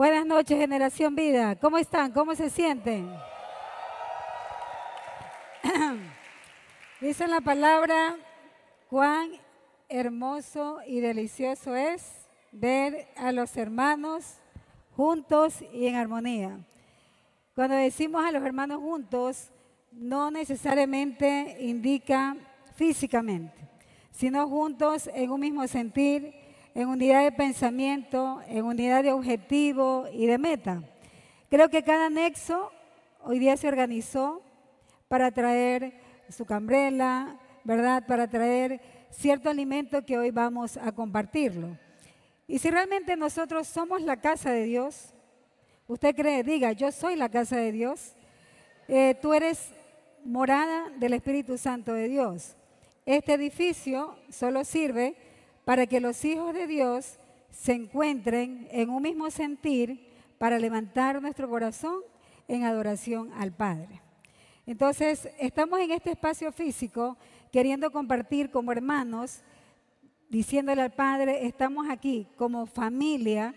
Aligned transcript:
Buenas 0.00 0.24
noches, 0.24 0.56
generación 0.56 1.14
vida. 1.14 1.56
¿Cómo 1.56 1.76
están? 1.76 2.10
¿Cómo 2.10 2.34
se 2.34 2.48
sienten? 2.48 3.12
Dice 7.02 7.28
la 7.28 7.42
palabra, 7.42 8.16
cuán 8.88 9.28
hermoso 9.90 10.78
y 10.86 11.00
delicioso 11.00 11.76
es 11.76 12.30
ver 12.50 13.08
a 13.14 13.30
los 13.32 13.54
hermanos 13.58 14.38
juntos 14.96 15.60
y 15.70 15.86
en 15.86 15.96
armonía. 15.96 16.58
Cuando 17.54 17.76
decimos 17.76 18.24
a 18.24 18.32
los 18.32 18.42
hermanos 18.42 18.78
juntos, 18.80 19.50
no 19.92 20.30
necesariamente 20.30 21.58
indica 21.60 22.38
físicamente, 22.74 23.68
sino 24.10 24.48
juntos 24.48 25.10
en 25.12 25.30
un 25.30 25.40
mismo 25.40 25.66
sentir, 25.66 26.39
en 26.74 26.88
unidad 26.88 27.24
de 27.24 27.32
pensamiento, 27.32 28.40
en 28.48 28.64
unidad 28.64 29.02
de 29.02 29.12
objetivo 29.12 30.06
y 30.12 30.26
de 30.26 30.38
meta. 30.38 30.82
Creo 31.48 31.68
que 31.68 31.82
cada 31.82 32.08
nexo 32.10 32.70
hoy 33.22 33.38
día 33.38 33.56
se 33.56 33.68
organizó 33.68 34.42
para 35.08 35.30
traer 35.32 35.92
su 36.28 36.44
cambrela, 36.44 37.36
¿verdad? 37.64 38.06
Para 38.06 38.28
traer 38.28 38.80
cierto 39.10 39.50
alimento 39.50 40.04
que 40.04 40.16
hoy 40.16 40.30
vamos 40.30 40.76
a 40.76 40.92
compartirlo. 40.92 41.76
Y 42.46 42.58
si 42.58 42.70
realmente 42.70 43.16
nosotros 43.16 43.66
somos 43.66 44.02
la 44.02 44.16
casa 44.20 44.50
de 44.50 44.64
Dios, 44.64 45.12
usted 45.86 46.14
cree, 46.14 46.42
diga, 46.42 46.72
yo 46.72 46.92
soy 46.92 47.16
la 47.16 47.28
casa 47.28 47.56
de 47.56 47.72
Dios, 47.72 48.14
eh, 48.88 49.16
tú 49.20 49.34
eres 49.34 49.72
morada 50.24 50.90
del 50.98 51.14
Espíritu 51.14 51.58
Santo 51.58 51.92
de 51.92 52.08
Dios. 52.08 52.56
Este 53.06 53.34
edificio 53.34 54.16
solo 54.28 54.64
sirve 54.64 55.16
para 55.70 55.86
que 55.86 56.00
los 56.00 56.24
hijos 56.24 56.52
de 56.52 56.66
Dios 56.66 57.16
se 57.48 57.74
encuentren 57.74 58.66
en 58.72 58.90
un 58.90 59.00
mismo 59.00 59.30
sentir 59.30 60.04
para 60.36 60.58
levantar 60.58 61.22
nuestro 61.22 61.48
corazón 61.48 62.00
en 62.48 62.64
adoración 62.64 63.30
al 63.34 63.52
Padre. 63.52 64.02
Entonces, 64.66 65.28
estamos 65.38 65.78
en 65.78 65.92
este 65.92 66.10
espacio 66.10 66.50
físico 66.50 67.16
queriendo 67.52 67.92
compartir 67.92 68.50
como 68.50 68.72
hermanos, 68.72 69.42
diciéndole 70.28 70.82
al 70.82 70.90
Padre, 70.92 71.46
estamos 71.46 71.88
aquí 71.88 72.26
como 72.34 72.66
familia, 72.66 73.54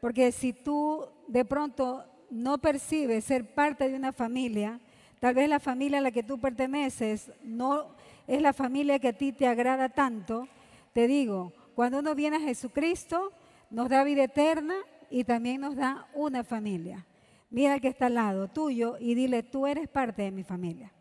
porque 0.00 0.32
si 0.32 0.52
tú 0.52 1.06
de 1.28 1.44
pronto 1.44 2.04
no 2.30 2.58
percibes 2.58 3.26
ser 3.26 3.54
parte 3.54 3.88
de 3.88 3.94
una 3.94 4.10
familia, 4.10 4.80
tal 5.20 5.36
vez 5.36 5.48
la 5.48 5.60
familia 5.60 5.98
a 5.98 6.02
la 6.02 6.10
que 6.10 6.24
tú 6.24 6.40
perteneces 6.40 7.30
no 7.44 7.94
es 8.26 8.42
la 8.42 8.52
familia 8.52 8.98
que 8.98 9.08
a 9.10 9.16
ti 9.16 9.30
te 9.30 9.46
agrada 9.46 9.88
tanto, 9.88 10.48
te 10.94 11.08
digo, 11.08 11.52
cuando 11.74 11.98
uno 11.98 12.14
viene 12.14 12.36
a 12.36 12.40
Jesucristo, 12.40 13.32
nos 13.68 13.88
da 13.88 14.04
vida 14.04 14.24
eterna 14.24 14.76
y 15.10 15.24
también 15.24 15.60
nos 15.60 15.74
da 15.74 16.06
una 16.14 16.44
familia. 16.44 17.04
Mira 17.50 17.74
al 17.74 17.80
que 17.80 17.88
está 17.88 18.06
al 18.06 18.14
lado 18.14 18.46
tuyo 18.46 18.96
y 19.00 19.14
dile, 19.14 19.42
tú 19.42 19.66
eres 19.66 19.88
parte 19.88 20.22
de 20.22 20.30
mi 20.30 20.44
familia. 20.44 20.92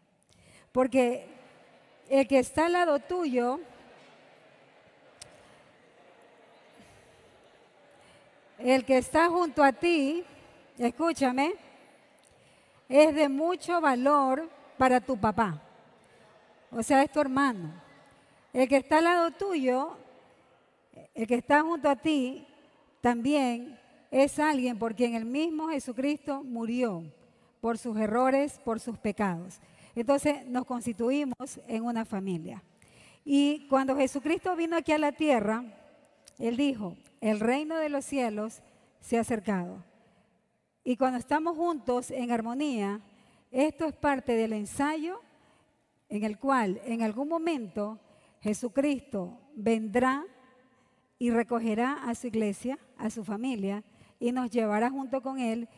Porque 0.72 1.28
el 2.10 2.28
que 2.28 2.40
está 2.40 2.66
al 2.66 2.74
lado 2.74 3.00
tuyo, 3.00 3.60
el 8.58 8.84
que 8.86 8.98
está 8.98 9.30
junto 9.30 9.64
a 9.64 9.74
ti, 9.74 10.24
escúchame, 10.80 11.54
es 12.90 13.14
de 13.14 13.30
mucho 13.30 13.80
valor 13.80 14.50
para 14.76 15.00
tu 15.00 15.18
papá. 15.18 15.62
O 16.72 16.82
sea, 16.82 17.04
es 17.04 17.12
tu 17.12 17.20
hermano. 17.20 17.84
El 18.54 18.68
que 18.68 18.78
está 18.78 19.00
al 19.00 19.06
lado 19.06 19.32
tuyo, 19.32 19.98
el 21.16 21.26
que 21.26 21.36
está 21.36 21.64
junto 21.64 21.90
a 21.90 21.96
ti, 21.96 22.46
también 23.02 23.80
es 24.12 24.38
alguien 24.38 24.78
por 24.78 24.94
quien 24.94 25.16
el 25.16 25.26
mismo 25.26 25.70
Jesucristo 25.70 26.44
murió 26.44 27.04
por 27.60 27.80
sus 27.80 27.98
errores, 27.98 28.60
por 28.64 28.80
sus 28.80 28.96
pecados. 29.00 29.60
Entonces 29.96 30.46
nos 30.46 30.66
constituimos 30.66 31.60
en 31.68 31.84
una 31.84 32.06
familia. 32.06 32.64
Y 33.26 33.68
cuando 33.70 33.96
Jesucristo 33.96 34.56
vino 34.56 34.78
aquí 34.78 34.92
a 34.92 35.00
la 35.00 35.14
tierra, 35.14 35.64
Él 36.38 36.56
dijo, 36.56 36.96
el 37.22 37.40
reino 37.40 37.78
de 37.78 37.90
los 37.90 38.06
cielos 38.06 38.62
se 39.00 39.18
ha 39.18 39.22
acercado. 39.22 39.84
Y 40.84 40.96
cuando 40.96 41.18
estamos 41.18 41.58
juntos 41.58 42.12
en 42.12 42.32
armonía, 42.32 43.02
esto 43.50 43.86
es 43.86 43.94
parte 43.94 44.34
del 44.34 44.54
ensayo 44.54 45.22
en 46.08 46.24
el 46.24 46.38
cual 46.38 46.80
en 46.86 47.02
algún 47.02 47.30
momento 47.30 47.98
Jesucristo 48.44 49.40
vendrá 49.56 50.26
y 51.18 51.32
recogerá 51.32 52.04
a 52.04 52.14
su 52.14 52.28
iglesia, 52.28 52.78
a 52.98 53.10
su 53.10 53.24
familia, 53.24 53.84
y 54.20 54.34
nos 54.34 54.52
llevará 54.52 54.90
junto 54.90 55.22
con 55.22 55.40
Él 55.40 55.70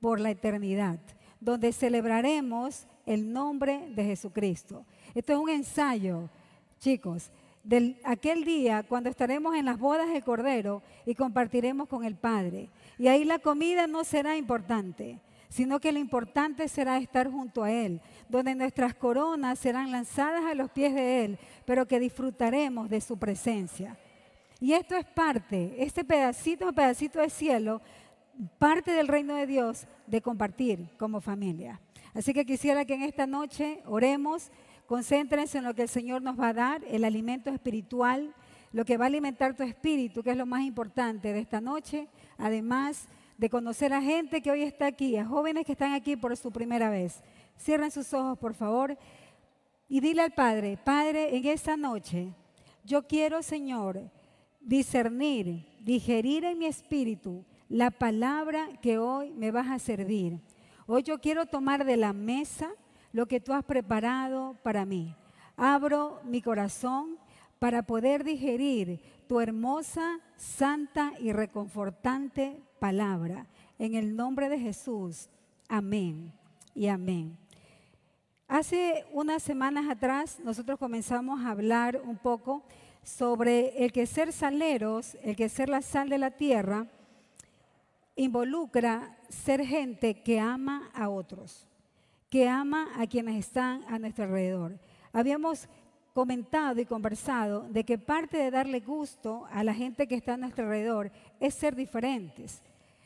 por 0.00 0.18
la 0.18 0.30
eternidad, 0.30 0.98
donde 1.40 1.72
celebraremos 1.72 2.86
el 3.04 3.30
nombre 3.30 3.88
de 3.94 4.04
Jesucristo. 4.04 4.86
Esto 5.14 5.34
es 5.34 5.38
un 5.38 5.50
ensayo, 5.50 6.30
chicos, 6.78 7.30
de 7.62 8.00
aquel 8.04 8.44
día 8.44 8.82
cuando 8.82 9.10
estaremos 9.10 9.54
en 9.54 9.66
las 9.66 9.78
bodas 9.78 10.08
del 10.08 10.24
Cordero 10.24 10.82
y 11.04 11.14
compartiremos 11.14 11.86
con 11.86 12.04
el 12.04 12.14
Padre. 12.14 12.70
Y 12.96 13.08
ahí 13.08 13.24
la 13.24 13.40
comida 13.40 13.86
no 13.86 14.04
será 14.04 14.36
importante, 14.38 15.20
sino 15.48 15.80
que 15.80 15.92
lo 15.92 15.98
importante 15.98 16.68
será 16.68 16.98
estar 16.98 17.30
junto 17.30 17.62
a 17.62 17.70
Él, 17.70 18.00
donde 18.28 18.54
nuestras 18.54 18.94
coronas 18.94 19.58
serán 19.58 19.90
lanzadas 19.90 20.44
a 20.44 20.54
los 20.54 20.70
pies 20.70 20.94
de 20.94 21.24
Él, 21.24 21.38
pero 21.64 21.86
que 21.86 22.00
disfrutaremos 22.00 22.88
de 22.88 23.00
su 23.00 23.18
presencia. 23.18 23.96
Y 24.60 24.72
esto 24.72 24.96
es 24.96 25.04
parte, 25.04 25.74
este 25.78 26.04
pedacito, 26.04 26.72
pedacito 26.72 27.20
de 27.20 27.30
cielo, 27.30 27.82
parte 28.58 28.92
del 28.92 29.08
reino 29.08 29.34
de 29.34 29.46
Dios 29.46 29.86
de 30.06 30.20
compartir 30.20 30.88
como 30.98 31.20
familia. 31.20 31.80
Así 32.14 32.32
que 32.32 32.46
quisiera 32.46 32.84
que 32.84 32.94
en 32.94 33.02
esta 33.02 33.26
noche 33.26 33.82
oremos, 33.86 34.50
concéntrense 34.86 35.58
en 35.58 35.64
lo 35.64 35.74
que 35.74 35.82
el 35.82 35.88
Señor 35.88 36.22
nos 36.22 36.40
va 36.40 36.48
a 36.48 36.54
dar, 36.54 36.82
el 36.88 37.04
alimento 37.04 37.50
espiritual, 37.50 38.34
lo 38.72 38.84
que 38.84 38.96
va 38.96 39.04
a 39.04 39.08
alimentar 39.08 39.54
tu 39.54 39.62
espíritu, 39.62 40.22
que 40.22 40.30
es 40.30 40.36
lo 40.36 40.46
más 40.46 40.62
importante 40.62 41.32
de 41.32 41.40
esta 41.40 41.60
noche. 41.60 42.08
Además, 42.38 43.08
de 43.38 43.50
conocer 43.50 43.92
a 43.92 44.00
gente 44.00 44.40
que 44.40 44.50
hoy 44.50 44.62
está 44.62 44.86
aquí, 44.86 45.16
a 45.16 45.26
jóvenes 45.26 45.66
que 45.66 45.72
están 45.72 45.92
aquí 45.92 46.16
por 46.16 46.36
su 46.36 46.50
primera 46.50 46.90
vez. 46.90 47.22
Cierren 47.58 47.90
sus 47.90 48.12
ojos, 48.14 48.38
por 48.38 48.54
favor, 48.54 48.96
y 49.88 50.00
dile 50.00 50.22
al 50.22 50.32
Padre, 50.32 50.78
Padre, 50.82 51.36
en 51.36 51.46
esta 51.46 51.76
noche 51.76 52.32
yo 52.84 53.06
quiero, 53.06 53.42
Señor, 53.42 54.10
discernir, 54.60 55.66
digerir 55.80 56.44
en 56.44 56.58
mi 56.58 56.66
espíritu 56.66 57.44
la 57.68 57.90
palabra 57.90 58.68
que 58.80 58.98
hoy 58.98 59.32
me 59.32 59.50
vas 59.50 59.68
a 59.70 59.78
servir. 59.78 60.40
Hoy 60.86 61.02
yo 61.02 61.20
quiero 61.20 61.46
tomar 61.46 61.84
de 61.84 61.96
la 61.96 62.12
mesa 62.12 62.70
lo 63.12 63.26
que 63.26 63.40
tú 63.40 63.52
has 63.52 63.64
preparado 63.64 64.56
para 64.62 64.84
mí. 64.84 65.14
Abro 65.56 66.20
mi 66.24 66.42
corazón 66.42 67.18
para 67.58 67.82
poder 67.82 68.22
digerir 68.22 69.00
tu 69.26 69.40
hermosa, 69.40 70.20
santa 70.36 71.12
y 71.18 71.32
reconfortante 71.32 72.60
palabra. 72.78 73.46
En 73.78 73.94
el 73.94 74.16
nombre 74.16 74.48
de 74.48 74.58
Jesús. 74.58 75.28
Amén 75.68 76.32
y 76.74 76.86
amén. 76.86 77.36
Hace 78.48 79.04
unas 79.12 79.42
semanas 79.42 79.90
atrás 79.90 80.38
nosotros 80.44 80.78
comenzamos 80.78 81.40
a 81.40 81.50
hablar 81.50 82.00
un 82.04 82.16
poco 82.16 82.62
sobre 83.02 83.84
el 83.84 83.92
que 83.92 84.06
ser 84.06 84.32
saleros, 84.32 85.16
el 85.22 85.36
que 85.36 85.48
ser 85.48 85.68
la 85.68 85.82
sal 85.82 86.08
de 86.08 86.18
la 86.18 86.30
tierra, 86.30 86.86
involucra 88.14 89.16
ser 89.28 89.64
gente 89.64 90.22
que 90.22 90.40
ama 90.40 90.90
a 90.94 91.08
otros, 91.08 91.66
que 92.30 92.48
ama 92.48 92.88
a 92.96 93.06
quienes 93.06 93.36
están 93.36 93.84
a 93.88 93.98
nuestro 93.98 94.24
alrededor. 94.24 94.78
Habíamos 95.12 95.68
comentado 96.16 96.80
y 96.80 96.86
conversado 96.86 97.66
de 97.68 97.84
que 97.84 97.98
parte 97.98 98.38
de 98.38 98.50
darle 98.50 98.80
gusto 98.80 99.46
a 99.52 99.62
la 99.62 99.74
gente 99.74 100.06
que 100.08 100.14
está 100.14 100.32
a 100.32 100.36
nuestro 100.38 100.64
alrededor 100.64 101.10
es 101.40 101.52
ser 101.52 101.76
diferentes, 101.76 102.62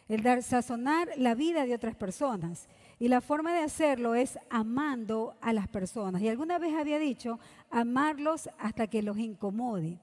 el 0.08 0.22
dar 0.22 0.44
sazonar 0.44 1.08
la 1.16 1.34
vida 1.34 1.66
de 1.66 1.74
otras 1.74 1.96
personas. 1.96 2.68
Y 3.00 3.08
la 3.08 3.20
forma 3.20 3.52
de 3.52 3.64
hacerlo 3.64 4.14
es 4.14 4.38
amando 4.48 5.34
a 5.40 5.52
las 5.52 5.66
personas. 5.66 6.22
Y 6.22 6.28
alguna 6.28 6.60
vez 6.60 6.72
había 6.76 7.00
dicho, 7.00 7.40
amarlos 7.68 8.48
hasta 8.60 8.86
que 8.86 9.02
los 9.02 9.18
incomode. 9.18 9.98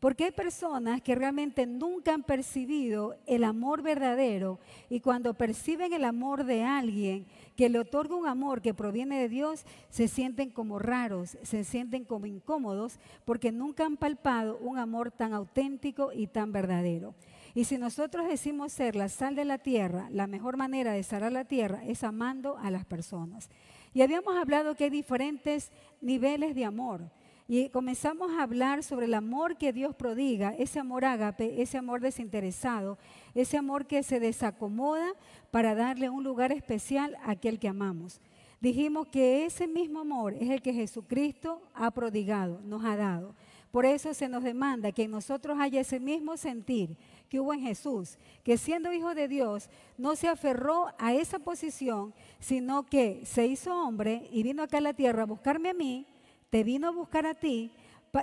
Porque 0.00 0.24
hay 0.24 0.30
personas 0.30 1.02
que 1.02 1.14
realmente 1.14 1.66
nunca 1.66 2.14
han 2.14 2.22
percibido 2.22 3.16
el 3.26 3.44
amor 3.44 3.82
verdadero 3.82 4.58
y 4.88 5.00
cuando 5.00 5.34
perciben 5.34 5.92
el 5.92 6.04
amor 6.04 6.44
de 6.44 6.62
alguien 6.64 7.26
que 7.54 7.68
le 7.68 7.78
otorga 7.78 8.14
un 8.14 8.26
amor 8.26 8.62
que 8.62 8.72
proviene 8.72 9.20
de 9.20 9.28
Dios, 9.28 9.66
se 9.90 10.08
sienten 10.08 10.48
como 10.48 10.78
raros, 10.78 11.36
se 11.42 11.64
sienten 11.64 12.04
como 12.04 12.24
incómodos 12.24 12.98
porque 13.26 13.52
nunca 13.52 13.84
han 13.84 13.98
palpado 13.98 14.56
un 14.62 14.78
amor 14.78 15.10
tan 15.10 15.34
auténtico 15.34 16.12
y 16.14 16.26
tan 16.26 16.50
verdadero. 16.50 17.14
Y 17.54 17.64
si 17.64 17.76
nosotros 17.76 18.26
decimos 18.26 18.72
ser 18.72 18.96
la 18.96 19.10
sal 19.10 19.34
de 19.34 19.44
la 19.44 19.58
tierra, 19.58 20.08
la 20.10 20.26
mejor 20.26 20.56
manera 20.56 20.92
de 20.92 21.02
salar 21.02 21.32
la 21.32 21.44
tierra 21.44 21.84
es 21.84 22.04
amando 22.04 22.56
a 22.56 22.70
las 22.70 22.86
personas. 22.86 23.50
Y 23.92 24.00
habíamos 24.00 24.36
hablado 24.36 24.76
que 24.76 24.84
hay 24.84 24.90
diferentes 24.90 25.72
niveles 26.00 26.54
de 26.54 26.64
amor. 26.64 27.02
Y 27.52 27.68
comenzamos 27.70 28.30
a 28.30 28.44
hablar 28.44 28.84
sobre 28.84 29.06
el 29.06 29.14
amor 29.14 29.56
que 29.56 29.72
Dios 29.72 29.96
prodiga, 29.96 30.54
ese 30.56 30.78
amor 30.78 31.04
ágape, 31.04 31.60
ese 31.60 31.78
amor 31.78 32.00
desinteresado, 32.00 32.96
ese 33.34 33.56
amor 33.56 33.86
que 33.86 34.04
se 34.04 34.20
desacomoda 34.20 35.14
para 35.50 35.74
darle 35.74 36.08
un 36.08 36.22
lugar 36.22 36.52
especial 36.52 37.16
a 37.24 37.32
aquel 37.32 37.58
que 37.58 37.66
amamos. 37.66 38.20
Dijimos 38.60 39.08
que 39.08 39.46
ese 39.46 39.66
mismo 39.66 39.98
amor 39.98 40.34
es 40.34 40.48
el 40.48 40.62
que 40.62 40.72
Jesucristo 40.72 41.60
ha 41.74 41.90
prodigado, 41.90 42.60
nos 42.64 42.84
ha 42.84 42.96
dado. 42.96 43.34
Por 43.72 43.84
eso 43.84 44.14
se 44.14 44.28
nos 44.28 44.44
demanda 44.44 44.92
que 44.92 45.02
en 45.02 45.10
nosotros 45.10 45.58
haya 45.58 45.80
ese 45.80 45.98
mismo 45.98 46.36
sentir 46.36 46.96
que 47.28 47.40
hubo 47.40 47.52
en 47.52 47.62
Jesús, 47.62 48.16
que 48.44 48.58
siendo 48.58 48.92
hijo 48.92 49.12
de 49.12 49.26
Dios 49.26 49.70
no 49.98 50.14
se 50.14 50.28
aferró 50.28 50.86
a 51.00 51.14
esa 51.14 51.40
posición, 51.40 52.14
sino 52.38 52.86
que 52.86 53.26
se 53.26 53.48
hizo 53.48 53.74
hombre 53.74 54.28
y 54.30 54.44
vino 54.44 54.62
acá 54.62 54.78
a 54.78 54.82
la 54.82 54.94
tierra 54.94 55.24
a 55.24 55.26
buscarme 55.26 55.70
a 55.70 55.74
mí 55.74 56.06
te 56.50 56.64
vino 56.64 56.88
a 56.88 56.92
buscar 56.92 57.26
a 57.26 57.34
ti, 57.34 57.72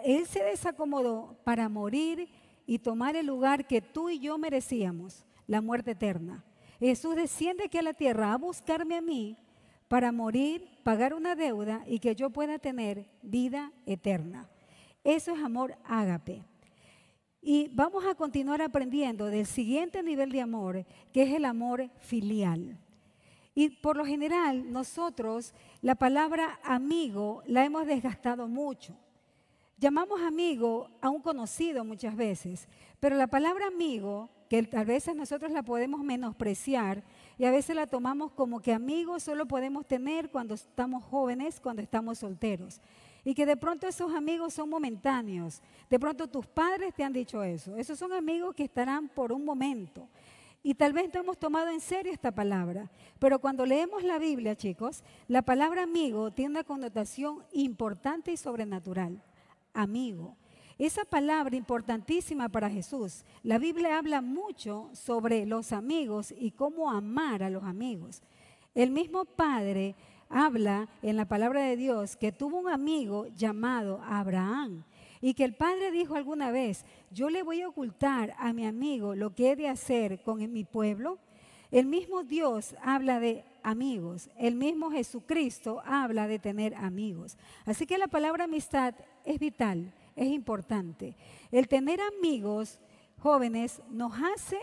Él 0.03 0.25
se 0.25 0.43
desacomodó 0.43 1.37
para 1.43 1.69
morir 1.69 2.29
y 2.65 2.79
tomar 2.79 3.15
el 3.15 3.25
lugar 3.25 3.65
que 3.65 3.81
tú 3.81 4.09
y 4.09 4.19
yo 4.19 4.37
merecíamos, 4.37 5.25
la 5.47 5.61
muerte 5.61 5.91
eterna. 5.91 6.43
Jesús 6.79 7.15
desciende 7.15 7.63
aquí 7.63 7.77
a 7.77 7.81
la 7.81 7.93
tierra 7.93 8.33
a 8.33 8.37
buscarme 8.37 8.97
a 8.97 9.01
mí 9.01 9.37
para 9.87 10.11
morir, 10.11 10.67
pagar 10.83 11.13
una 11.13 11.35
deuda 11.35 11.83
y 11.87 11.99
que 11.99 12.15
yo 12.15 12.29
pueda 12.29 12.59
tener 12.59 13.09
vida 13.21 13.71
eterna. 13.85 14.49
Eso 15.03 15.33
es 15.33 15.41
amor 15.41 15.75
ágape. 15.85 16.43
Y 17.41 17.69
vamos 17.69 18.05
a 18.05 18.15
continuar 18.15 18.61
aprendiendo 18.61 19.27
del 19.27 19.45
siguiente 19.45 20.03
nivel 20.03 20.31
de 20.31 20.41
amor, 20.41 20.85
que 21.13 21.23
es 21.23 21.33
el 21.33 21.45
amor 21.45 21.89
filial. 21.99 22.77
Y 23.57 23.69
por 23.71 23.97
lo 23.97 24.05
general 24.05 24.71
nosotros 24.71 25.51
la 25.81 25.95
palabra 25.95 26.59
amigo 26.63 27.41
la 27.47 27.65
hemos 27.65 27.87
desgastado 27.87 28.47
mucho. 28.47 28.95
Llamamos 29.79 30.21
amigo 30.21 30.91
a 31.01 31.09
un 31.09 31.23
conocido 31.23 31.83
muchas 31.83 32.15
veces, 32.15 32.69
pero 32.99 33.15
la 33.15 33.25
palabra 33.25 33.65
amigo, 33.65 34.29
que 34.47 34.69
a 34.73 34.83
veces 34.83 35.15
nosotros 35.15 35.51
la 35.51 35.63
podemos 35.63 36.03
menospreciar 36.03 37.03
y 37.39 37.45
a 37.45 37.51
veces 37.51 37.75
la 37.75 37.87
tomamos 37.87 38.31
como 38.31 38.59
que 38.61 38.73
amigos 38.73 39.23
solo 39.23 39.47
podemos 39.47 39.87
tener 39.87 40.29
cuando 40.29 40.53
estamos 40.53 41.03
jóvenes, 41.05 41.59
cuando 41.59 41.81
estamos 41.81 42.19
solteros. 42.19 42.79
Y 43.25 43.33
que 43.33 43.47
de 43.47 43.57
pronto 43.57 43.87
esos 43.87 44.13
amigos 44.13 44.53
son 44.53 44.69
momentáneos. 44.69 45.63
De 45.89 45.99
pronto 45.99 46.27
tus 46.27 46.45
padres 46.45 46.93
te 46.93 47.03
han 47.03 47.11
dicho 47.11 47.43
eso. 47.43 47.75
Esos 47.75 47.97
son 47.97 48.13
amigos 48.13 48.53
que 48.53 48.65
estarán 48.65 49.09
por 49.09 49.31
un 49.31 49.43
momento. 49.43 50.07
Y 50.63 50.75
tal 50.75 50.93
vez 50.93 51.09
no 51.13 51.21
hemos 51.21 51.37
tomado 51.37 51.69
en 51.69 51.79
serio 51.79 52.11
esta 52.11 52.33
palabra, 52.33 52.89
pero 53.19 53.39
cuando 53.39 53.65
leemos 53.65 54.03
la 54.03 54.19
Biblia, 54.19 54.55
chicos, 54.55 55.03
la 55.27 55.41
palabra 55.41 55.83
amigo 55.83 56.31
tiene 56.31 56.51
una 56.51 56.63
connotación 56.63 57.43
importante 57.53 58.31
y 58.31 58.37
sobrenatural. 58.37 59.21
Amigo. 59.73 60.35
Esa 60.77 61.05
palabra 61.05 61.55
importantísima 61.55 62.49
para 62.49 62.69
Jesús. 62.69 63.23
La 63.41 63.57
Biblia 63.57 63.97
habla 63.97 64.21
mucho 64.21 64.89
sobre 64.93 65.45
los 65.45 65.71
amigos 65.71 66.33
y 66.37 66.51
cómo 66.51 66.91
amar 66.91 67.41
a 67.41 67.49
los 67.49 67.63
amigos. 67.63 68.21
El 68.75 68.91
mismo 68.91 69.25
Padre 69.25 69.95
habla 70.29 70.87
en 71.01 71.15
la 71.15 71.25
palabra 71.25 71.61
de 71.61 71.77
Dios 71.77 72.15
que 72.15 72.31
tuvo 72.31 72.59
un 72.59 72.69
amigo 72.69 73.25
llamado 73.35 74.01
Abraham 74.03 74.83
y 75.21 75.33
que 75.33 75.43
el 75.43 75.53
padre 75.53 75.91
dijo 75.91 76.15
alguna 76.15 76.51
vez, 76.51 76.85
yo 77.11 77.29
le 77.29 77.43
voy 77.43 77.61
a 77.61 77.69
ocultar 77.69 78.35
a 78.37 78.53
mi 78.53 78.65
amigo 78.65 79.15
lo 79.15 79.33
que 79.33 79.51
he 79.51 79.55
de 79.55 79.67
hacer 79.67 80.21
con 80.21 80.51
mi 80.51 80.63
pueblo. 80.63 81.19
El 81.71 81.85
mismo 81.85 82.23
Dios 82.23 82.75
habla 82.81 83.19
de 83.19 83.43
amigos, 83.61 84.29
el 84.37 84.55
mismo 84.55 84.89
Jesucristo 84.91 85.81
habla 85.85 86.27
de 86.27 86.39
tener 86.39 86.73
amigos. 86.75 87.37
Así 87.65 87.85
que 87.85 87.97
la 87.97 88.07
palabra 88.07 88.45
amistad 88.45 88.95
es 89.25 89.39
vital, 89.39 89.93
es 90.15 90.27
importante. 90.27 91.15
El 91.51 91.67
tener 91.67 91.99
amigos 92.01 92.79
jóvenes 93.19 93.81
nos 93.89 94.13
hace 94.13 94.57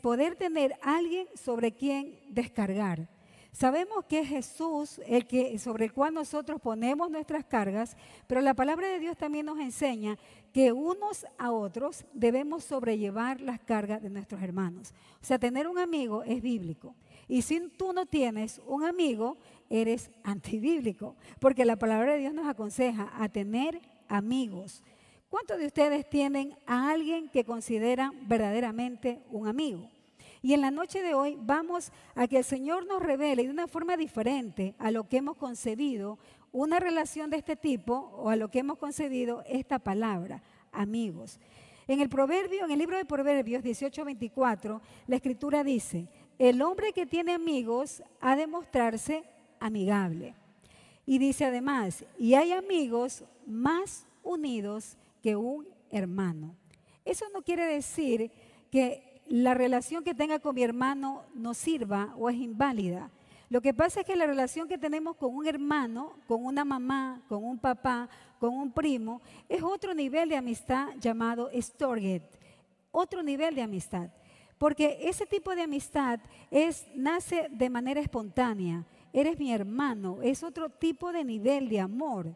poder 0.00 0.36
tener 0.36 0.74
alguien 0.82 1.26
sobre 1.34 1.72
quien 1.72 2.18
descargar. 2.28 3.08
Sabemos 3.52 4.04
que 4.04 4.20
es 4.20 4.28
Jesús 4.28 5.00
el 5.06 5.26
que, 5.26 5.58
sobre 5.58 5.86
el 5.86 5.92
cual 5.92 6.14
nosotros 6.14 6.60
ponemos 6.60 7.10
nuestras 7.10 7.44
cargas, 7.44 7.96
pero 8.26 8.40
la 8.40 8.54
palabra 8.54 8.88
de 8.88 9.00
Dios 9.00 9.16
también 9.16 9.46
nos 9.46 9.58
enseña 9.58 10.18
que 10.52 10.72
unos 10.72 11.26
a 11.36 11.50
otros 11.50 12.04
debemos 12.12 12.64
sobrellevar 12.64 13.40
las 13.40 13.58
cargas 13.60 14.02
de 14.02 14.10
nuestros 14.10 14.40
hermanos. 14.42 14.94
O 15.20 15.24
sea, 15.24 15.38
tener 15.38 15.66
un 15.66 15.78
amigo 15.78 16.22
es 16.22 16.40
bíblico. 16.40 16.94
Y 17.26 17.42
si 17.42 17.60
tú 17.76 17.92
no 17.92 18.06
tienes 18.06 18.60
un 18.66 18.84
amigo, 18.84 19.36
eres 19.68 20.10
antibíblico, 20.22 21.16
porque 21.40 21.64
la 21.64 21.76
palabra 21.76 22.12
de 22.12 22.20
Dios 22.20 22.34
nos 22.34 22.48
aconseja 22.48 23.12
a 23.20 23.28
tener 23.28 23.80
amigos. 24.08 24.82
¿Cuántos 25.28 25.58
de 25.58 25.66
ustedes 25.66 26.08
tienen 26.08 26.56
a 26.66 26.90
alguien 26.90 27.28
que 27.28 27.44
consideran 27.44 28.28
verdaderamente 28.28 29.22
un 29.30 29.46
amigo? 29.46 29.88
Y 30.42 30.54
en 30.54 30.62
la 30.62 30.70
noche 30.70 31.02
de 31.02 31.14
hoy 31.14 31.36
vamos 31.40 31.92
a 32.14 32.26
que 32.26 32.38
el 32.38 32.44
Señor 32.44 32.86
nos 32.86 33.02
revele 33.02 33.44
de 33.44 33.50
una 33.50 33.66
forma 33.66 33.96
diferente 33.96 34.74
a 34.78 34.90
lo 34.90 35.08
que 35.08 35.18
hemos 35.18 35.36
concebido 35.36 36.18
una 36.52 36.80
relación 36.80 37.30
de 37.30 37.36
este 37.36 37.56
tipo 37.56 37.94
o 38.16 38.30
a 38.30 38.36
lo 38.36 38.50
que 38.50 38.60
hemos 38.60 38.78
concebido 38.78 39.44
esta 39.46 39.78
palabra, 39.78 40.42
amigos. 40.72 41.38
En 41.86 42.00
el 42.00 42.08
proverbio, 42.08 42.64
en 42.64 42.70
el 42.70 42.78
libro 42.78 42.96
de 42.96 43.04
Proverbios 43.04 43.62
18:24, 43.62 44.80
la 45.06 45.16
escritura 45.16 45.62
dice, 45.62 46.08
el 46.38 46.62
hombre 46.62 46.92
que 46.92 47.04
tiene 47.04 47.32
amigos 47.32 48.02
ha 48.20 48.34
de 48.34 48.46
mostrarse 48.46 49.24
amigable. 49.58 50.34
Y 51.04 51.18
dice 51.18 51.44
además, 51.44 52.04
y 52.18 52.34
hay 52.34 52.52
amigos 52.52 53.24
más 53.46 54.06
unidos 54.22 54.96
que 55.22 55.36
un 55.36 55.68
hermano. 55.90 56.54
Eso 57.04 57.26
no 57.34 57.42
quiere 57.42 57.66
decir 57.66 58.30
que 58.70 59.09
la 59.30 59.54
relación 59.54 60.02
que 60.02 60.12
tenga 60.12 60.40
con 60.40 60.56
mi 60.56 60.64
hermano 60.64 61.22
no 61.34 61.54
sirva 61.54 62.12
o 62.18 62.28
es 62.28 62.36
inválida. 62.36 63.10
Lo 63.48 63.60
que 63.60 63.72
pasa 63.72 64.00
es 64.00 64.06
que 64.06 64.16
la 64.16 64.26
relación 64.26 64.66
que 64.66 64.76
tenemos 64.76 65.14
con 65.16 65.34
un 65.34 65.46
hermano, 65.46 66.14
con 66.26 66.44
una 66.44 66.64
mamá, 66.64 67.22
con 67.28 67.44
un 67.44 67.56
papá, 67.56 68.08
con 68.40 68.52
un 68.52 68.72
primo, 68.72 69.22
es 69.48 69.62
otro 69.62 69.94
nivel 69.94 70.30
de 70.30 70.36
amistad 70.36 70.88
llamado 71.00 71.48
storget, 71.54 72.24
otro 72.90 73.22
nivel 73.22 73.54
de 73.54 73.62
amistad. 73.62 74.10
Porque 74.58 74.98
ese 75.02 75.26
tipo 75.26 75.54
de 75.54 75.62
amistad 75.62 76.18
es, 76.50 76.88
nace 76.96 77.48
de 77.52 77.70
manera 77.70 78.00
espontánea. 78.00 78.84
Eres 79.12 79.38
mi 79.38 79.52
hermano, 79.52 80.18
es 80.22 80.42
otro 80.42 80.70
tipo 80.70 81.12
de 81.12 81.22
nivel 81.22 81.68
de 81.68 81.78
amor. 81.78 82.34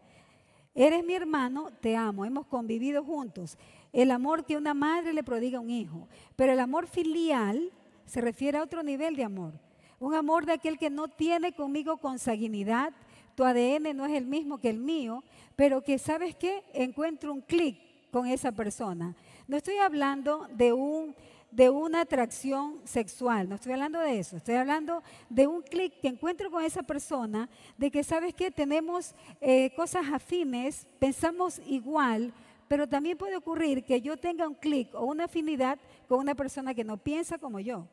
Eres 0.77 1.05
mi 1.05 1.15
hermano, 1.15 1.71
te 1.81 1.97
amo, 1.97 2.25
hemos 2.25 2.47
convivido 2.47 3.03
juntos. 3.03 3.59
El 3.95 4.11
amor 4.11 4.45
que 4.45 4.57
una 4.57 4.75
madre 4.75 5.13
le 5.13 5.23
prodiga 5.23 5.59
a 5.59 5.61
un 5.61 5.71
hijo. 5.71 6.09
Pero 6.35 6.53
el 6.53 6.59
amor 6.59 6.89
filial 6.89 7.71
se 8.05 8.21
refiere 8.21 8.59
a 8.59 8.63
otro 8.63 8.83
nivel 8.83 9.15
de 9.15 9.23
amor. 9.23 9.55
Un 10.01 10.15
amor 10.15 10.45
de 10.45 10.53
aquel 10.53 10.79
que 10.79 10.91
no 10.91 11.07
tiene 11.07 11.53
conmigo 11.53 11.97
consanguinidad. 11.99 12.93
Tu 13.37 13.45
ADN 13.45 13.97
no 13.97 14.05
es 14.05 14.13
el 14.13 14.27
mismo 14.27 14.59
que 14.59 14.69
el 14.69 14.81
mío, 14.81 15.23
pero 15.55 15.83
que, 15.83 15.99
¿sabes 15.99 16.35
qué? 16.35 16.65
Encuentro 16.75 17.33
un 17.33 17.41
clic 17.41 17.79
con 18.11 18.27
esa 18.27 18.51
persona. 18.51 19.15
No 19.47 19.57
estoy 19.57 19.77
hablando 19.77 20.49
de 20.53 20.73
un 20.73 21.15
de 21.55 21.71
una 21.71 22.01
atracción 22.01 22.81
sexual, 22.83 23.49
no 23.49 23.55
estoy 23.55 23.75
hablando 23.75 24.01
de 24.01 24.19
eso, 24.19 24.37
estoy 24.37 24.57
hablando 24.57 25.05
de 25.31 25.47
un 25.47 25.63
clic 25.63 26.01
que 26.01 26.09
encuentro 26.09 26.51
con 26.51 26.65
esa 26.65 26.83
persona, 26.83 27.49
de 27.79 27.93
que 27.93 28.03
sabes 28.03 28.35
que 28.35 28.51
tenemos 28.51 29.15
eh, 29.41 29.71
cosas 29.77 30.05
afines, 30.13 30.85
pensamos 30.99 31.61
igual, 31.69 32.33
pero 32.69 32.89
también 32.89 33.19
puede 33.19 33.37
ocurrir 33.37 33.85
que 33.85 34.01
yo 34.01 34.17
tenga 34.17 34.49
un 34.49 34.55
clic 34.55 34.95
o 34.95 35.05
una 35.05 35.25
afinidad 35.25 35.79
con 36.09 36.19
una 36.19 36.35
persona 36.35 36.75
que 36.75 36.85
no 36.85 36.97
piensa 36.97 37.39
como 37.39 37.61
yo. 37.61 37.87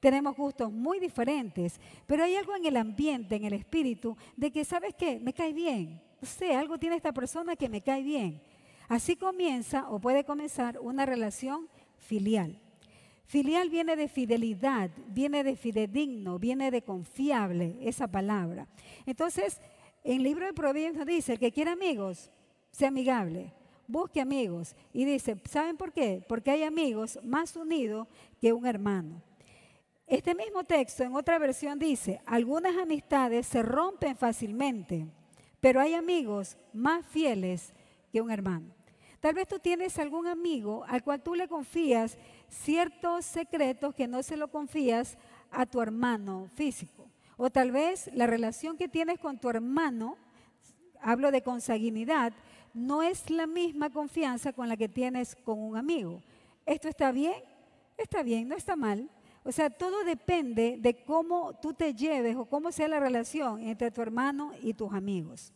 Tenemos 0.00 0.36
gustos 0.36 0.72
muy 0.72 1.00
diferentes, 1.00 1.80
pero 2.06 2.24
hay 2.24 2.36
algo 2.36 2.54
en 2.54 2.66
el 2.66 2.76
ambiente, 2.76 3.36
en 3.36 3.44
el 3.44 3.52
espíritu, 3.52 4.16
de 4.36 4.50
que, 4.50 4.64
¿sabes 4.64 4.94
qué? 4.94 5.18
Me 5.18 5.32
cae 5.32 5.52
bien. 5.52 6.00
Sé, 6.22 6.54
algo 6.54 6.78
tiene 6.78 6.96
esta 6.96 7.12
persona 7.12 7.56
que 7.56 7.68
me 7.68 7.80
cae 7.80 8.02
bien. 8.02 8.40
Así 8.88 9.16
comienza 9.16 9.88
o 9.90 9.98
puede 9.98 10.24
comenzar 10.24 10.78
una 10.80 11.04
relación 11.04 11.68
filial. 11.98 12.60
Filial 13.26 13.68
viene 13.68 13.94
de 13.96 14.08
fidelidad, 14.08 14.90
viene 15.08 15.44
de 15.44 15.54
fidedigno, 15.54 16.38
viene 16.38 16.70
de 16.70 16.80
confiable, 16.80 17.76
esa 17.82 18.08
palabra. 18.08 18.66
Entonces, 19.04 19.60
en 20.02 20.16
el 20.16 20.22
libro 20.22 20.46
de 20.46 20.54
Proverbios 20.54 21.06
dice, 21.06 21.34
el 21.34 21.38
que 21.38 21.52
quiera 21.52 21.72
amigos, 21.72 22.30
sea 22.70 22.88
amigable, 22.88 23.52
busque 23.88 24.20
amigos. 24.20 24.76
Y 24.92 25.04
dice, 25.04 25.40
¿saben 25.50 25.76
por 25.76 25.92
qué? 25.92 26.24
Porque 26.28 26.52
hay 26.52 26.62
amigos 26.62 27.18
más 27.24 27.56
unidos 27.56 28.06
que 28.40 28.52
un 28.52 28.66
hermano. 28.66 29.20
Este 30.06 30.34
mismo 30.34 30.64
texto 30.64 31.02
en 31.02 31.14
otra 31.16 31.38
versión 31.38 31.78
dice, 31.78 32.20
algunas 32.24 32.76
amistades 32.76 33.46
se 33.46 33.62
rompen 33.62 34.16
fácilmente, 34.16 35.06
pero 35.60 35.80
hay 35.80 35.94
amigos 35.94 36.56
más 36.72 37.04
fieles 37.06 37.74
que 38.12 38.20
un 38.20 38.30
hermano. 38.30 38.74
Tal 39.20 39.34
vez 39.34 39.48
tú 39.48 39.58
tienes 39.58 39.98
algún 39.98 40.28
amigo 40.28 40.84
al 40.86 41.02
cual 41.02 41.20
tú 41.20 41.34
le 41.34 41.48
confías 41.48 42.16
ciertos 42.48 43.24
secretos 43.24 43.94
que 43.94 44.06
no 44.06 44.22
se 44.22 44.36
lo 44.36 44.48
confías 44.48 45.18
a 45.50 45.66
tu 45.66 45.80
hermano 45.82 46.48
físico. 46.54 47.10
O 47.36 47.50
tal 47.50 47.70
vez 47.72 48.10
la 48.14 48.26
relación 48.26 48.76
que 48.76 48.88
tienes 48.88 49.18
con 49.18 49.38
tu 49.38 49.50
hermano, 49.50 50.16
hablo 51.00 51.30
de 51.30 51.42
consanguinidad, 51.42 52.32
no 52.74 53.02
es 53.02 53.30
la 53.30 53.46
misma 53.46 53.90
confianza 53.90 54.52
con 54.52 54.68
la 54.68 54.76
que 54.76 54.88
tienes 54.88 55.36
con 55.36 55.58
un 55.58 55.76
amigo. 55.76 56.22
¿Esto 56.66 56.88
está 56.88 57.12
bien? 57.12 57.36
Está 57.96 58.22
bien, 58.22 58.48
no 58.48 58.54
está 58.54 58.76
mal. 58.76 59.10
O 59.44 59.52
sea, 59.52 59.70
todo 59.70 60.04
depende 60.04 60.76
de 60.78 61.02
cómo 61.04 61.54
tú 61.60 61.72
te 61.72 61.94
lleves 61.94 62.36
o 62.36 62.44
cómo 62.44 62.70
sea 62.70 62.88
la 62.88 63.00
relación 63.00 63.62
entre 63.62 63.90
tu 63.90 64.02
hermano 64.02 64.52
y 64.62 64.74
tus 64.74 64.92
amigos. 64.92 65.52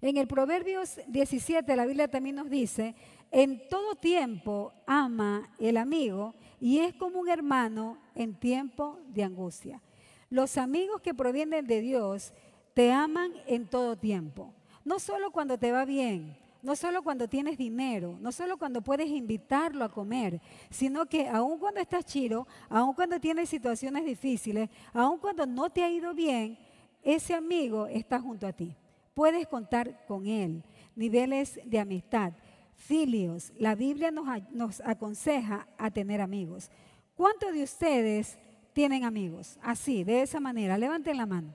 En 0.00 0.16
el 0.16 0.28
Proverbios 0.28 1.00
17 1.08 1.74
la 1.74 1.84
Biblia 1.84 2.06
también 2.06 2.36
nos 2.36 2.48
dice, 2.48 2.94
en 3.32 3.68
todo 3.68 3.96
tiempo 3.96 4.72
ama 4.86 5.50
el 5.58 5.76
amigo 5.76 6.34
y 6.60 6.78
es 6.78 6.94
como 6.94 7.18
un 7.18 7.28
hermano 7.28 7.98
en 8.14 8.34
tiempo 8.34 9.00
de 9.08 9.24
angustia. 9.24 9.82
Los 10.30 10.56
amigos 10.56 11.00
que 11.00 11.14
provienen 11.14 11.66
de 11.66 11.80
Dios 11.80 12.32
te 12.74 12.92
aman 12.92 13.32
en 13.46 13.66
todo 13.66 13.96
tiempo. 13.96 14.54
No 14.88 14.98
solo 14.98 15.30
cuando 15.30 15.58
te 15.58 15.70
va 15.70 15.84
bien, 15.84 16.34
no 16.62 16.74
solo 16.74 17.02
cuando 17.02 17.28
tienes 17.28 17.58
dinero, 17.58 18.16
no 18.22 18.32
solo 18.32 18.56
cuando 18.56 18.80
puedes 18.80 19.10
invitarlo 19.10 19.84
a 19.84 19.90
comer, 19.90 20.40
sino 20.70 21.04
que 21.04 21.28
aun 21.28 21.58
cuando 21.58 21.78
estás 21.78 22.06
chido, 22.06 22.46
aun 22.70 22.94
cuando 22.94 23.20
tienes 23.20 23.50
situaciones 23.50 24.06
difíciles, 24.06 24.70
aun 24.94 25.18
cuando 25.18 25.44
no 25.44 25.68
te 25.68 25.82
ha 25.82 25.90
ido 25.90 26.14
bien, 26.14 26.58
ese 27.02 27.34
amigo 27.34 27.86
está 27.86 28.18
junto 28.18 28.46
a 28.46 28.52
ti. 28.54 28.74
Puedes 29.12 29.46
contar 29.46 30.06
con 30.06 30.26
él. 30.26 30.64
Niveles 30.96 31.60
de 31.66 31.80
amistad. 31.80 32.32
Filios, 32.74 33.52
la 33.58 33.74
Biblia 33.74 34.10
nos, 34.10 34.26
nos 34.52 34.80
aconseja 34.80 35.68
a 35.76 35.90
tener 35.90 36.22
amigos. 36.22 36.70
¿Cuántos 37.14 37.52
de 37.52 37.62
ustedes 37.62 38.38
tienen 38.72 39.04
amigos? 39.04 39.58
Así, 39.60 40.02
de 40.02 40.22
esa 40.22 40.40
manera. 40.40 40.78
Levanten 40.78 41.18
la 41.18 41.26
mano. 41.26 41.52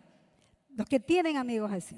Los 0.75 0.88
que 0.88 1.00
tienen 1.00 1.38
amigos 1.38 1.72
así. 1.72 1.98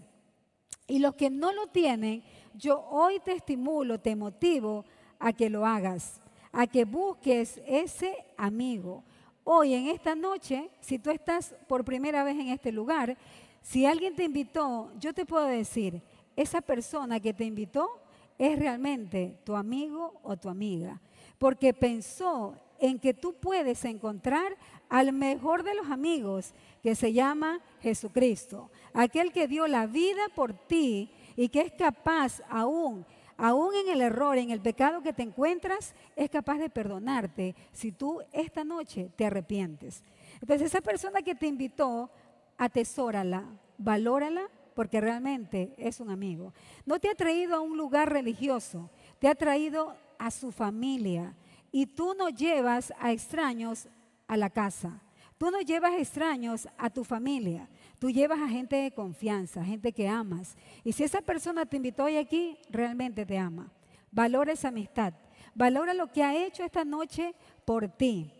Y 0.88 1.00
los 1.00 1.16
que 1.16 1.30
no 1.30 1.52
lo 1.52 1.68
tienen, 1.68 2.24
yo 2.54 2.80
hoy 2.90 3.20
te 3.20 3.34
estimulo, 3.34 4.00
te 4.00 4.16
motivo 4.16 4.86
a 5.20 5.34
que 5.34 5.50
lo 5.50 5.66
hagas, 5.66 6.22
a 6.52 6.68
que 6.68 6.86
busques 6.86 7.62
ese 7.66 8.16
amigo. 8.38 9.04
Hoy, 9.44 9.74
en 9.74 9.88
esta 9.88 10.16
noche, 10.16 10.70
si 10.80 11.00
tú 11.00 11.10
estás 11.10 11.56
por 11.68 11.84
primera 11.84 12.24
vez 12.24 12.38
en 12.40 12.50
este 12.50 12.72
lugar, 12.72 13.18
si 13.62 13.86
alguien 13.86 14.16
te 14.16 14.24
invitó, 14.24 14.92
yo 15.00 15.14
te 15.14 15.26
puedo 15.26 15.46
decir, 15.46 16.02
esa 16.36 16.62
persona 16.62 17.20
que 17.20 17.34
te 17.34 17.46
invitó 17.46 17.90
es 18.38 18.60
realmente 18.60 19.38
tu 19.44 19.56
amigo 19.56 20.14
o 20.24 20.36
tu 20.38 20.50
amiga, 20.50 21.02
porque 21.38 21.74
pensó 21.74 22.56
en 22.80 23.00
que 23.00 23.14
tú 23.14 23.34
puedes 23.34 23.86
encontrar 23.86 24.58
al 24.90 25.14
mejor 25.14 25.64
de 25.64 25.76
los 25.76 25.90
amigos, 25.90 26.54
que 26.84 26.96
se 26.96 27.14
llama 27.14 27.60
Jesucristo, 27.82 28.70
aquel 28.94 29.32
que 29.32 29.48
dio 29.48 29.68
la 29.68 29.88
vida 29.88 30.22
por 30.36 30.54
ti 30.54 31.10
y 31.36 31.50
que 31.50 31.62
es 31.62 31.72
capaz 31.72 32.42
aún, 32.50 33.06
aún 33.38 33.74
en 33.76 33.90
el 33.90 34.02
error, 34.02 34.38
en 34.38 34.52
el 34.52 34.62
pecado 34.62 35.02
que 35.02 35.14
te 35.14 35.24
encuentras, 35.24 35.96
es 36.16 36.30
capaz 36.30 36.58
de 36.58 36.70
perdonarte 36.70 37.56
si 37.72 37.92
tú 37.92 38.22
esta 38.32 38.64
noche 38.64 39.10
te 39.16 39.26
arrepientes. 39.26 40.04
Entonces 40.42 40.68
esa 40.68 40.82
persona 40.82 41.22
que 41.22 41.36
te 41.36 41.48
invitó, 41.48 42.10
atesórala, 42.58 43.46
valórala 43.78 44.50
porque 44.76 45.02
realmente 45.02 45.74
es 45.78 46.00
un 46.00 46.10
amigo. 46.10 46.54
No 46.86 47.00
te 47.00 47.10
ha 47.10 47.16
traído 47.16 47.56
a 47.56 47.62
un 47.62 47.78
lugar 47.78 48.12
religioso, 48.12 48.90
te 49.20 49.28
ha 49.28 49.36
traído 49.36 49.96
a 50.20 50.32
su 50.32 50.52
familia. 50.52 51.34
Y 51.76 51.88
tú 51.88 52.14
no 52.18 52.30
llevas 52.30 52.94
a 53.02 53.12
extraños 53.12 53.90
a 54.30 54.38
la 54.38 54.50
casa. 54.50 55.02
Tú 55.38 55.52
no 55.52 55.60
llevas 55.60 55.96
extraños 56.00 56.70
a 56.78 56.90
tu 56.90 57.04
familia. 57.04 57.68
Tú 58.00 58.10
llevas 58.10 58.40
a 58.40 58.48
gente 58.48 58.78
de 58.78 58.94
confianza, 58.94 59.62
gente 59.62 59.92
que 59.92 60.08
amas. 60.08 60.56
Y 60.86 60.94
si 60.94 61.04
esa 61.04 61.20
persona 61.20 61.66
te 61.66 61.76
invitó 61.76 62.06
hoy 62.06 62.16
aquí, 62.16 62.58
realmente 62.70 63.26
te 63.26 63.38
ama. 63.38 63.74
Valora 64.10 64.54
esa 64.54 64.70
amistad. 64.70 65.16
Valora 65.54 65.94
lo 65.94 66.10
que 66.14 66.24
ha 66.24 66.46
hecho 66.46 66.64
esta 66.64 66.86
noche 66.86 67.36
por 67.66 67.90
ti. 67.90 68.32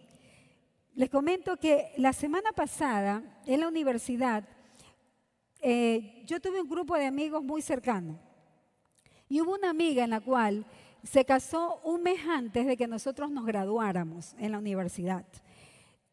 Les 0.94 1.10
comento 1.10 1.58
que 1.58 1.92
la 1.98 2.14
semana 2.14 2.54
pasada 2.54 3.22
en 3.46 3.60
la 3.60 3.68
universidad 3.68 4.48
eh, 5.60 6.24
yo 6.26 6.40
tuve 6.40 6.62
un 6.62 6.70
grupo 6.70 6.96
de 6.96 7.08
amigos 7.08 7.44
muy 7.44 7.62
cercano. 7.62 8.18
Y 9.28 9.42
hubo 9.42 9.56
una 9.56 9.72
amiga 9.72 10.06
en 10.06 10.12
la 10.12 10.22
cual 10.22 10.66
se 11.06 11.24
casó 11.24 11.80
un 11.84 12.04
mes 12.04 12.20
antes 12.28 12.66
de 12.66 12.76
que 12.76 12.88
nosotros 12.88 13.32
nos 13.32 13.46
graduáramos 13.46 14.36
en 14.40 14.52
la 14.52 14.58
universidad. 14.58 15.26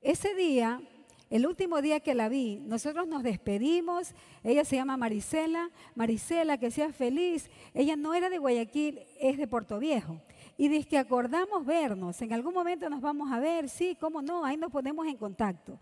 Ese 0.01 0.35
día, 0.35 0.81
el 1.31 1.47
último 1.47 1.81
día 1.81 2.01
que 2.01 2.15
la 2.15 2.29
vi, 2.29 2.57
nosotros 2.57 3.09
nos 3.09 3.23
despedimos. 3.23 4.15
Ella 4.45 4.65
se 4.65 4.77
llama 4.77 4.97
Marisela. 4.97 5.71
Marisela, 5.95 6.59
que 6.59 6.71
sea 6.71 6.93
feliz. 6.93 7.51
Ella 7.73 7.97
no 7.97 8.13
era 8.13 8.29
de 8.29 8.39
Guayaquil, 8.39 9.01
es 9.19 9.39
de 9.39 9.49
Puerto 9.49 9.79
Viejo. 9.79 10.21
Y 10.59 10.69
dice 10.69 10.89
que 10.89 10.99
acordamos 10.99 11.65
vernos. 11.65 12.21
En 12.21 12.33
algún 12.33 12.53
momento 12.53 12.91
nos 12.91 13.01
vamos 13.01 13.33
a 13.33 13.41
ver. 13.41 13.69
Sí, 13.71 13.97
cómo 13.99 14.21
no, 14.21 14.45
ahí 14.45 14.57
nos 14.59 14.71
ponemos 14.71 15.07
en 15.07 15.17
contacto. 15.17 15.79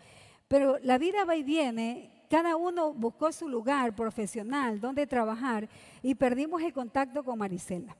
Pero 0.46 0.78
la 0.82 0.98
vida 0.98 1.24
va 1.24 1.34
y 1.36 1.42
viene 1.42 2.10
cada 2.30 2.54
uno 2.54 2.92
buscó 2.92 3.32
su 3.32 3.48
lugar 3.48 3.92
profesional 3.96 4.80
donde 4.80 5.04
trabajar 5.04 5.68
y 6.00 6.14
perdimos 6.14 6.62
el 6.62 6.72
contacto 6.72 7.24
con 7.24 7.36
Marisela. 7.36 7.96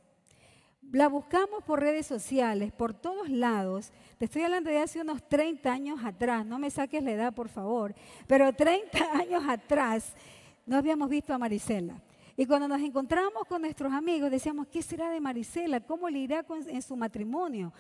La 0.93 1.07
buscamos 1.07 1.63
por 1.63 1.79
redes 1.79 2.05
sociales, 2.05 2.73
por 2.73 2.93
todos 2.93 3.29
lados. 3.29 3.93
Te 4.19 4.25
estoy 4.25 4.43
hablando 4.43 4.71
de 4.71 4.79
hace 4.79 5.01
unos 5.01 5.23
30 5.29 5.73
años 5.73 6.01
atrás, 6.05 6.45
no 6.45 6.59
me 6.59 6.69
saques 6.69 7.01
la 7.05 7.13
edad 7.13 7.33
por 7.33 7.49
favor, 7.49 7.95
pero 8.27 8.53
30 8.53 8.99
años 9.15 9.45
atrás 9.47 10.13
no 10.67 10.77
habíamos 10.77 11.09
visto 11.09 11.33
a 11.33 11.39
Marisela. 11.39 12.03
Y 12.37 12.45
cuando 12.45 12.67
nos 12.67 12.81
encontramos 12.81 13.45
con 13.49 13.63
nuestros 13.63 13.93
amigos 13.93 14.33
decíamos, 14.33 14.67
¿qué 14.67 14.83
será 14.83 15.11
de 15.11 15.21
Marisela? 15.21 15.79
¿Cómo 15.79 16.09
le 16.09 16.19
irá 16.19 16.45
en 16.69 16.83
su 16.83 16.97
matrimonio? 16.97 17.73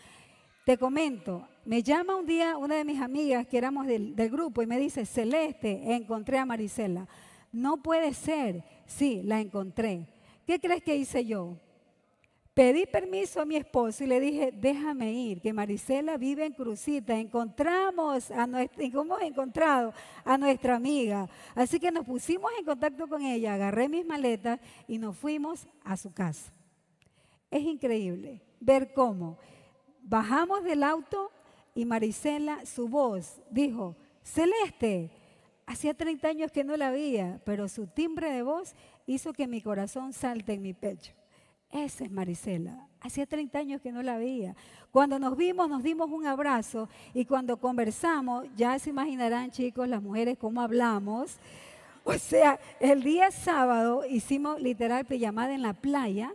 Te 0.64 0.78
comento, 0.78 1.48
me 1.64 1.82
llama 1.82 2.14
un 2.14 2.26
día 2.26 2.56
una 2.58 2.76
de 2.76 2.84
mis 2.84 3.00
amigas 3.00 3.44
que 3.48 3.58
éramos 3.58 3.88
del, 3.88 4.14
grupo 4.30 4.62
y 4.62 4.66
me 4.66 4.78
dice, 4.78 5.04
Celeste, 5.04 5.94
encontré 5.94 6.38
a 6.38 6.46
Marisela. 6.46 7.08
No 7.50 7.82
puede 7.82 8.14
ser. 8.14 8.62
Sí, 8.86 9.22
la 9.24 9.40
encontré. 9.40 10.06
¿Qué 10.46 10.60
crees 10.60 10.84
que 10.84 10.94
hice 10.94 11.24
yo? 11.24 11.56
Pedí 12.60 12.84
permiso 12.84 13.40
a 13.40 13.46
mi 13.46 13.56
esposo 13.56 14.04
y 14.04 14.06
le 14.06 14.20
dije, 14.20 14.52
déjame 14.52 15.14
ir, 15.14 15.40
que 15.40 15.50
Marisela 15.50 16.18
vive 16.18 16.44
en 16.44 16.52
Crucita. 16.52 17.16
Encontramos 17.16 18.30
a 18.30 18.46
nuestra, 18.46 18.84
hemos 18.84 19.22
encontrado 19.22 19.94
a 20.26 20.36
nuestra 20.36 20.76
amiga. 20.76 21.26
Así 21.54 21.80
que 21.80 21.90
nos 21.90 22.04
pusimos 22.04 22.52
en 22.58 22.66
contacto 22.66 23.08
con 23.08 23.22
ella, 23.22 23.54
agarré 23.54 23.88
mis 23.88 24.04
maletas 24.04 24.60
y 24.86 24.98
nos 24.98 25.16
fuimos 25.16 25.66
a 25.82 25.96
su 25.96 26.12
casa. 26.12 26.52
Es 27.50 27.62
increíble 27.62 28.42
ver 28.60 28.92
cómo 28.92 29.38
Bajamos 30.02 30.62
del 30.62 30.82
auto 30.82 31.30
y 31.74 31.86
Marisela, 31.86 32.66
su 32.66 32.88
voz, 32.88 33.40
dijo, 33.48 33.96
Celeste, 34.22 35.10
hacía 35.64 35.94
30 35.94 36.28
años 36.28 36.52
que 36.52 36.64
no 36.64 36.76
la 36.76 36.90
veía, 36.90 37.40
pero 37.46 37.68
su 37.68 37.86
timbre 37.86 38.30
de 38.30 38.42
voz 38.42 38.74
hizo 39.06 39.32
que 39.32 39.46
mi 39.46 39.62
corazón 39.62 40.12
salte 40.12 40.52
en 40.52 40.60
mi 40.60 40.74
pecho. 40.74 41.14
Esa 41.70 42.04
es 42.04 42.10
Marisela. 42.10 42.86
Hacía 43.00 43.26
30 43.26 43.58
años 43.58 43.80
que 43.80 43.92
no 43.92 44.02
la 44.02 44.18
veía. 44.18 44.54
Cuando 44.90 45.18
nos 45.18 45.36
vimos, 45.36 45.68
nos 45.68 45.82
dimos 45.82 46.10
un 46.10 46.26
abrazo 46.26 46.88
y 47.14 47.24
cuando 47.24 47.56
conversamos, 47.56 48.46
ya 48.56 48.78
se 48.78 48.90
imaginarán 48.90 49.50
chicos, 49.50 49.88
las 49.88 50.02
mujeres, 50.02 50.36
cómo 50.38 50.60
hablamos. 50.60 51.36
O 52.04 52.14
sea, 52.14 52.58
el 52.80 53.02
día 53.02 53.30
sábado 53.30 54.04
hicimos 54.06 54.60
literal 54.60 55.06
llamada 55.06 55.54
en 55.54 55.62
la 55.62 55.74
playa, 55.74 56.32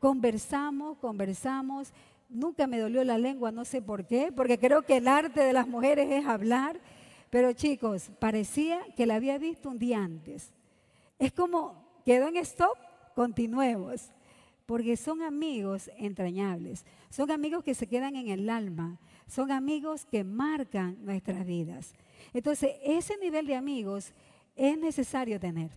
conversamos, 0.00 0.98
conversamos 0.98 1.92
Nunca 2.34 2.66
me 2.66 2.80
dolió 2.80 3.04
la 3.04 3.16
lengua, 3.16 3.52
no 3.52 3.64
sé 3.64 3.80
por 3.80 4.06
qué, 4.06 4.32
porque 4.34 4.58
creo 4.58 4.82
que 4.82 4.96
el 4.96 5.06
arte 5.06 5.40
de 5.40 5.52
las 5.52 5.68
mujeres 5.68 6.10
es 6.10 6.26
hablar. 6.26 6.80
Pero 7.30 7.52
chicos, 7.52 8.10
parecía 8.18 8.80
que 8.96 9.06
la 9.06 9.14
había 9.16 9.38
visto 9.38 9.68
un 9.68 9.78
día 9.78 9.98
antes. 9.98 10.52
Es 11.18 11.32
como, 11.32 11.74
quedó 12.04 12.26
en 12.26 12.36
stop, 12.38 12.76
continuemos. 13.14 14.10
Porque 14.66 14.96
son 14.96 15.22
amigos 15.22 15.90
entrañables, 15.98 16.86
son 17.10 17.30
amigos 17.30 17.62
que 17.62 17.74
se 17.74 17.86
quedan 17.86 18.16
en 18.16 18.28
el 18.28 18.48
alma, 18.48 18.98
son 19.26 19.50
amigos 19.50 20.06
que 20.06 20.24
marcan 20.24 20.96
nuestras 21.04 21.44
vidas. 21.44 21.94
Entonces, 22.32 22.76
ese 22.82 23.18
nivel 23.18 23.46
de 23.46 23.56
amigos 23.56 24.12
es 24.56 24.78
necesario 24.78 25.38
tener. 25.38 25.70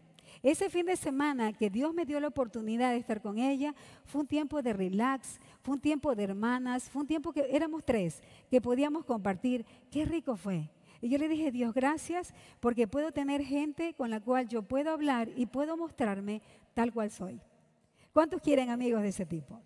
Ese 0.44 0.70
fin 0.70 0.86
de 0.86 0.96
semana 0.96 1.52
que 1.54 1.70
Dios 1.70 1.94
me 1.94 2.06
dio 2.06 2.20
la 2.20 2.28
oportunidad 2.28 2.92
de 2.92 2.98
estar 2.98 3.22
con 3.22 3.38
ella, 3.38 3.74
fue 4.06 4.22
un 4.22 4.28
tiempo 4.28 4.62
de 4.62 4.74
relax, 4.74 5.40
fue 5.62 5.76
un 5.76 5.82
tiempo 5.82 6.16
de 6.16 6.24
hermanas, 6.24 6.90
fue 6.90 7.02
un 7.02 7.08
tiempo 7.08 7.34
que 7.34 7.48
éramos 7.50 7.84
tres, 7.84 8.22
que 8.50 8.62
podíamos 8.62 9.04
compartir. 9.06 9.66
Qué 9.92 10.06
rico 10.06 10.36
fue. 10.36 10.70
Y 11.02 11.10
yo 11.10 11.18
le 11.18 11.28
dije, 11.28 11.52
Dios, 11.52 11.74
gracias, 11.74 12.34
porque 12.60 12.88
puedo 12.88 13.12
tener 13.12 13.44
gente 13.44 13.94
con 13.94 14.10
la 14.10 14.20
cual 14.20 14.48
yo 14.48 14.62
puedo 14.62 14.92
hablar 14.92 15.30
y 15.36 15.46
puedo 15.46 15.78
mostrarme 15.78 16.42
tal 16.74 16.94
cual 16.94 17.12
soy. 17.12 17.40
¿Cuántos 18.18 18.42
quieren 18.42 18.72
amigos 18.72 19.04
de 19.04 19.10
ese 19.10 19.28
tipo? 19.28 19.62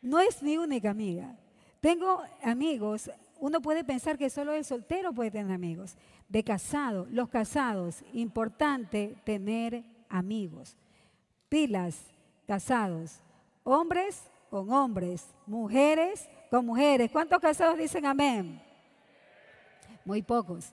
No 0.00 0.20
es 0.20 0.42
mi 0.42 0.56
única 0.56 0.88
amiga. 0.88 1.36
Tengo 1.82 2.22
amigos, 2.42 3.10
uno 3.40 3.60
puede 3.60 3.84
pensar 3.84 4.16
que 4.16 4.30
solo 4.30 4.54
el 4.54 4.64
soltero 4.64 5.12
puede 5.12 5.30
tener 5.30 5.52
amigos. 5.52 5.98
De 6.30 6.42
casado, 6.42 7.06
los 7.10 7.28
casados, 7.28 8.02
importante 8.14 9.18
tener 9.24 9.84
amigos. 10.08 10.78
Pilas, 11.50 12.04
casados. 12.46 13.20
Hombres 13.64 14.30
con 14.48 14.72
hombres, 14.72 15.26
mujeres 15.46 16.26
con 16.50 16.64
mujeres. 16.64 17.10
¿Cuántos 17.10 17.38
casados 17.38 17.76
dicen 17.76 18.06
amén? 18.06 18.62
Muy 20.06 20.22
pocos. 20.22 20.72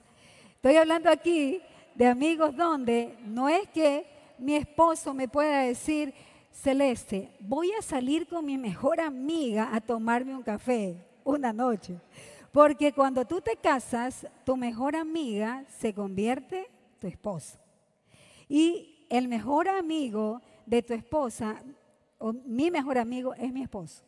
Estoy 0.54 0.76
hablando 0.76 1.10
aquí 1.10 1.60
de 1.94 2.06
amigos 2.06 2.56
donde 2.56 3.18
no 3.26 3.50
es 3.50 3.68
que 3.68 4.06
mi 4.38 4.54
esposo 4.56 5.12
me 5.12 5.28
pueda 5.28 5.60
decir, 5.60 6.14
Celeste, 6.54 7.32
voy 7.40 7.72
a 7.72 7.82
salir 7.82 8.28
con 8.28 8.46
mi 8.46 8.56
mejor 8.56 9.00
amiga 9.00 9.74
a 9.74 9.80
tomarme 9.80 10.34
un 10.34 10.42
café 10.42 11.04
una 11.24 11.52
noche. 11.52 11.98
Porque 12.52 12.92
cuando 12.92 13.24
tú 13.24 13.40
te 13.40 13.56
casas, 13.56 14.26
tu 14.44 14.56
mejor 14.56 14.94
amiga 14.94 15.64
se 15.68 15.92
convierte 15.92 16.70
tu 17.00 17.08
esposo. 17.08 17.58
Y 18.48 19.06
el 19.10 19.26
mejor 19.26 19.68
amigo 19.68 20.40
de 20.64 20.82
tu 20.82 20.94
esposa, 20.94 21.60
o 22.18 22.32
mi 22.32 22.70
mejor 22.70 22.98
amigo, 22.98 23.34
es 23.34 23.52
mi 23.52 23.62
esposo. 23.62 24.04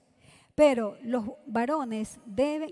Pero 0.55 0.97
los 1.03 1.25
varones 1.47 2.21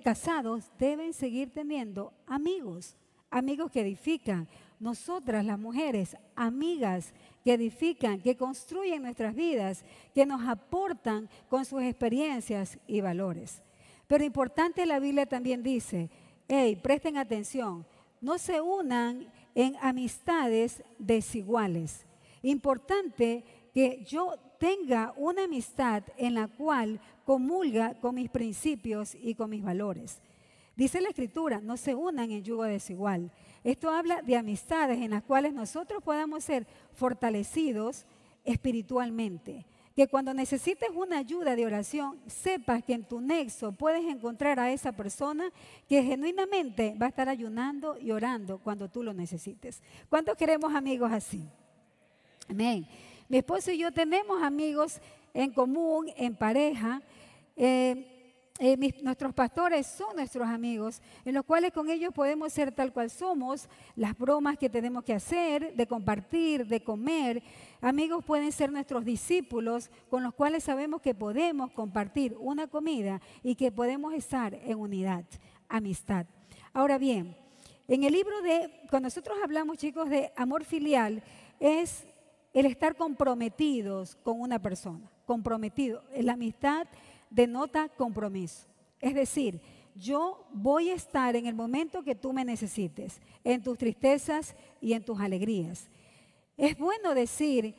casados 0.05 0.71
deben 0.79 1.13
seguir 1.13 1.53
teniendo 1.53 2.13
amigos, 2.27 2.97
amigos 3.29 3.73
que 3.73 3.81
edifican. 3.81 4.49
Nosotras, 4.81 5.45
las 5.45 5.59
mujeres, 5.59 6.17
amigas 6.35 7.13
que 7.45 7.55
edifican, 7.55 8.21
que 8.21 8.37
construyen 8.37 9.03
nuestras 9.03 9.35
vidas, 9.35 9.85
que 10.15 10.27
nos 10.27 10.47
aportan 10.47 11.29
con 11.49 11.65
sus 11.65 11.83
experiencias 11.83 12.79
y 12.87 13.01
valores. 13.01 13.63
Pero 14.07 14.25
importante 14.25 14.87
la 14.87 14.99
Biblia 14.99 15.27
también 15.27 15.63
dice, 15.63 16.11
hey, 16.49 16.79
presten 16.83 17.17
atención, 17.17 17.87
no 18.21 18.39
se 18.39 18.61
unan 18.61 19.27
en 19.55 19.77
amistades 19.81 20.83
desiguales. 20.99 22.07
Importante 22.43 23.45
que 23.73 24.05
yo 24.05 24.35
tenga 24.59 25.13
una 25.17 25.45
amistad 25.45 26.03
en 26.17 26.35
la 26.35 26.49
cual 26.49 27.01
comulga 27.25 27.95
con 28.01 28.15
mis 28.15 28.31
principios 28.31 29.15
y 29.15 29.35
con 29.35 29.51
mis 29.51 29.63
valores. 29.63 30.21
Dice 30.77 31.01
la 31.01 31.11
escritura, 31.11 31.61
no 31.61 31.77
se 31.77 31.95
unan 31.95 32.31
en 32.31 32.43
yugo 32.43 32.65
desigual. 32.65 33.31
Esto 33.65 33.91
habla 33.91 34.21
de 34.21 34.37
amistades 34.37 35.01
en 35.01 35.13
las 35.13 35.23
cuales 35.23 35.55
nosotros 35.55 36.03
podamos 36.03 36.45
ser 36.45 36.67
fortalecidos 36.93 38.05
espiritualmente. 38.45 39.65
Que 39.97 40.07
cuando 40.07 40.35
necesites 40.35 40.91
una 40.95 41.19
ayuda 41.19 41.57
de 41.57 41.65
oración, 41.65 42.21
sepas 42.27 42.85
que 42.85 42.93
en 42.93 43.05
tu 43.05 43.21
nexo 43.21 43.73
puedes 43.73 44.05
encontrar 44.05 44.61
a 44.61 44.71
esa 44.71 44.93
persona 44.93 45.51
que 45.89 46.03
genuinamente 46.03 46.95
va 47.01 47.07
a 47.07 47.09
estar 47.09 47.29
ayunando 47.29 47.97
y 47.99 48.11
orando 48.11 48.59
cuando 48.59 48.89
tú 48.89 49.03
lo 49.03 49.15
necesites. 49.15 49.81
¿Cuántos 50.11 50.37
queremos 50.37 50.75
amigos 50.75 51.11
así? 51.11 51.41
Amén. 52.51 52.87
Mi 53.29 53.39
esposo 53.39 53.71
y 53.71 53.79
yo 53.79 53.93
tenemos 53.93 54.43
amigos 54.43 55.01
en 55.33 55.53
común, 55.53 56.11
en 56.17 56.35
pareja. 56.35 57.01
Eh, 57.57 58.14
eh, 58.61 58.77
nuestros 59.03 59.35
pastores 59.35 59.85
son 59.85 60.15
nuestros 60.15 60.47
amigos, 60.47 61.03
en 61.25 61.35
los 61.35 61.45
cuales 61.45 61.73
con 61.73 61.91
ellos 61.91 62.15
podemos 62.15 62.53
ser 62.53 62.71
tal 62.71 62.93
cual 62.93 63.11
somos, 63.11 63.69
las 63.97 64.17
bromas 64.17 64.57
que 64.57 64.71
tenemos 64.71 65.03
que 65.03 65.13
hacer, 65.13 65.75
de 65.75 65.87
compartir, 65.89 66.65
de 66.69 66.81
comer. 66.81 67.43
Amigos 67.81 68.25
pueden 68.25 68.53
ser 68.53 68.71
nuestros 68.71 69.05
discípulos, 69.05 69.91
con 70.09 70.23
los 70.23 70.35
cuales 70.35 70.63
sabemos 70.63 71.03
que 71.03 71.17
podemos 71.17 71.73
compartir 71.73 72.37
una 72.39 72.69
comida 72.69 73.21
y 73.43 73.57
que 73.57 73.73
podemos 73.73 74.15
estar 74.15 74.55
en 74.55 74.79
unidad, 74.79 75.25
amistad. 75.69 76.27
Ahora 76.73 76.97
bien, 76.97 77.37
en 77.89 78.05
el 78.05 78.13
libro 78.13 78.41
de, 78.41 78.71
cuando 78.89 79.09
nosotros 79.09 79.37
hablamos, 79.43 79.79
chicos, 79.79 80.09
de 80.09 80.33
amor 80.37 80.65
filial, 80.65 81.25
es 81.59 82.07
el 82.53 82.67
estar 82.67 82.95
comprometidos 82.95 84.15
con 84.15 84.41
una 84.41 84.63
persona, 84.63 85.11
comprometido. 85.27 86.05
La 86.21 86.35
amistad 86.35 86.87
denota 87.35 87.89
compromiso. 87.89 88.67
Es 89.01 89.15
decir, 89.15 89.61
yo 89.95 90.47
voy 90.53 90.91
a 90.91 90.95
estar 90.95 91.37
en 91.37 91.47
el 91.47 91.55
momento 91.55 92.03
que 92.03 92.15
tú 92.15 92.33
me 92.33 92.45
necesites, 92.45 93.21
en 93.43 93.63
tus 93.63 93.79
tristezas 93.79 94.55
y 94.81 94.93
en 94.93 95.05
tus 95.05 95.21
alegrías. 95.21 95.89
Es 96.57 96.79
bueno 96.79 97.15
decir, 97.15 97.75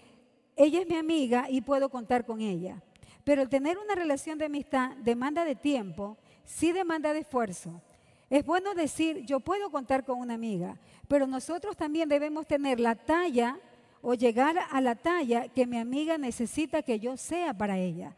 ella 0.56 0.82
es 0.82 0.88
mi 0.88 0.96
amiga 0.96 1.48
y 1.50 1.62
puedo 1.62 1.90
contar 1.90 2.26
con 2.26 2.42
ella, 2.42 2.82
pero 3.24 3.42
el 3.42 3.50
tener 3.50 3.78
una 3.78 3.96
relación 3.96 4.38
de 4.38 4.46
amistad 4.46 4.96
demanda 4.98 5.44
de 5.46 5.56
tiempo, 5.56 6.18
sí 6.44 6.72
demanda 6.72 7.14
de 7.14 7.20
esfuerzo. 7.20 7.82
Es 8.30 8.46
bueno 8.46 8.74
decir, 8.74 9.26
yo 9.26 9.40
puedo 9.40 9.70
contar 9.70 10.04
con 10.04 10.20
una 10.20 10.34
amiga, 10.34 10.78
pero 11.08 11.28
nosotros 11.28 11.76
también 11.76 12.10
debemos 12.10 12.48
tener 12.48 12.80
la 12.80 12.96
talla 12.96 13.60
o 14.02 14.14
llegar 14.14 14.58
a 14.72 14.82
la 14.82 14.96
talla 14.96 15.48
que 15.48 15.66
mi 15.66 15.78
amiga 15.78 16.18
necesita 16.18 16.82
que 16.82 17.00
yo 17.00 17.18
sea 17.18 17.54
para 17.54 17.78
ella. 17.78 18.16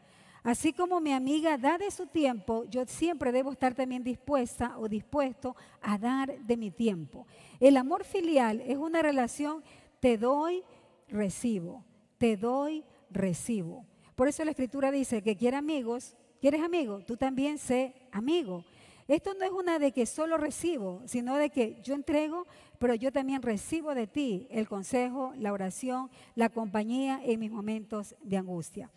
Así 0.48 0.72
como 0.72 0.98
mi 0.98 1.12
amiga 1.12 1.58
da 1.58 1.76
de 1.76 1.90
su 1.90 2.06
tiempo, 2.06 2.64
yo 2.70 2.86
siempre 2.86 3.32
debo 3.32 3.52
estar 3.52 3.74
también 3.74 4.02
dispuesta 4.02 4.78
o 4.78 4.88
dispuesto 4.88 5.54
a 5.82 5.98
dar 5.98 6.38
de 6.38 6.56
mi 6.56 6.70
tiempo. 6.70 7.26
El 7.60 7.76
amor 7.76 8.02
filial 8.02 8.62
es 8.62 8.78
una 8.78 9.02
relación 9.02 9.62
te 10.00 10.16
doy, 10.16 10.64
recibo, 11.06 11.84
te 12.16 12.38
doy, 12.38 12.82
recibo. 13.10 13.84
Por 14.14 14.26
eso 14.26 14.42
la 14.42 14.52
escritura 14.52 14.90
dice 14.90 15.20
que 15.20 15.36
quiere 15.36 15.58
amigos, 15.58 16.16
¿quieres 16.40 16.62
amigo? 16.62 17.04
Tú 17.04 17.18
también 17.18 17.58
sé 17.58 17.92
amigo. 18.10 18.64
Esto 19.06 19.34
no 19.34 19.44
es 19.44 19.52
una 19.52 19.78
de 19.78 19.92
que 19.92 20.06
solo 20.06 20.38
recibo, 20.38 21.02
sino 21.04 21.36
de 21.36 21.50
que 21.50 21.78
yo 21.82 21.92
entrego, 21.92 22.46
pero 22.78 22.94
yo 22.94 23.12
también 23.12 23.42
recibo 23.42 23.94
de 23.94 24.06
ti 24.06 24.48
el 24.50 24.66
consejo, 24.66 25.34
la 25.36 25.52
oración, 25.52 26.08
la 26.36 26.48
compañía 26.48 27.20
en 27.22 27.38
mis 27.38 27.50
momentos 27.50 28.16
de 28.22 28.38
angustia. 28.38 28.90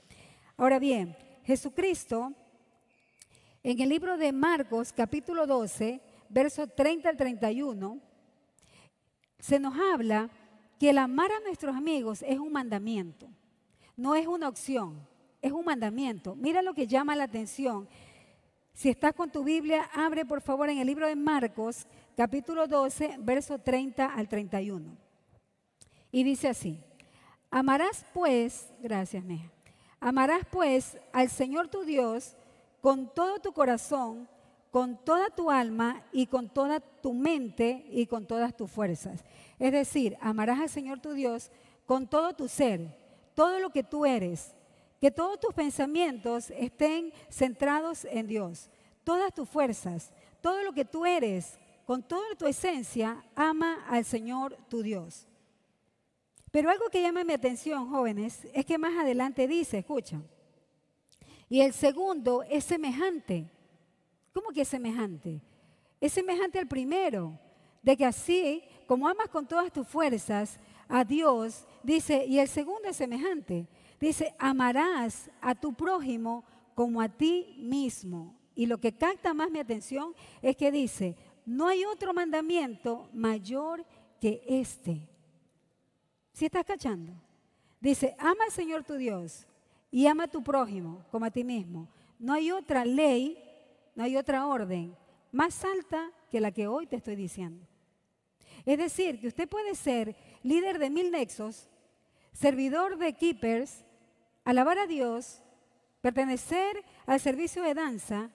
Ahora 0.56 0.80
bien, 0.80 1.18
Jesucristo, 1.44 2.34
en 3.64 3.80
el 3.80 3.90
libro 3.90 4.18
de 4.18 4.32
Marcos 4.32 4.94
capítulo 4.94 5.46
12, 5.46 6.02
verso 6.30 6.68
30 6.68 7.10
al 7.10 7.18
31, 7.18 8.00
se 9.40 9.60
nos 9.60 9.74
habla 9.94 10.30
que 10.80 10.90
el 10.90 10.98
amar 10.98 11.32
a 11.32 11.40
nuestros 11.42 11.76
amigos 11.76 12.24
es 12.24 12.40
un 12.40 12.52
mandamiento, 12.52 13.28
no 13.96 14.16
es 14.16 14.28
una 14.28 14.48
opción, 14.48 15.08
es 15.42 15.52
un 15.52 15.66
mandamiento. 15.66 16.36
Mira 16.36 16.62
lo 16.62 16.74
que 16.74 16.88
llama 16.88 17.16
la 17.16 17.26
atención 17.26 17.88
si 18.74 18.90
estás 18.90 19.14
con 19.14 19.30
tu 19.30 19.44
Biblia, 19.44 19.90
abre 19.94 20.26
por 20.26 20.42
favor 20.42 20.70
en 20.70 20.80
el 20.80 20.88
libro 20.88 21.08
de 21.08 21.16
Marcos, 21.16 21.88
capítulo 22.16 22.68
12, 22.68 23.18
verso 23.20 23.60
30 23.60 24.06
al 24.06 24.28
31. 24.28 24.98
Y 26.12 26.24
dice 26.24 26.50
así, 26.50 26.80
amarás 27.50 28.06
pues, 28.14 28.72
gracias 28.82 29.24
Neja, 29.24 29.52
amarás 30.02 30.46
pues 30.52 30.98
al 31.14 31.30
Señor 31.30 31.70
tu 31.70 31.84
Dios 31.84 32.36
con 32.82 33.08
todo 33.14 33.40
tu 33.40 33.54
corazón, 33.54 34.28
con 34.72 34.98
toda 34.98 35.30
tu 35.30 35.50
alma 35.50 36.04
y 36.12 36.26
con 36.26 36.50
toda 36.50 36.80
tu 36.80 37.14
mente 37.14 37.86
y 37.90 38.08
con 38.08 38.26
todas 38.26 38.58
tus 38.58 38.70
fuerzas. 38.70 39.24
Es 39.60 39.72
decir, 39.72 40.18
amarás 40.20 40.60
al 40.60 40.70
Señor 40.70 41.00
tu 41.00 41.14
Dios 41.14 41.52
con 41.86 42.08
todo 42.08 42.34
tu 42.34 42.48
ser, 42.48 42.98
todo 43.36 43.60
lo 43.60 43.70
que 43.70 43.84
tú 43.84 44.06
eres, 44.06 44.56
que 45.00 45.12
todos 45.12 45.40
tus 45.40 45.54
pensamientos 45.54 46.52
estén 46.52 47.14
centrados 47.30 48.06
en 48.06 48.28
Dios. 48.28 48.70
Todas 49.04 49.34
tus 49.34 49.50
fuerzas, 49.50 50.12
todo 50.42 50.64
lo 50.64 50.74
que 50.74 50.86
tú 50.86 51.06
eres, 51.06 51.60
con 51.86 52.04
toda 52.04 52.36
tu 52.38 52.46
esencia, 52.46 53.24
ama 53.36 53.86
al 53.90 54.06
Señor 54.06 54.56
tu 54.70 54.82
Dios. 54.82 55.28
Pero 56.52 56.70
algo 56.70 56.90
que 56.90 57.02
llama 57.02 57.24
mi 57.24 57.34
atención, 57.34 57.90
jóvenes, 57.90 58.48
es 58.54 58.66
que 58.66 58.78
más 58.78 58.98
adelante 58.98 59.48
dice, 59.48 59.80
escucha, 59.80 60.22
y 61.50 61.62
el 61.62 61.74
segundo 61.74 62.44
es 62.44 62.64
semejante. 62.64 63.50
¿Cómo 64.34 64.52
que 64.52 64.62
es 64.62 64.68
semejante? 64.68 65.42
Es 66.00 66.14
semejante 66.14 66.60
al 66.60 66.68
primero, 66.68 67.38
de 67.82 67.98
que 67.98 68.06
así, 68.06 68.64
como 68.88 69.08
amas 69.08 69.28
con 69.30 69.48
todas 69.48 69.72
tus 69.72 69.88
fuerzas 69.88 70.60
a 70.88 71.04
Dios, 71.04 71.66
dice, 71.84 72.26
y 72.26 72.40
el 72.40 72.48
segundo 72.48 72.88
es 72.90 72.96
semejante, 72.96 73.68
Dice, 74.02 74.34
amarás 74.40 75.30
a 75.42 75.54
tu 75.54 75.74
prójimo 75.74 76.44
como 76.74 77.02
a 77.02 77.08
ti 77.08 77.56
mismo. 77.60 78.36
Y 78.56 78.66
lo 78.66 78.80
que 78.80 78.94
capta 78.94 79.36
más 79.36 79.52
mi 79.52 79.60
atención 79.60 80.16
es 80.42 80.58
que 80.58 80.72
dice, 80.72 81.16
no 81.46 81.68
hay 81.68 81.86
otro 81.86 82.12
mandamiento 82.12 83.10
mayor 83.14 83.86
que 84.20 84.44
este. 84.48 85.08
¿Sí 86.34 86.46
estás 86.46 86.66
cachando? 86.66 87.14
Dice, 87.80 88.16
ama 88.20 88.46
al 88.46 88.52
Señor 88.52 88.84
tu 88.84 88.96
Dios 88.96 89.48
y 89.90 90.08
ama 90.08 90.26
a 90.26 90.28
tu 90.28 90.44
prójimo 90.44 91.04
como 91.12 91.26
a 91.26 91.32
ti 91.32 91.44
mismo. 91.44 91.88
No 92.20 92.34
hay 92.34 92.52
otra 92.52 92.86
ley, 92.86 93.38
no 93.96 94.04
hay 94.04 94.16
otra 94.16 94.46
orden 94.46 94.96
más 95.32 95.64
alta 95.64 96.12
que 96.30 96.40
la 96.40 96.52
que 96.52 96.68
hoy 96.68 96.88
te 96.88 96.98
estoy 96.98 97.16
diciendo. 97.16 97.66
Es 98.66 98.78
decir, 98.78 99.20
que 99.20 99.28
usted 99.28 99.50
puede 99.50 99.76
ser 99.76 100.16
líder 100.44 100.78
de 100.78 100.90
mil 100.90 101.12
nexos, 101.12 101.70
servidor 102.32 102.98
de 102.98 103.14
keepers, 103.14 103.84
alabar 104.44 104.78
a 104.78 104.88
Dios, 104.88 105.42
pertenecer 106.02 106.84
al 107.06 107.20
servicio 107.20 107.64
de 107.64 107.74
danza, 107.74 108.30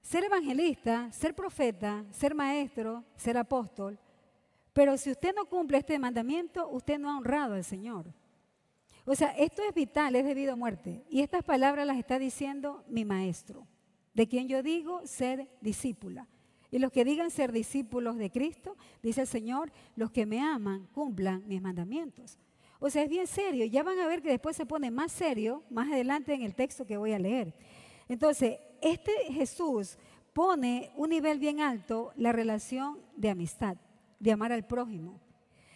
ser 0.00 0.24
evangelista, 0.24 1.10
ser 1.12 1.34
profeta, 1.34 2.04
ser 2.10 2.34
maestro, 2.34 3.04
ser 3.16 3.36
apóstol. 3.36 3.98
Pero 4.80 4.96
si 4.96 5.10
usted 5.10 5.34
no 5.34 5.44
cumple 5.44 5.76
este 5.76 5.98
mandamiento, 5.98 6.66
usted 6.70 6.98
no 6.98 7.10
ha 7.10 7.18
honrado 7.18 7.52
al 7.52 7.64
Señor. 7.64 8.14
O 9.04 9.14
sea, 9.14 9.28
esto 9.36 9.60
es 9.62 9.74
vital, 9.74 10.16
es 10.16 10.24
debido 10.24 10.54
a 10.54 10.56
muerte. 10.56 11.04
Y 11.10 11.20
estas 11.20 11.44
palabras 11.44 11.86
las 11.86 11.98
está 11.98 12.18
diciendo 12.18 12.82
mi 12.88 13.04
maestro, 13.04 13.66
de 14.14 14.26
quien 14.26 14.48
yo 14.48 14.62
digo 14.62 15.06
ser 15.06 15.50
discípula. 15.60 16.28
Y 16.70 16.78
los 16.78 16.90
que 16.92 17.04
digan 17.04 17.30
ser 17.30 17.52
discípulos 17.52 18.16
de 18.16 18.30
Cristo, 18.30 18.78
dice 19.02 19.20
el 19.20 19.26
Señor, 19.26 19.70
los 19.96 20.12
que 20.12 20.24
me 20.24 20.40
aman 20.40 20.88
cumplan 20.94 21.46
mis 21.46 21.60
mandamientos. 21.60 22.38
O 22.78 22.88
sea, 22.88 23.02
es 23.02 23.10
bien 23.10 23.26
serio. 23.26 23.66
Ya 23.66 23.82
van 23.82 23.98
a 23.98 24.06
ver 24.06 24.22
que 24.22 24.30
después 24.30 24.56
se 24.56 24.64
pone 24.64 24.90
más 24.90 25.12
serio 25.12 25.62
más 25.68 25.92
adelante 25.92 26.32
en 26.32 26.40
el 26.40 26.54
texto 26.54 26.86
que 26.86 26.96
voy 26.96 27.12
a 27.12 27.18
leer. 27.18 27.52
Entonces, 28.08 28.56
este 28.80 29.12
Jesús 29.30 29.98
pone 30.32 30.90
un 30.96 31.10
nivel 31.10 31.38
bien 31.38 31.60
alto 31.60 32.14
la 32.16 32.32
relación 32.32 32.98
de 33.14 33.28
amistad, 33.28 33.76
de 34.20 34.30
amar 34.30 34.52
al 34.52 34.64
prójimo. 34.66 35.18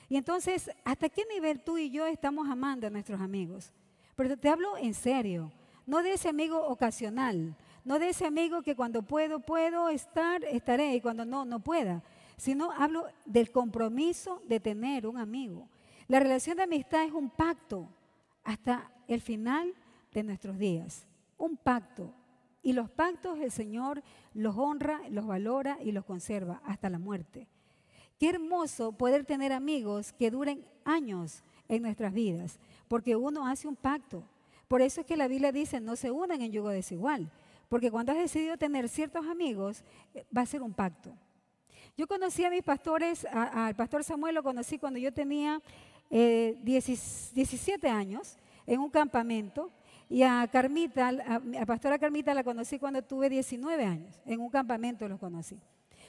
Y 0.09 0.16
entonces, 0.16 0.70
¿hasta 0.85 1.09
qué 1.09 1.24
nivel 1.33 1.61
tú 1.61 1.78
y 1.78 1.90
yo 1.90 2.07
estamos 2.07 2.48
amando 2.48 2.87
a 2.87 2.90
nuestros 2.90 3.20
amigos? 3.20 3.72
Pero 4.14 4.37
te 4.37 4.48
hablo 4.48 4.76
en 4.76 4.94
serio, 4.94 5.50
no 5.87 6.02
de 6.02 6.12
ese 6.12 6.28
amigo 6.28 6.64
ocasional, 6.68 7.57
no 7.85 7.98
de 7.98 8.11
ese 8.11 8.26
amigo 8.26 8.62
que 8.62 8.76
cuando 8.76 9.02
puedo, 9.02 9.40
puedo 9.40 9.88
estar, 9.88 10.44
estaré 10.44 10.94
y 10.94 11.00
cuando 11.00 11.24
no, 11.24 11.44
no 11.44 11.61
pueda, 11.61 12.02
sino 12.37 12.70
hablo 12.72 13.07
del 13.24 13.50
compromiso 13.50 14.40
de 14.46 14.61
tener 14.61 15.07
un 15.07 15.18
amigo. 15.18 15.68
La 16.07 16.20
relación 16.20 16.57
de 16.57 16.64
amistad 16.64 17.04
es 17.04 17.12
un 17.12 17.30
pacto 17.30 17.88
hasta 18.44 18.90
el 19.09 19.20
final 19.20 19.74
de 20.12 20.22
nuestros 20.22 20.59
días, 20.59 21.07
un 21.38 21.57
pacto. 21.57 22.14
Y 22.62 22.72
los 22.72 22.90
pactos 22.90 23.38
el 23.40 23.50
Señor 23.50 24.02
los 24.33 24.57
honra, 24.57 25.00
los 25.11 25.26
valora 25.26 25.78
y 25.83 25.92
los 25.92 26.04
conserva 26.04 26.62
hasta 26.64 26.88
la 26.88 26.98
muerte. 26.98 27.48
Qué 28.24 28.30
hermoso 28.30 28.92
poder 28.92 29.26
tener 29.26 29.52
amigos 29.52 30.14
que 30.14 30.30
duren 30.30 30.64
años 30.82 31.42
en 31.68 31.82
nuestras 31.82 32.14
vidas, 32.14 32.58
porque 32.88 33.16
uno 33.16 33.46
hace 33.46 33.68
un 33.68 33.76
pacto. 33.76 34.24
Por 34.66 34.80
eso 34.80 35.02
es 35.02 35.06
que 35.06 35.18
la 35.18 35.28
Biblia 35.28 35.52
dice, 35.52 35.78
no 35.78 35.94
se 35.94 36.10
unan 36.10 36.40
en 36.40 36.50
yugo 36.50 36.70
desigual, 36.70 37.30
porque 37.68 37.90
cuando 37.90 38.12
has 38.12 38.18
decidido 38.18 38.56
tener 38.56 38.88
ciertos 38.88 39.26
amigos, 39.26 39.84
eh, 40.14 40.24
va 40.34 40.40
a 40.40 40.46
ser 40.46 40.62
un 40.62 40.72
pacto. 40.72 41.14
Yo 41.98 42.06
conocí 42.06 42.46
a 42.46 42.48
mis 42.48 42.62
pastores, 42.62 43.26
al 43.26 43.76
pastor 43.76 44.02
Samuel 44.02 44.37
lo 44.37 44.42
conocí 44.42 44.78
cuando 44.78 44.98
yo 44.98 45.12
tenía 45.12 45.60
17 46.08 47.87
eh, 47.87 47.90
años 47.90 48.38
en 48.66 48.80
un 48.80 48.88
campamento 48.88 49.70
y 50.08 50.22
a 50.22 50.48
Carmita, 50.50 51.10
a, 51.10 51.42
a 51.60 51.66
pastora 51.66 51.98
Carmita 51.98 52.32
la 52.32 52.42
conocí 52.42 52.78
cuando 52.78 53.02
tuve 53.02 53.28
19 53.28 53.84
años, 53.84 54.18
en 54.24 54.40
un 54.40 54.48
campamento 54.48 55.06
los 55.08 55.20
conocí. 55.20 55.60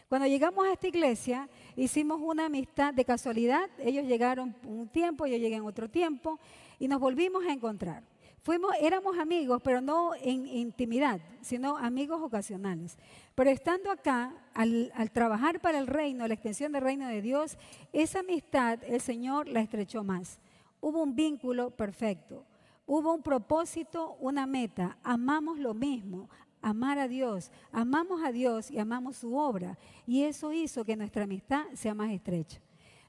Cuando 0.08 0.28
llegamos 0.28 0.68
a 0.68 0.74
esta 0.74 0.88
iglesia, 0.88 1.50
hicimos 1.76 2.22
una 2.22 2.46
amistad 2.46 2.94
de 2.94 3.04
casualidad. 3.04 3.70
Ellos 3.80 4.06
llegaron 4.06 4.56
un 4.64 4.88
tiempo, 4.88 5.26
yo 5.26 5.36
llegué 5.38 5.56
en 5.56 5.66
otro 5.66 5.90
tiempo 5.90 6.40
y 6.78 6.88
nos 6.88 7.00
volvimos 7.00 7.44
a 7.46 7.52
encontrar. 7.52 8.04
Fuimos, 8.44 8.72
éramos 8.80 9.18
amigos, 9.18 9.60
pero 9.64 9.82
no 9.82 10.14
en 10.22 10.46
intimidad, 10.46 11.20
sino 11.42 11.78
amigos 11.78 12.22
ocasionales. 12.22 13.00
Pero 13.34 13.50
estando 13.50 13.90
acá, 13.90 14.32
al, 14.54 14.92
al, 14.94 15.10
trabajar 15.10 15.60
para 15.60 15.80
el 15.80 15.88
reino, 15.88 16.28
la 16.28 16.36
extensión 16.36 16.72
del 16.72 16.84
reino 16.84 17.08
de 17.08 17.24
Dios, 17.24 17.58
esa 17.92 18.20
amistad 18.20 18.84
el 18.84 19.02
Señor 19.02 19.48
la 19.48 19.62
estrechó 19.62 20.04
más. 20.04 20.40
Hubo 20.82 21.02
un 21.02 21.16
vínculo 21.16 21.72
perfecto. 21.72 22.46
Hubo 22.86 23.12
un 23.12 23.24
propósito, 23.24 24.16
una 24.20 24.46
meta. 24.46 25.00
Amamos 25.02 25.58
lo 25.58 25.74
mismo, 25.74 26.30
amar 26.66 26.98
a 26.98 27.08
Dios. 27.08 27.52
Amamos 27.72 28.24
a 28.24 28.32
Dios 28.32 28.72
y 28.72 28.80
amamos 28.80 29.18
su 29.18 29.38
obra. 29.38 29.78
Y 30.08 30.24
eso 30.24 30.52
hizo 30.52 30.84
que 30.84 30.96
nuestra 30.96 31.26
amistad 31.26 31.64
sea 31.76 31.94
más 31.94 32.12
estrecha. 32.12 32.60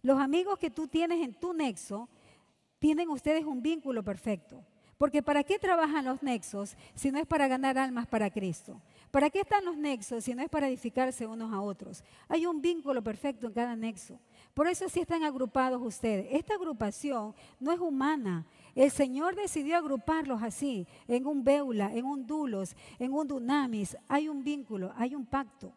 Los 0.02 0.20
amigos 0.20 0.58
que 0.58 0.70
tú 0.70 0.86
tienes 0.86 1.24
en 1.24 1.34
tu 1.34 1.54
nexo, 1.54 2.08
tienen 2.78 3.08
ustedes 3.08 3.44
un 3.44 3.62
vínculo 3.62 4.04
perfecto. 4.04 4.62
Porque 4.98 5.22
¿para 5.22 5.42
qué 5.42 5.58
trabajan 5.58 6.04
los 6.04 6.22
nexos 6.22 6.76
si 6.94 7.10
no 7.10 7.18
es 7.18 7.26
para 7.26 7.48
ganar 7.48 7.78
almas 7.78 8.06
para 8.06 8.30
Cristo? 8.30 8.80
¿Para 9.10 9.30
qué 9.30 9.40
están 9.40 9.64
los 9.64 9.76
nexos 9.76 10.24
si 10.24 10.34
no 10.34 10.42
es 10.42 10.50
para 10.50 10.68
edificarse 10.68 11.26
unos 11.26 11.52
a 11.52 11.60
otros? 11.60 12.04
Hay 12.28 12.44
un 12.44 12.60
vínculo 12.60 13.02
perfecto 13.02 13.46
en 13.46 13.54
cada 13.54 13.74
nexo. 13.74 14.18
Por 14.52 14.68
eso 14.68 14.88
sí 14.88 15.00
están 15.00 15.22
agrupados 15.22 15.80
ustedes. 15.82 16.28
Esta 16.30 16.54
agrupación 16.54 17.34
no 17.58 17.72
es 17.72 17.80
humana, 17.80 18.46
el 18.76 18.90
Señor 18.90 19.34
decidió 19.34 19.76
agruparlos 19.76 20.42
así, 20.42 20.86
en 21.08 21.26
un 21.26 21.42
beula, 21.42 21.92
en 21.94 22.04
un 22.04 22.26
dulos, 22.26 22.76
en 22.98 23.12
un 23.12 23.26
dunamis. 23.26 23.96
Hay 24.06 24.28
un 24.28 24.44
vínculo, 24.44 24.92
hay 24.96 25.14
un 25.14 25.24
pacto 25.24 25.72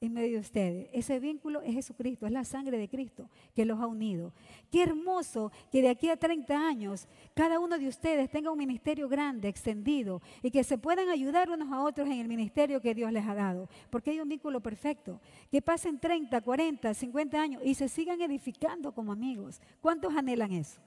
en 0.00 0.14
medio 0.14 0.36
de 0.36 0.40
ustedes. 0.40 0.88
Ese 0.94 1.20
vínculo 1.20 1.60
es 1.60 1.74
Jesucristo, 1.74 2.24
es 2.24 2.32
la 2.32 2.44
sangre 2.44 2.78
de 2.78 2.88
Cristo 2.88 3.28
que 3.54 3.66
los 3.66 3.78
ha 3.78 3.86
unido. 3.86 4.32
Qué 4.70 4.82
hermoso 4.82 5.52
que 5.70 5.82
de 5.82 5.90
aquí 5.90 6.08
a 6.08 6.16
30 6.16 6.56
años 6.56 7.06
cada 7.34 7.60
uno 7.60 7.78
de 7.78 7.86
ustedes 7.86 8.30
tenga 8.30 8.50
un 8.50 8.58
ministerio 8.58 9.08
grande, 9.08 9.48
extendido, 9.48 10.22
y 10.42 10.50
que 10.50 10.64
se 10.64 10.78
puedan 10.78 11.10
ayudar 11.10 11.50
unos 11.50 11.70
a 11.70 11.82
otros 11.82 12.08
en 12.08 12.20
el 12.20 12.28
ministerio 12.28 12.80
que 12.80 12.94
Dios 12.94 13.12
les 13.12 13.26
ha 13.26 13.34
dado, 13.34 13.68
porque 13.90 14.12
hay 14.12 14.20
un 14.20 14.28
vínculo 14.30 14.60
perfecto. 14.60 15.20
Que 15.50 15.60
pasen 15.60 15.98
30, 16.00 16.40
40, 16.40 16.94
50 16.94 17.38
años 17.38 17.62
y 17.62 17.74
se 17.74 17.88
sigan 17.88 18.22
edificando 18.22 18.92
como 18.92 19.12
amigos. 19.12 19.60
¿Cuántos 19.82 20.16
anhelan 20.16 20.52
eso? 20.52 20.80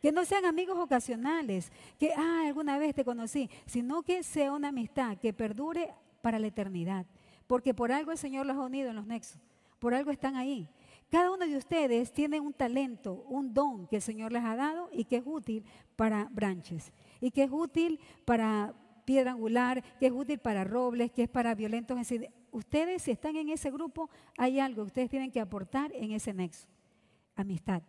Que 0.00 0.12
no 0.12 0.24
sean 0.24 0.44
amigos 0.44 0.78
ocasionales, 0.78 1.70
que, 1.98 2.12
ah, 2.16 2.44
alguna 2.46 2.78
vez 2.78 2.94
te 2.94 3.04
conocí, 3.04 3.50
sino 3.66 4.02
que 4.02 4.22
sea 4.22 4.52
una 4.52 4.68
amistad 4.68 5.18
que 5.18 5.32
perdure 5.32 5.92
para 6.22 6.38
la 6.38 6.46
eternidad. 6.46 7.06
Porque 7.46 7.74
por 7.74 7.92
algo 7.92 8.12
el 8.12 8.18
Señor 8.18 8.46
los 8.46 8.56
ha 8.56 8.60
unido 8.60 8.90
en 8.90 8.96
los 8.96 9.06
nexos, 9.06 9.40
por 9.78 9.94
algo 9.94 10.10
están 10.10 10.36
ahí. 10.36 10.68
Cada 11.10 11.32
uno 11.32 11.44
de 11.44 11.56
ustedes 11.56 12.12
tiene 12.12 12.38
un 12.38 12.52
talento, 12.52 13.24
un 13.28 13.52
don 13.52 13.88
que 13.88 13.96
el 13.96 14.02
Señor 14.02 14.32
les 14.32 14.44
ha 14.44 14.54
dado 14.54 14.88
y 14.92 15.04
que 15.04 15.16
es 15.16 15.22
útil 15.26 15.64
para 15.96 16.28
branches, 16.30 16.92
y 17.20 17.32
que 17.32 17.42
es 17.42 17.50
útil 17.50 17.98
para 18.24 18.74
piedra 19.04 19.32
angular, 19.32 19.82
que 19.98 20.06
es 20.06 20.12
útil 20.12 20.38
para 20.38 20.62
robles, 20.62 21.10
que 21.10 21.24
es 21.24 21.28
para 21.28 21.54
violentos. 21.56 21.98
Ustedes, 22.52 23.02
si 23.02 23.10
están 23.10 23.34
en 23.34 23.48
ese 23.48 23.70
grupo, 23.72 24.08
hay 24.38 24.60
algo 24.60 24.84
que 24.84 24.86
ustedes 24.86 25.10
tienen 25.10 25.32
que 25.32 25.40
aportar 25.40 25.90
en 25.94 26.12
ese 26.12 26.32
nexo. 26.32 26.68
Amistad. 27.34 27.82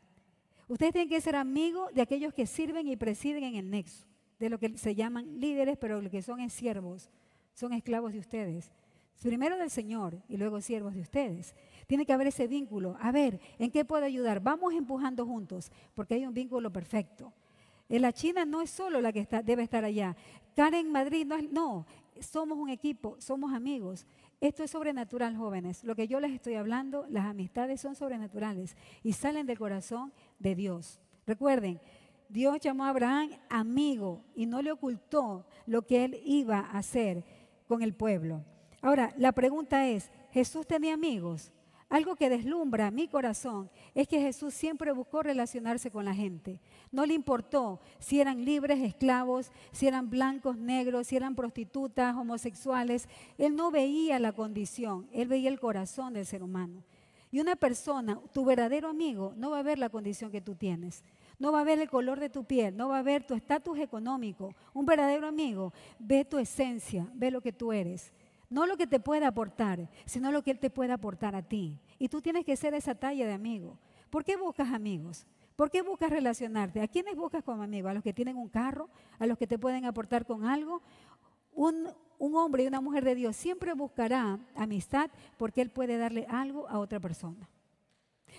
Ustedes 0.72 0.94
tienen 0.94 1.10
que 1.10 1.20
ser 1.20 1.36
amigos 1.36 1.94
de 1.94 2.02
aquellos 2.02 2.34
que 2.34 2.46
sirven 2.46 2.88
y 2.88 2.96
presiden 2.96 3.44
en 3.44 3.56
el 3.56 3.70
nexo, 3.70 4.06
de 4.40 4.50
lo 4.50 4.58
que 4.58 4.78
se 4.78 4.96
llaman 4.96 5.38
líderes, 5.38 5.78
pero 5.78 6.02
lo 6.02 6.10
que 6.10 6.22
son 6.22 6.40
es 6.40 6.54
siervos, 6.54 7.10
son 7.54 7.74
esclavos 7.74 8.14
de 8.14 8.20
ustedes. 8.20 8.72
Primero 9.22 9.58
del 9.58 9.70
Señor 9.70 10.24
y 10.30 10.38
luego 10.38 10.62
siervos 10.62 10.94
de 10.94 11.02
ustedes. 11.02 11.56
Tiene 11.88 12.06
que 12.06 12.14
haber 12.14 12.28
ese 12.28 12.48
vínculo. 12.48 12.96
A 13.02 13.12
ver, 13.12 13.42
¿en 13.60 13.70
qué 13.70 13.84
puedo 13.84 14.06
ayudar? 14.06 14.40
Vamos 14.40 14.74
empujando 14.74 15.26
juntos, 15.26 15.70
porque 15.94 16.14
hay 16.14 16.26
un 16.26 16.34
vínculo 16.34 16.72
perfecto. 16.72 17.34
En 17.90 18.04
la 18.04 18.14
China 18.14 18.46
no 18.46 18.62
es 18.62 18.70
solo 18.70 19.02
la 19.02 19.12
que 19.12 19.28
debe 19.44 19.64
estar 19.64 19.84
allá. 19.84 20.16
Karen 20.56 20.90
Madrid 20.90 21.26
no 21.26 21.36
es, 21.36 21.52
no, 21.52 21.86
somos 22.22 22.58
un 22.58 22.70
equipo, 22.70 23.18
somos 23.20 23.54
amigos. 23.54 24.08
Esto 24.42 24.64
es 24.64 24.72
sobrenatural, 24.72 25.38
jóvenes. 25.38 25.84
Lo 25.84 25.96
que 25.96 26.08
yo 26.08 26.20
les 26.20 26.32
estoy 26.32 26.56
hablando, 26.56 27.06
las 27.10 27.26
amistades 27.26 27.80
son 27.80 27.96
sobrenaturales 27.96 28.76
y 29.04 29.14
salen 29.14 29.46
del 29.46 29.60
corazón 29.60 30.12
de 30.40 30.56
Dios. 30.56 31.00
Recuerden, 31.28 31.80
Dios 32.28 32.60
llamó 32.60 32.86
a 32.86 32.90
Abraham 32.90 33.30
amigo 33.50 34.24
y 34.34 34.48
no 34.48 34.64
le 34.64 34.72
ocultó 34.72 35.46
lo 35.68 35.84
que 35.84 36.06
él 36.06 36.20
iba 36.26 36.58
a 36.58 36.80
hacer 36.80 37.24
con 37.68 37.84
el 37.84 37.94
pueblo. 37.94 38.44
Ahora, 38.82 39.14
la 39.16 39.32
pregunta 39.32 39.88
es, 39.88 40.12
¿Jesús 40.32 40.66
tenía 40.66 40.96
amigos? 40.96 41.52
Algo 41.92 42.16
que 42.16 42.30
deslumbra 42.30 42.90
mi 42.90 43.10
corazón 43.10 43.70
es 43.94 44.08
que 44.08 44.22
Jesús 44.22 44.54
siempre 44.54 44.94
buscó 44.94 45.24
relacionarse 45.24 45.92
con 45.92 46.06
la 46.06 46.16
gente. 46.16 46.58
No 46.90 47.06
le 47.06 47.14
importó 47.14 47.82
si 48.00 48.22
eran 48.22 48.46
libres, 48.46 48.80
esclavos, 48.80 49.52
si 49.74 49.88
eran 49.88 50.10
blancos, 50.10 50.58
negros, 50.58 51.08
si 51.08 51.18
eran 51.18 51.36
prostitutas, 51.36 52.16
homosexuales. 52.16 53.10
Él 53.38 53.58
no 53.58 53.72
veía 53.72 54.20
la 54.20 54.32
condición, 54.32 55.10
él 55.12 55.28
veía 55.28 55.50
el 55.50 55.60
corazón 55.60 56.14
del 56.14 56.26
ser 56.26 56.44
humano. 56.44 56.82
Y 57.30 57.42
una 57.42 57.58
persona, 57.58 58.22
tu 58.32 58.46
verdadero 58.46 58.88
amigo, 58.88 59.34
no 59.36 59.52
va 59.52 59.60
a 59.60 59.64
ver 59.64 59.78
la 59.78 59.90
condición 59.90 60.32
que 60.32 60.40
tú 60.40 60.56
tienes. 60.56 61.04
No 61.40 61.52
va 61.52 61.60
a 61.60 61.66
ver 61.66 61.80
el 61.80 61.90
color 61.90 62.22
de 62.22 62.30
tu 62.30 62.46
piel, 62.46 62.78
no 62.78 62.88
va 62.88 63.00
a 63.00 63.04
ver 63.04 63.28
tu 63.28 63.34
estatus 63.34 63.80
económico. 63.80 64.56
Un 64.74 64.86
verdadero 64.86 65.28
amigo 65.28 65.74
ve 66.00 66.24
tu 66.24 66.38
esencia, 66.38 67.06
ve 67.16 67.32
lo 67.32 67.42
que 67.42 67.52
tú 67.52 67.74
eres. 67.74 68.14
No 68.52 68.68
lo 68.68 68.76
que 68.76 68.86
te 68.86 69.00
pueda 69.00 69.30
aportar, 69.30 69.90
sino 70.06 70.30
lo 70.30 70.44
que 70.44 70.52
Él 70.52 70.60
te 70.60 70.70
pueda 70.70 70.96
aportar 70.96 71.36
a 71.36 71.42
ti. 71.42 71.80
Y 71.98 72.10
tú 72.10 72.22
tienes 72.22 72.44
que 72.44 72.58
ser 72.58 72.74
esa 72.74 72.94
talla 72.94 73.26
de 73.26 73.32
amigo. 73.32 73.80
¿Por 74.10 74.26
qué 74.26 74.36
buscas 74.36 74.74
amigos? 74.74 75.26
¿Por 75.56 75.72
qué 75.72 75.82
buscas 75.82 76.10
relacionarte? 76.10 76.82
¿A 76.82 76.88
quiénes 76.90 77.16
buscas 77.16 77.46
como 77.46 77.64
amigo? 77.64 77.88
¿A 77.88 77.94
los 77.94 78.04
que 78.04 78.12
tienen 78.12 78.36
un 78.36 78.50
carro? 78.50 78.90
¿A 79.20 79.26
los 79.26 79.38
que 79.38 79.48
te 79.48 79.58
pueden 79.58 79.86
aportar 79.86 80.26
con 80.26 80.44
algo? 80.44 80.82
Un, 81.54 81.88
un 82.20 82.36
hombre 82.36 82.64
y 82.64 82.68
una 82.68 82.82
mujer 82.82 83.06
de 83.06 83.16
Dios 83.16 83.38
siempre 83.38 83.74
buscará 83.74 84.38
amistad 84.54 85.10
porque 85.38 85.62
Él 85.62 85.70
puede 85.70 85.98
darle 85.98 86.28
algo 86.30 86.68
a 86.68 86.80
otra 86.80 87.00
persona. 87.00 87.50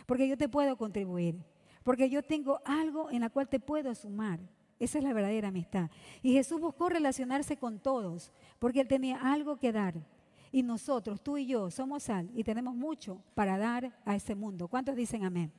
Porque 0.05 0.29
yo 0.29 0.37
te 0.37 0.51
puedo 0.51 0.77
contribuir. 0.77 1.43
Porque 1.85 2.11
yo 2.11 2.23
tengo 2.23 2.61
algo 2.67 3.11
en 3.11 3.23
la 3.23 3.31
cual 3.31 3.49
te 3.49 3.61
puedo 3.61 3.95
sumar. 3.95 4.41
Esa 4.83 4.99
es 4.99 5.05
la 5.05 5.13
verdadera 5.13 5.49
amistad. 5.49 5.91
Y 6.23 6.33
Jesús 6.33 6.61
buscó 6.61 6.89
relacionarse 6.89 7.57
con 7.57 7.79
todos 7.79 8.33
porque 8.59 8.81
Él 8.81 8.89
tenía 8.89 9.17
algo 9.17 9.57
que 9.57 9.73
dar. 9.73 9.95
Y 10.51 10.63
nosotros, 10.63 11.23
tú 11.23 11.39
y 11.39 11.47
yo, 11.47 11.71
somos 11.71 12.03
sal 12.03 12.29
y 12.35 12.45
tenemos 12.45 12.75
mucho 12.75 13.23
para 13.35 13.57
dar 13.57 13.97
a 14.05 14.17
ese 14.17 14.35
mundo. 14.35 14.69
¿Cuántos 14.69 14.97
dicen 14.97 15.25
amén? 15.25 15.53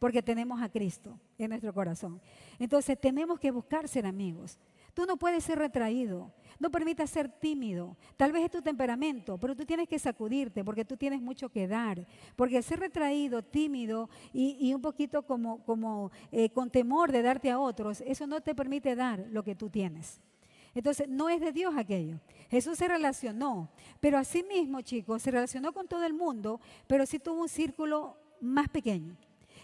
porque 0.00 0.22
tenemos 0.22 0.60
a 0.62 0.68
Cristo 0.68 1.16
en 1.38 1.50
nuestro 1.50 1.72
corazón. 1.72 2.20
Entonces 2.58 2.98
tenemos 2.98 3.38
que 3.38 3.50
buscar 3.50 3.86
ser 3.86 4.06
amigos. 4.06 4.58
Tú 5.00 5.06
no 5.06 5.16
puedes 5.16 5.44
ser 5.44 5.58
retraído, 5.58 6.30
no 6.58 6.70
permitas 6.70 7.08
ser 7.08 7.30
tímido. 7.30 7.96
Tal 8.18 8.32
vez 8.32 8.44
es 8.44 8.50
tu 8.50 8.60
temperamento, 8.60 9.38
pero 9.38 9.56
tú 9.56 9.64
tienes 9.64 9.88
que 9.88 9.98
sacudirte 9.98 10.62
porque 10.62 10.84
tú 10.84 10.94
tienes 10.94 11.22
mucho 11.22 11.48
que 11.48 11.66
dar. 11.66 12.06
Porque 12.36 12.60
ser 12.60 12.80
retraído, 12.80 13.40
tímido 13.40 14.10
y, 14.34 14.74
un 14.74 14.82
poquito 14.82 15.22
como, 15.22 16.10
eh, 16.30 16.50
con 16.50 16.68
temor 16.68 17.12
de 17.12 17.22
darte 17.22 17.50
a 17.50 17.58
otros, 17.58 18.02
eso 18.02 18.26
no 18.26 18.42
te 18.42 18.54
permite 18.54 18.94
dar 18.94 19.26
lo 19.30 19.42
que 19.42 19.54
tú 19.54 19.70
tienes. 19.70 20.20
Entonces, 20.74 21.08
no 21.08 21.30
es 21.30 21.40
de 21.40 21.52
Dios 21.52 21.72
aquello. 21.78 22.20
Jesús 22.50 22.76
se 22.76 22.86
relacionó, 22.86 23.70
pero 24.00 24.18
así 24.18 24.42
mismo, 24.42 24.82
chicos, 24.82 25.22
se 25.22 25.30
relacionó 25.30 25.72
con 25.72 25.88
todo 25.88 26.04
el 26.04 26.12
mundo, 26.12 26.60
pero 26.86 27.06
sí 27.06 27.18
tuvo 27.18 27.40
un 27.40 27.48
círculo 27.48 28.18
más 28.42 28.68
pequeño. 28.68 29.16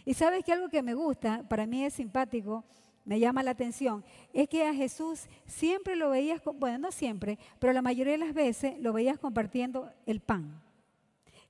Y 0.07 0.15
sabes 0.15 0.43
que 0.43 0.55
algo 0.55 0.71
que 0.71 0.81
me 0.81 0.95
gusta, 0.95 1.47
para 1.47 1.67
mí 1.67 1.85
es 1.85 1.93
simpático, 1.93 2.65
me 3.07 3.21
llama 3.21 3.45
la 3.45 3.53
atención, 3.53 4.05
es 4.35 4.49
que 4.49 4.67
a 4.67 4.75
Jesús 4.75 5.29
siempre 5.47 5.95
lo 5.95 6.11
veías, 6.11 6.43
bueno, 6.57 6.79
no 6.79 6.93
siempre, 6.93 7.39
pero 7.61 7.73
la 7.73 7.81
mayoría 7.81 8.13
de 8.13 8.19
las 8.19 8.35
veces 8.35 8.79
lo 8.81 8.93
veías 8.93 9.19
compartiendo 9.19 9.91
el 10.05 10.21
pan, 10.21 10.61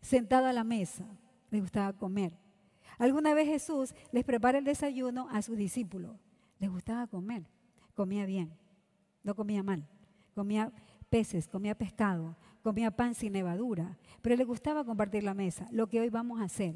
sentado 0.02 0.46
a 0.46 0.52
la 0.52 0.64
mesa, 0.64 1.04
le 1.50 1.60
gustaba 1.60 1.94
comer. 1.94 2.36
Alguna 2.98 3.34
vez 3.34 3.48
Jesús 3.48 3.94
les 4.12 4.24
prepara 4.24 4.58
el 4.58 4.64
desayuno 4.64 5.28
a 5.32 5.40
sus 5.40 5.56
discípulos, 5.56 6.14
les 6.58 6.70
gustaba 6.70 7.06
comer, 7.06 7.42
comía 7.94 8.26
bien, 8.26 8.52
no 9.22 9.34
comía 9.34 9.62
mal, 9.62 9.88
comía 10.34 10.70
peces, 11.08 11.48
comía 11.48 11.74
pescado, 11.74 12.36
comía 12.62 12.90
pan 12.90 13.14
sin 13.14 13.32
levadura, 13.32 13.96
pero 14.20 14.36
le 14.36 14.44
gustaba 14.44 14.84
compartir 14.84 15.24
la 15.24 15.32
mesa, 15.32 15.66
lo 15.70 15.88
que 15.88 16.00
hoy 16.00 16.10
vamos 16.10 16.38
a 16.40 16.44
hacer. 16.44 16.74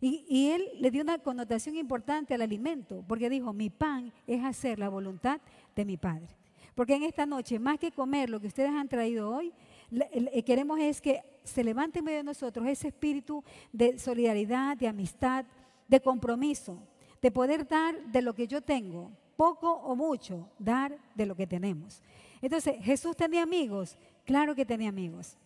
Y, 0.00 0.50
él 0.50 0.68
le 0.80 0.90
dio 0.90 1.02
una 1.02 1.18
connotación 1.18 1.76
importante 1.76 2.34
al 2.34 2.42
alimento, 2.42 3.02
porque 3.08 3.30
dijo, 3.30 3.52
mi 3.52 3.70
pan 3.70 4.12
es 4.26 4.44
hacer 4.44 4.78
la 4.78 4.88
voluntad 4.88 5.40
de 5.74 5.84
mi 5.84 5.96
Padre. 5.96 6.28
Porque 6.74 6.94
en 6.94 7.04
esta 7.04 7.24
noche, 7.24 7.58
más 7.58 7.78
que 7.78 7.92
comer 7.92 8.28
lo 8.28 8.40
que 8.40 8.48
ustedes 8.48 8.70
han 8.70 8.88
traído 8.88 9.30
hoy, 9.30 9.52
eh, 9.90 10.42
queremos 10.42 10.78
es 10.80 11.00
que 11.00 11.22
se 11.44 11.62
levante 11.62 12.00
en 12.00 12.04
medio 12.04 12.18
de 12.18 12.24
nosotros 12.24 12.66
ese 12.66 12.88
espíritu 12.88 13.42
de 13.72 13.98
solidaridad, 13.98 14.76
de 14.76 14.88
amistad, 14.88 15.44
de 15.88 16.00
compromiso, 16.00 16.82
de 17.22 17.30
poder 17.30 17.66
dar 17.66 18.04
de 18.06 18.22
lo 18.22 18.34
que 18.34 18.46
yo 18.46 18.60
tengo, 18.60 19.10
poco 19.36 19.72
o 19.72 19.94
mucho, 19.94 20.48
dar 20.58 20.98
de 21.14 21.26
lo 21.26 21.34
que 21.34 21.46
tenemos. 21.46 22.02
Entonces, 22.42 22.76
Jesús 22.82 23.16
tenía 23.16 23.42
amigos, 23.42 23.96
claro 24.24 24.54
que 24.54 24.66
tenía 24.66 24.88
amigos. 24.88 25.36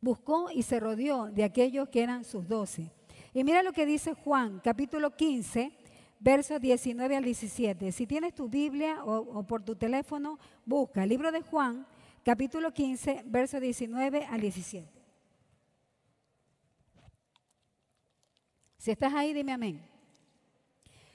Buscó 0.00 0.50
y 0.50 0.62
se 0.62 0.80
rodeó 0.80 1.26
de 1.26 1.44
aquellos 1.44 1.88
que 1.88 2.02
eran 2.02 2.24
sus 2.24 2.48
doce. 2.48 2.90
Y 3.32 3.44
mira 3.44 3.62
lo 3.62 3.72
que 3.72 3.86
dice 3.86 4.14
Juan, 4.14 4.60
capítulo 4.62 5.14
15, 5.14 5.72
versos 6.18 6.60
19 6.60 7.16
al 7.16 7.24
17. 7.24 7.92
Si 7.92 8.06
tienes 8.06 8.34
tu 8.34 8.48
Biblia 8.48 9.04
o, 9.04 9.44
por 9.44 9.62
tu 9.62 9.76
teléfono, 9.76 10.38
busca 10.64 11.06
libro 11.06 11.30
de 11.30 11.40
Juan, 11.40 11.86
capítulo 12.24 12.72
15, 12.72 13.22
versos 13.26 13.60
19 13.60 14.24
al 14.24 14.40
17. 14.40 14.88
Si 18.78 18.90
estás 18.90 19.14
ahí, 19.14 19.32
dime 19.32 19.52
amén. 19.52 19.80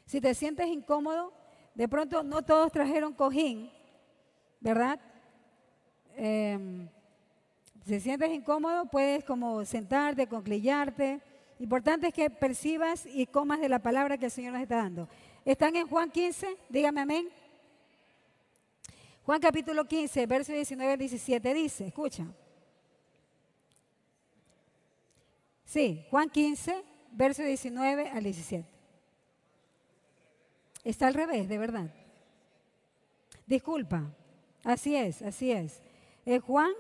Si 0.06 0.22
te 0.22 0.34
sientes 0.34 0.68
incómodo, 0.68 1.34
de 1.74 1.90
pronto 1.90 2.24
no 2.24 2.44
todos 2.44 2.72
trajeron 2.72 3.14
cojín, 3.14 3.70
¿verdad? 4.62 5.02
Em, 6.16 6.88
si 7.84 7.90
te 7.90 8.00
sientes 8.00 8.30
incómodo, 8.30 8.86
puedes 8.86 9.26
como 9.26 9.66
sentarte, 9.66 10.28
conclillarte 10.28 11.22
Importante 11.60 12.08
es 12.08 12.14
que 12.14 12.30
percibas 12.30 13.06
y 13.06 13.26
comas 13.28 13.62
de 13.62 13.70
la 13.70 13.80
palabra 13.80 14.18
que 14.18 14.26
el 14.26 14.32
Señor 14.32 14.54
nos 14.54 14.62
está 14.62 14.78
dando. 14.78 15.08
¿Están 15.46 15.76
en 15.76 15.88
Juan 15.88 16.12
15? 16.12 16.58
Dígame 16.70 17.02
amén. 17.02 17.30
Juan 19.26 19.40
capítulo 19.40 19.86
15, 19.86 20.26
verso 20.28 20.52
19 20.54 20.94
al 20.94 21.00
17 21.00 21.54
dice, 21.54 21.88
escucha. 21.88 22.28
Sí, 25.64 26.06
Juan 26.12 26.30
15, 26.30 26.84
verso 27.12 27.42
19 27.42 28.10
al 28.10 28.24
17. 28.24 28.70
Está 30.84 31.08
al 31.08 31.16
revés, 31.16 31.48
de 31.50 31.58
verdad. 31.58 31.90
Disculpa. 33.48 34.04
Así 34.64 34.96
es, 34.96 35.22
así 35.22 35.52
es. 35.52 35.82
Es 36.26 36.44
Juan 36.44 36.72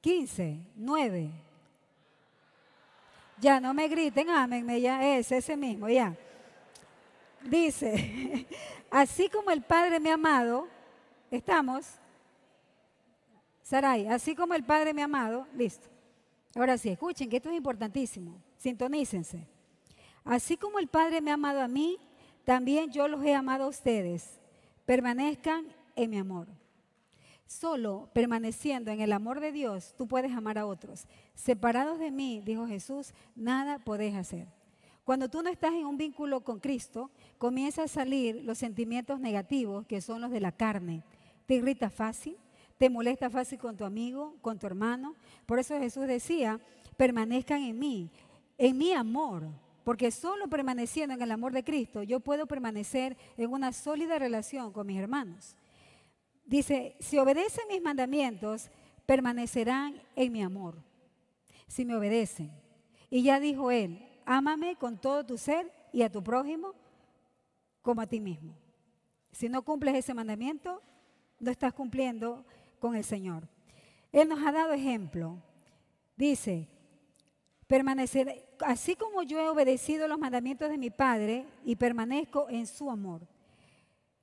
15, 0.00 0.60
9 0.76 1.30
ya, 3.40 3.60
no 3.60 3.74
me 3.74 3.88
griten, 3.88 4.28
ámenme, 4.30 4.80
ya 4.80 5.16
es 5.16 5.32
ese 5.32 5.56
mismo, 5.56 5.88
ya. 5.88 6.16
Dice, 7.42 8.46
así 8.90 9.28
como 9.28 9.50
el 9.50 9.62
Padre 9.62 9.98
me 9.98 10.10
ha 10.10 10.14
amado, 10.14 10.68
estamos, 11.30 11.86
Saray, 13.62 14.06
así 14.08 14.34
como 14.34 14.54
el 14.54 14.64
Padre 14.64 14.92
me 14.92 15.02
ha 15.02 15.06
amado, 15.06 15.46
listo. 15.54 15.88
Ahora 16.54 16.76
sí, 16.76 16.88
escuchen 16.88 17.30
que 17.30 17.36
esto 17.36 17.50
es 17.50 17.56
importantísimo, 17.56 18.42
sintonícense. 18.56 19.46
Así 20.24 20.56
como 20.56 20.78
el 20.78 20.88
Padre 20.88 21.20
me 21.20 21.30
ha 21.30 21.34
amado 21.34 21.60
a 21.60 21.68
mí, 21.68 21.98
también 22.44 22.90
yo 22.90 23.06
los 23.08 23.24
he 23.24 23.34
amado 23.34 23.64
a 23.64 23.68
ustedes. 23.68 24.40
Permanezcan 24.84 25.66
en 25.94 26.10
mi 26.10 26.18
amor. 26.18 26.48
Solo 27.50 28.08
permaneciendo 28.12 28.92
en 28.92 29.00
el 29.00 29.12
amor 29.12 29.40
de 29.40 29.50
Dios, 29.50 29.92
tú 29.98 30.06
puedes 30.06 30.30
amar 30.30 30.56
a 30.56 30.66
otros. 30.66 31.08
Separados 31.34 31.98
de 31.98 32.12
mí, 32.12 32.40
dijo 32.44 32.64
Jesús, 32.68 33.12
nada 33.34 33.80
podés 33.80 34.14
hacer. 34.14 34.46
Cuando 35.02 35.28
tú 35.28 35.42
no 35.42 35.50
estás 35.50 35.72
en 35.72 35.84
un 35.84 35.98
vínculo 35.98 36.42
con 36.42 36.60
Cristo, 36.60 37.10
comienzan 37.38 37.86
a 37.86 37.88
salir 37.88 38.36
los 38.44 38.56
sentimientos 38.56 39.18
negativos 39.18 39.84
que 39.84 40.00
son 40.00 40.20
los 40.20 40.30
de 40.30 40.38
la 40.38 40.52
carne. 40.52 41.02
Te 41.46 41.54
irrita 41.54 41.90
fácil, 41.90 42.36
te 42.78 42.88
molesta 42.88 43.28
fácil 43.28 43.58
con 43.58 43.76
tu 43.76 43.84
amigo, 43.84 44.36
con 44.42 44.60
tu 44.60 44.68
hermano. 44.68 45.16
Por 45.44 45.58
eso 45.58 45.76
Jesús 45.76 46.06
decía, 46.06 46.60
permanezcan 46.96 47.62
en 47.62 47.80
mí, 47.80 48.10
en 48.58 48.78
mi 48.78 48.92
amor. 48.92 49.48
Porque 49.82 50.12
solo 50.12 50.46
permaneciendo 50.46 51.16
en 51.16 51.22
el 51.22 51.32
amor 51.32 51.52
de 51.52 51.64
Cristo, 51.64 52.04
yo 52.04 52.20
puedo 52.20 52.46
permanecer 52.46 53.16
en 53.36 53.50
una 53.50 53.72
sólida 53.72 54.20
relación 54.20 54.72
con 54.72 54.86
mis 54.86 55.00
hermanos. 55.00 55.56
Dice, 56.50 56.96
si 56.98 57.16
obedecen 57.16 57.68
mis 57.68 57.80
mandamientos, 57.80 58.70
permanecerán 59.06 60.02
en 60.16 60.32
mi 60.32 60.42
amor. 60.42 60.82
Si 61.68 61.84
me 61.84 61.94
obedecen. 61.94 62.50
Y 63.08 63.22
ya 63.22 63.38
dijo 63.38 63.70
él, 63.70 64.04
ámame 64.26 64.74
con 64.74 65.00
todo 65.00 65.24
tu 65.24 65.38
ser 65.38 65.70
y 65.92 66.02
a 66.02 66.10
tu 66.10 66.24
prójimo 66.24 66.74
como 67.82 68.00
a 68.00 68.08
ti 68.08 68.18
mismo. 68.18 68.52
Si 69.30 69.48
no 69.48 69.62
cumples 69.62 69.94
ese 69.94 70.12
mandamiento, 70.12 70.82
no 71.38 71.52
estás 71.52 71.72
cumpliendo 71.72 72.44
con 72.80 72.96
el 72.96 73.04
Señor. 73.04 73.46
Él 74.10 74.28
nos 74.28 74.44
ha 74.44 74.50
dado 74.50 74.72
ejemplo. 74.72 75.40
Dice, 76.16 76.66
permanecer, 77.68 78.44
así 78.58 78.96
como 78.96 79.22
yo 79.22 79.38
he 79.38 79.48
obedecido 79.48 80.08
los 80.08 80.18
mandamientos 80.18 80.68
de 80.68 80.78
mi 80.78 80.90
Padre 80.90 81.46
y 81.64 81.76
permanezco 81.76 82.48
en 82.50 82.66
su 82.66 82.90
amor. 82.90 83.20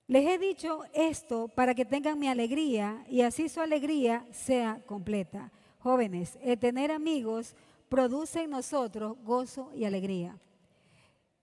Les 0.08 0.26
he 0.26 0.38
dicho 0.38 0.84
esto 0.94 1.50
para 1.50 1.76
que 1.76 1.84
tengan 1.84 2.18
mi 2.18 2.30
alegría 2.30 3.04
y 3.10 3.22
así 3.22 3.50
su 3.50 3.60
alegría 3.60 4.26
sea 4.32 4.82
completa. 4.86 5.52
Jóvenes, 5.80 6.38
el 6.42 6.58
tener 6.58 6.92
amigos 6.92 7.56
produce 7.90 8.44
en 8.44 8.52
nosotros 8.52 9.18
gozo 9.24 9.70
y 9.76 9.84
alegría. 9.84 10.38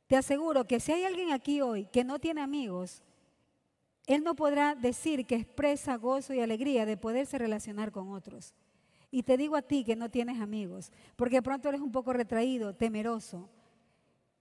Te 0.07 0.17
aseguro 0.17 0.65
que 0.65 0.81
si 0.81 0.93
hay 0.93 1.05
alguien 1.05 1.31
aquí 1.31 1.61
hoy 1.61 1.85
que 1.87 2.05
no 2.05 2.19
tiene 2.19 2.41
amigos, 2.41 3.03
él 4.07 4.25
no 4.25 4.35
podrá 4.35 4.75
decir 4.75 5.27
que 5.27 5.37
expresa 5.37 5.97
gozo 5.97 6.33
y 6.33 6.41
alegría 6.41 6.87
de 6.87 6.97
poderse 6.97 7.37
relacionar 7.37 7.93
con 7.93 8.13
otros. 8.13 8.55
Y 9.11 9.23
te 9.23 9.37
digo 9.37 9.57
a 9.57 9.63
ti 9.63 9.85
que 9.85 9.95
no 9.95 10.11
tienes 10.11 10.41
amigos, 10.41 10.91
porque 11.17 11.43
pronto 11.43 11.69
eres 11.69 11.81
un 11.81 11.93
poco 11.93 12.13
retraído, 12.13 12.75
temeroso. 12.75 13.49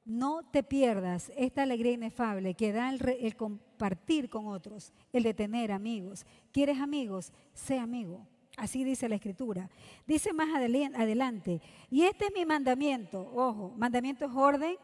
No 0.06 0.44
te 0.44 0.64
pierdas 0.64 1.32
esta 1.38 1.64
alegría 1.64 1.94
inefable 1.94 2.56
que 2.56 2.74
da 2.74 2.90
el, 2.90 3.36
compartir 3.38 4.30
con 4.30 4.48
otros, 4.48 4.92
el 5.14 5.24
de 5.24 5.34
tener 5.34 5.72
amigos. 5.72 6.26
¿Quieres 6.52 6.80
amigos? 6.80 7.32
Sé 7.54 7.80
amigo. 7.80 8.28
Así 8.58 8.84
dice 8.84 9.08
la 9.08 9.16
escritura. 9.16 9.70
Dice 10.06 10.34
más 10.34 10.50
adelante, 10.54 11.62
y 11.90 12.04
este 12.04 12.26
es 12.26 12.34
mi 12.36 12.46
mandamiento. 12.46 13.32
Ojo, 13.34 13.74
mandamiento 13.78 14.26
es 14.26 14.32
orden, 14.36 14.76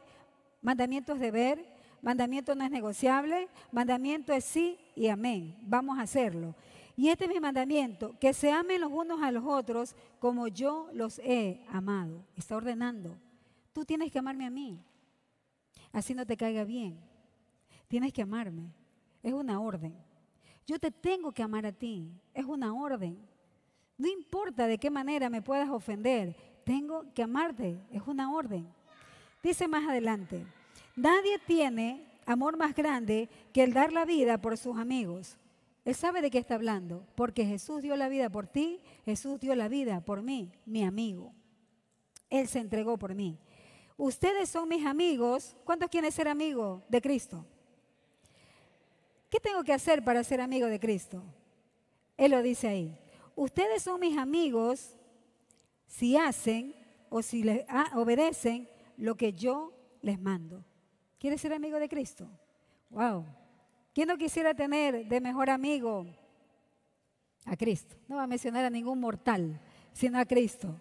mandamiento 0.62 1.14
es 1.14 1.20
deber, 1.20 1.66
mandamiento 2.02 2.56
no 2.56 2.64
es 2.64 2.72
negociable, 2.72 3.50
mandamiento 3.74 4.32
es 4.32 4.46
sí 4.46 4.80
y 4.96 5.08
amén. 5.08 5.58
Vamos 5.64 6.00
a 6.00 6.04
hacerlo. 6.04 6.56
Y 6.96 7.10
este 7.10 7.26
es 7.26 7.30
mi 7.30 7.42
mandamiento, 7.42 8.18
que 8.20 8.34
se 8.34 8.52
amen 8.52 8.82
los 8.82 8.92
unos 8.92 9.22
a 9.22 9.32
los 9.32 9.44
otros 9.46 9.96
como 10.20 10.48
yo 10.48 10.90
los 10.94 11.20
he 11.20 11.62
amado. 11.70 12.24
Está 12.38 12.56
ordenando. 12.56 13.18
Tú 13.74 13.84
tienes 13.84 14.12
que 14.12 14.20
amarme 14.20 14.46
a 14.46 14.50
mí 14.50 14.82
así 15.92 16.14
no 16.14 16.26
te 16.26 16.38
caiga 16.38 16.64
bien. 16.64 17.00
Tienes 17.88 18.14
que 18.14 18.22
amarme. 18.22 18.72
Es 19.24 19.34
una 19.34 19.60
orden. 19.60 19.96
Yo 20.66 20.80
te 20.80 20.92
tengo 20.92 21.32
que 21.32 21.44
amar 21.44 21.66
a 21.66 21.72
ti. 21.72 22.12
Es 22.34 22.46
una 22.46 22.74
orden. 22.74 23.18
No 23.98 24.08
importa 24.08 24.68
de 24.68 24.78
qué 24.78 24.90
manera 24.90 25.30
me 25.30 25.42
puedas 25.42 25.70
ofender. 25.70 26.36
Tengo 26.64 27.12
que 27.14 27.24
amarte. 27.24 27.80
Es 27.92 28.04
una 28.08 28.32
orden. 28.32 28.68
Dice 29.42 29.68
más 29.68 29.88
adelante. 29.88 30.46
Nadie 30.96 31.40
tiene 31.40 32.06
amor 32.26 32.58
más 32.58 32.76
grande 32.76 33.30
que 33.54 33.64
el 33.64 33.74
dar 33.74 33.92
la 33.92 34.06
vida 34.06 34.40
por 34.40 34.58
sus 34.58 34.78
amigos. 34.78 35.38
Él 35.86 35.96
sabe 35.96 36.22
de 36.22 36.30
qué 36.30 36.38
está 36.38 36.56
hablando, 36.56 37.08
porque 37.16 37.46
Jesús 37.46 37.82
dio 37.82 37.96
la 37.96 38.10
vida 38.10 38.30
por 38.30 38.48
ti, 38.48 38.80
Jesús 39.06 39.40
dio 39.40 39.56
la 39.56 39.70
vida 39.70 40.02
por 40.02 40.22
mí, 40.22 40.52
mi 40.66 40.84
amigo. 40.84 41.34
Él 42.30 42.48
se 42.48 42.60
entregó 42.60 42.98
por 42.98 43.16
mí. 43.16 43.40
Ustedes 44.00 44.48
son 44.48 44.70
mis 44.70 44.86
amigos. 44.86 45.58
¿Cuántos 45.66 45.90
quieren 45.90 46.10
ser 46.10 46.30
amigos 46.30 46.82
de 46.88 47.02
Cristo? 47.02 47.46
¿Qué 49.30 49.42
tengo 49.42 49.62
que 49.62 49.74
hacer 49.74 50.02
para 50.06 50.24
ser 50.24 50.40
amigo 50.40 50.68
de 50.68 50.80
Cristo? 50.80 51.22
Él 52.16 52.32
lo 52.32 52.42
dice 52.42 52.70
ahí. 52.70 52.98
Ustedes 53.36 53.84
son 53.84 54.00
mis 54.00 54.18
amigos 54.18 54.96
si 55.86 56.16
hacen 56.16 56.74
o 57.10 57.22
si 57.22 57.44
les 57.44 57.66
obedecen 57.94 58.70
lo 58.96 59.16
que 59.16 59.34
yo 59.34 59.74
les 60.02 60.18
mando. 60.18 60.64
¿Quieres 61.20 61.42
ser 61.42 61.52
amigo 61.52 61.78
de 61.78 61.90
Cristo? 61.90 62.26
Wow. 62.92 63.26
¿Quién 63.94 64.08
no 64.08 64.18
quisiera 64.18 64.54
tener 64.54 65.10
de 65.10 65.20
mejor 65.20 65.50
amigo 65.50 66.06
a 67.44 67.58
Cristo? 67.58 67.98
No 68.08 68.16
va 68.16 68.24
a 68.24 68.28
mencionar 68.28 68.64
a 68.64 68.70
ningún 68.70 69.02
mortal, 69.02 69.60
sino 69.92 70.18
a 70.20 70.26
Cristo. 70.26 70.74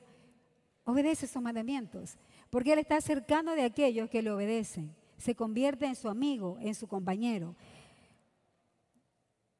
Obedece 0.84 1.26
sus 1.26 1.42
mandamientos, 1.42 2.16
porque 2.50 2.72
Él 2.72 2.78
está 2.78 3.00
cercano 3.00 3.54
de 3.54 3.62
aquellos 3.62 4.08
que 4.08 4.22
le 4.22 4.30
obedecen. 4.30 4.94
Se 5.16 5.34
convierte 5.34 5.86
en 5.86 5.96
su 5.96 6.08
amigo, 6.08 6.56
en 6.60 6.74
su 6.74 6.86
compañero. 6.86 7.56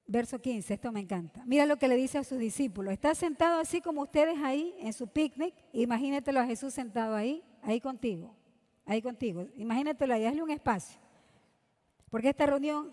Verso 0.07 0.41
15, 0.41 0.73
esto 0.73 0.91
me 0.91 1.01
encanta. 1.01 1.43
Mira 1.45 1.67
lo 1.67 1.77
que 1.77 1.89
le 1.89 1.97
dice 1.97 2.17
a 2.17 2.25
sus 2.25 2.39
discípulos. 2.39 2.95
Está 2.95 3.15
sentado 3.15 3.61
así 3.61 3.83
como 3.83 4.03
ustedes 4.03 4.39
ahí 4.39 4.75
en 4.79 4.93
su 4.95 5.07
picnic. 5.09 5.55
Imagínatelo 5.73 6.41
a 6.41 6.47
Jesús 6.47 6.73
sentado 6.73 7.15
ahí, 7.15 7.43
ahí 7.63 7.81
contigo, 7.81 8.35
ahí 8.87 9.03
contigo. 9.03 9.47
Imagínatelo 9.57 10.15
ahí, 10.15 10.25
hazle 10.25 10.43
un 10.43 10.51
espacio. 10.51 10.99
Porque 12.11 12.31
esta 12.31 12.47
reunión 12.47 12.91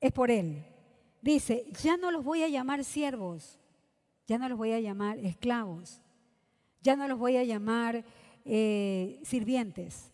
es 0.00 0.12
por 0.12 0.30
Él. 0.30 0.64
Dice, 1.22 1.66
ya 1.82 1.96
no 1.96 2.10
los 2.10 2.22
voy 2.22 2.42
a 2.42 2.48
llamar 2.48 2.84
siervos, 2.84 3.58
ya 4.26 4.38
no 4.38 4.48
los 4.48 4.58
voy 4.58 4.72
a 4.72 4.80
llamar 4.80 5.18
esclavos, 5.18 6.02
ya 6.82 6.96
no 6.96 7.08
los 7.08 7.18
voy 7.18 7.36
a 7.36 7.44
llamar 7.44 8.04
eh, 8.44 9.20
sirvientes, 9.22 10.10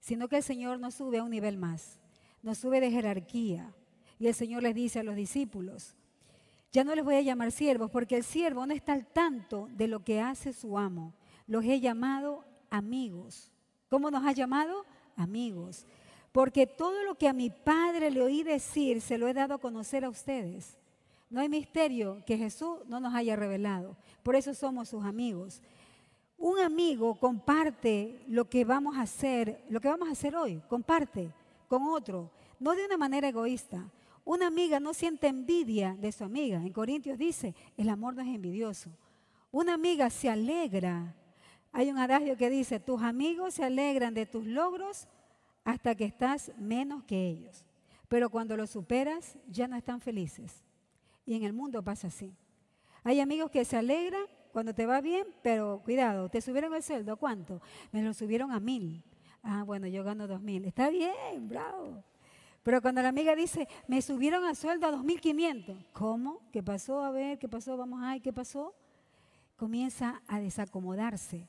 sino 0.00 0.28
que 0.28 0.36
el 0.36 0.42
Señor 0.42 0.78
nos 0.78 0.94
sube 0.94 1.18
a 1.18 1.24
un 1.24 1.30
nivel 1.30 1.56
más, 1.56 1.98
nos 2.42 2.58
sube 2.58 2.80
de 2.80 2.90
jerarquía 2.90 3.74
y 4.18 4.26
el 4.26 4.34
Señor 4.34 4.62
les 4.62 4.74
dice 4.74 5.00
a 5.00 5.02
los 5.02 5.16
discípulos, 5.16 5.94
ya 6.70 6.84
no 6.84 6.94
les 6.94 7.04
voy 7.04 7.16
a 7.16 7.22
llamar 7.22 7.50
siervos 7.50 7.90
porque 7.90 8.16
el 8.16 8.24
siervo 8.24 8.66
no 8.66 8.74
está 8.74 8.92
al 8.92 9.06
tanto 9.06 9.68
de 9.72 9.88
lo 9.88 10.04
que 10.04 10.20
hace 10.20 10.52
su 10.52 10.78
amo. 10.78 11.14
Los 11.46 11.64
he 11.64 11.80
llamado 11.80 12.44
amigos. 12.70 13.50
¿Cómo 13.88 14.10
nos 14.10 14.24
ha 14.26 14.32
llamado? 14.32 14.84
Amigos. 15.16 15.86
Porque 16.30 16.66
todo 16.66 17.02
lo 17.04 17.14
que 17.14 17.26
a 17.26 17.32
mi 17.32 17.48
Padre 17.48 18.10
le 18.10 18.20
oí 18.20 18.42
decir, 18.42 19.00
se 19.00 19.16
lo 19.16 19.28
he 19.28 19.34
dado 19.34 19.54
a 19.54 19.60
conocer 19.60 20.04
a 20.04 20.10
ustedes. 20.10 20.76
No 21.30 21.40
hay 21.40 21.48
misterio 21.48 22.22
que 22.26 22.36
Jesús 22.36 22.80
no 22.86 23.00
nos 23.00 23.14
haya 23.14 23.34
revelado. 23.34 23.96
Por 24.22 24.36
eso 24.36 24.52
somos 24.52 24.90
sus 24.90 25.04
amigos. 25.04 25.62
Un 26.38 26.60
amigo 26.60 27.16
comparte 27.16 28.24
lo 28.28 28.48
que 28.48 28.64
vamos 28.64 28.96
a 28.96 29.02
hacer, 29.02 29.64
lo 29.68 29.80
que 29.80 29.88
vamos 29.88 30.08
a 30.08 30.12
hacer 30.12 30.36
hoy, 30.36 30.62
comparte 30.68 31.32
con 31.66 31.82
otro, 31.88 32.30
no 32.60 32.74
de 32.74 32.86
una 32.86 32.96
manera 32.96 33.28
egoísta, 33.28 33.90
una 34.24 34.46
amiga 34.46 34.78
no 34.78 34.94
siente 34.94 35.26
envidia 35.26 35.96
de 35.98 36.12
su 36.12 36.22
amiga. 36.22 36.58
En 36.58 36.72
Corintios 36.72 37.18
dice, 37.18 37.54
el 37.76 37.88
amor 37.88 38.14
no 38.14 38.22
es 38.22 38.28
envidioso. 38.28 38.90
Una 39.50 39.74
amiga 39.74 40.10
se 40.10 40.28
alegra. 40.28 41.14
Hay 41.72 41.90
un 41.90 41.96
adagio 41.96 42.36
que 42.36 42.50
dice, 42.50 42.78
tus 42.78 43.02
amigos 43.02 43.54
se 43.54 43.64
alegran 43.64 44.12
de 44.12 44.26
tus 44.26 44.44
logros 44.44 45.08
hasta 45.64 45.94
que 45.94 46.04
estás 46.04 46.52
menos 46.58 47.04
que 47.04 47.26
ellos. 47.26 47.64
Pero 48.06 48.28
cuando 48.28 48.54
los 48.56 48.68
superas, 48.68 49.38
ya 49.48 49.66
no 49.66 49.76
están 49.76 50.00
felices. 50.00 50.62
Y 51.24 51.34
en 51.34 51.44
el 51.44 51.54
mundo 51.54 51.82
pasa 51.82 52.08
así. 52.08 52.34
Hay 53.04 53.20
amigos 53.20 53.50
que 53.50 53.64
se 53.64 53.78
alegran 53.78 54.24
cuando 54.52 54.74
te 54.74 54.86
va 54.86 55.00
bien, 55.00 55.26
pero 55.42 55.80
cuidado, 55.84 56.28
¿te 56.28 56.40
subieron 56.40 56.74
el 56.74 56.82
sueldo? 56.82 57.16
¿Cuánto? 57.16 57.60
Me 57.92 58.02
lo 58.02 58.12
subieron 58.14 58.52
a 58.52 58.60
mil. 58.60 59.02
Ah, 59.42 59.62
bueno, 59.64 59.86
yo 59.86 60.04
gano 60.04 60.26
dos 60.26 60.40
mil. 60.40 60.64
Está 60.64 60.90
bien, 60.90 61.48
bravo. 61.48 62.02
Pero 62.62 62.82
cuando 62.82 63.00
la 63.00 63.08
amiga 63.08 63.34
dice, 63.34 63.66
me 63.86 64.02
subieron 64.02 64.44
a 64.44 64.54
sueldo 64.54 64.86
a 64.86 64.92
2.500, 64.92 65.86
¿cómo? 65.92 66.42
¿Qué 66.52 66.62
pasó? 66.62 67.02
A 67.02 67.10
ver, 67.10 67.38
¿qué 67.38 67.48
pasó? 67.48 67.76
Vamos 67.78 68.02
a 68.02 68.18
¿qué 68.20 68.30
pasó? 68.30 68.74
Comienza 69.56 70.20
a 70.26 70.38
desacomodarse. 70.38 71.48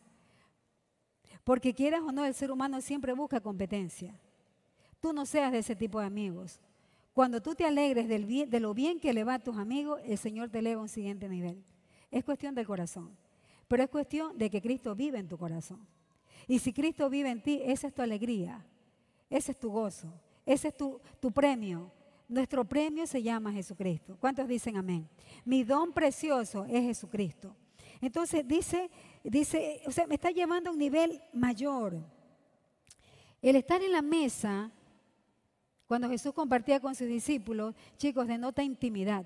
Porque 1.43 1.73
quieras 1.73 2.01
o 2.01 2.11
no, 2.11 2.25
el 2.25 2.33
ser 2.33 2.51
humano 2.51 2.79
siempre 2.79 3.11
busca 3.13 3.41
competencia. 3.41 4.17
Tú 5.01 5.11
no 5.11 5.25
seas 5.25 5.51
de 5.51 5.59
ese 5.59 5.75
tipo 5.75 5.99
de 5.99 6.05
amigos. 6.05 6.59
Cuando 7.13 7.41
tú 7.41 7.53
te 7.53 7.65
alegres 7.65 8.07
del 8.07 8.49
de 8.49 8.59
lo 8.59 8.73
bien 8.73 8.99
que 8.99 9.13
le 9.13 9.23
va 9.23 9.33
a 9.33 9.39
tus 9.39 9.57
amigos, 9.57 9.99
el 10.05 10.17
Señor 10.17 10.49
te 10.49 10.59
eleva 10.59 10.79
a 10.79 10.83
un 10.83 10.89
siguiente 10.89 11.27
nivel. 11.27 11.63
Es 12.11 12.23
cuestión 12.23 12.55
del 12.55 12.65
corazón. 12.65 13.15
Pero 13.67 13.83
es 13.83 13.89
cuestión 13.89 14.37
de 14.37 14.49
que 14.49 14.61
Cristo 14.61 14.95
vive 14.95 15.19
en 15.19 15.27
tu 15.27 15.37
corazón. 15.37 15.85
Y 16.47 16.59
si 16.59 16.73
Cristo 16.73 17.09
vive 17.09 17.29
en 17.29 17.41
ti, 17.41 17.61
esa 17.63 17.87
es 17.87 17.93
tu 17.93 18.01
alegría. 18.01 18.65
Ese 19.29 19.51
es 19.51 19.59
tu 19.59 19.69
gozo. 19.69 20.11
Ese 20.45 20.69
es 20.69 20.77
tu, 20.77 20.99
premio. 21.31 21.91
Nuestro 22.27 22.65
premio 22.65 23.05
se 23.05 23.21
llama 23.21 23.51
Jesucristo. 23.51 24.17
¿Cuántos 24.19 24.47
dicen 24.47 24.77
amén? 24.77 25.07
Mi 25.45 25.63
don 25.63 25.93
precioso 25.93 26.65
es 26.65 26.81
Jesucristo. 26.81 27.55
Entonces 28.01 28.47
dice, 28.47 28.89
dice, 29.23 29.81
o 29.85 29.91
sea, 29.91 30.07
me 30.07 30.15
está 30.15 30.31
llevando 30.31 30.71
a 30.71 30.73
un 30.73 30.79
nivel 30.79 31.21
mayor. 31.33 31.99
El 33.41 33.55
estar 33.55 33.81
en 33.83 33.91
la 33.91 34.01
mesa, 34.01 34.71
cuando 35.87 36.09
Jesús 36.09 36.33
compartía 36.33 36.79
con 36.79 36.95
sus 36.95 37.07
discípulos, 37.07 37.75
chicos, 37.97 38.27
denota 38.27 38.63
intimidad, 38.63 39.25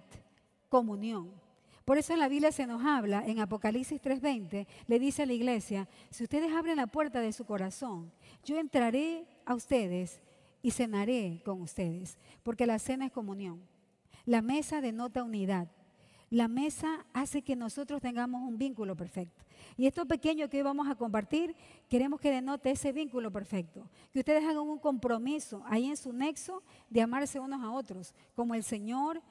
comunión. 0.68 1.43
Por 1.86 1.98
eso 1.98 2.16
la 2.16 2.30
Biblia 2.30 2.52
se 2.52 2.66
nos 2.66 2.86
habla, 2.86 3.24
en 3.26 3.40
Apocalipsis 3.40 4.02
3:20, 4.02 4.68
le 4.88 5.00
dice 5.00 5.24
a 5.24 5.26
la 5.26 5.34
iglesia, 5.34 5.90
si 6.10 6.24
ustedes 6.24 6.54
abren 6.54 6.78
la 6.78 6.88
puerta 6.88 7.20
de 7.20 7.34
su 7.34 7.46
corazón, 7.46 8.12
yo 8.46 8.58
entraré 8.58 9.26
a 9.46 9.54
ustedes 9.54 10.22
y 10.62 10.72
cenaré 10.72 11.42
con 11.44 11.62
ustedes, 11.62 12.18
porque 12.42 12.66
la 12.66 12.80
cena 12.80 13.08
es 13.08 13.12
comunión. 13.12 13.62
La 14.26 14.42
mesa 14.42 14.80
denota 14.80 15.24
unidad. 15.24 15.68
La 16.30 16.48
mesa 16.48 17.06
hace 17.14 17.42
que 17.42 17.56
nosotros 17.56 18.02
tengamos 18.02 18.42
un 18.42 18.58
vínculo 18.58 18.96
perfecto. 18.96 19.44
Y 19.78 19.86
esto 19.86 20.06
pequeño 20.06 20.50
que 20.50 20.58
hoy 20.58 20.64
vamos 20.64 20.88
a 20.88 20.96
compartir, 20.96 21.56
queremos 21.90 22.20
que 22.20 22.32
denote 22.32 22.72
ese 22.72 22.92
vínculo 22.92 23.30
perfecto. 23.32 23.88
Que 24.12 24.20
ustedes 24.20 24.44
hagan 24.44 24.64
un 24.64 24.80
compromiso 24.80 25.62
ahí 25.66 25.86
en 25.86 25.98
su 25.98 26.14
nexo 26.14 26.64
de 26.90 27.02
amarse 27.02 27.40
unos 27.40 27.62
a 27.62 27.72
otros, 27.72 28.16
como 28.36 28.56
el 28.56 28.64
Señor 28.64 29.22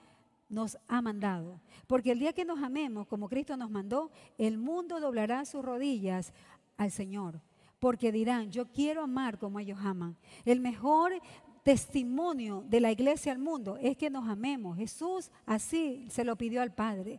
nos 0.52 0.78
ha 0.86 1.02
mandado. 1.02 1.60
Porque 1.88 2.12
el 2.12 2.20
día 2.20 2.32
que 2.32 2.44
nos 2.44 2.62
amemos, 2.62 3.08
como 3.08 3.28
Cristo 3.28 3.56
nos 3.56 3.70
mandó, 3.70 4.12
el 4.38 4.58
mundo 4.58 5.00
doblará 5.00 5.44
sus 5.44 5.64
rodillas 5.64 6.32
al 6.76 6.92
Señor 6.92 7.40
porque 7.82 8.12
dirán, 8.12 8.52
yo 8.52 8.66
quiero 8.66 9.02
amar 9.02 9.40
como 9.40 9.58
ellos 9.58 9.80
aman. 9.82 10.16
El 10.44 10.60
mejor 10.60 11.20
testimonio 11.64 12.62
de 12.68 12.78
la 12.78 12.92
iglesia 12.92 13.32
al 13.32 13.40
mundo 13.40 13.76
es 13.76 13.96
que 13.96 14.08
nos 14.08 14.28
amemos. 14.28 14.76
Jesús 14.76 15.32
así 15.46 16.06
se 16.08 16.22
lo 16.22 16.36
pidió 16.36 16.62
al 16.62 16.72
Padre. 16.72 17.18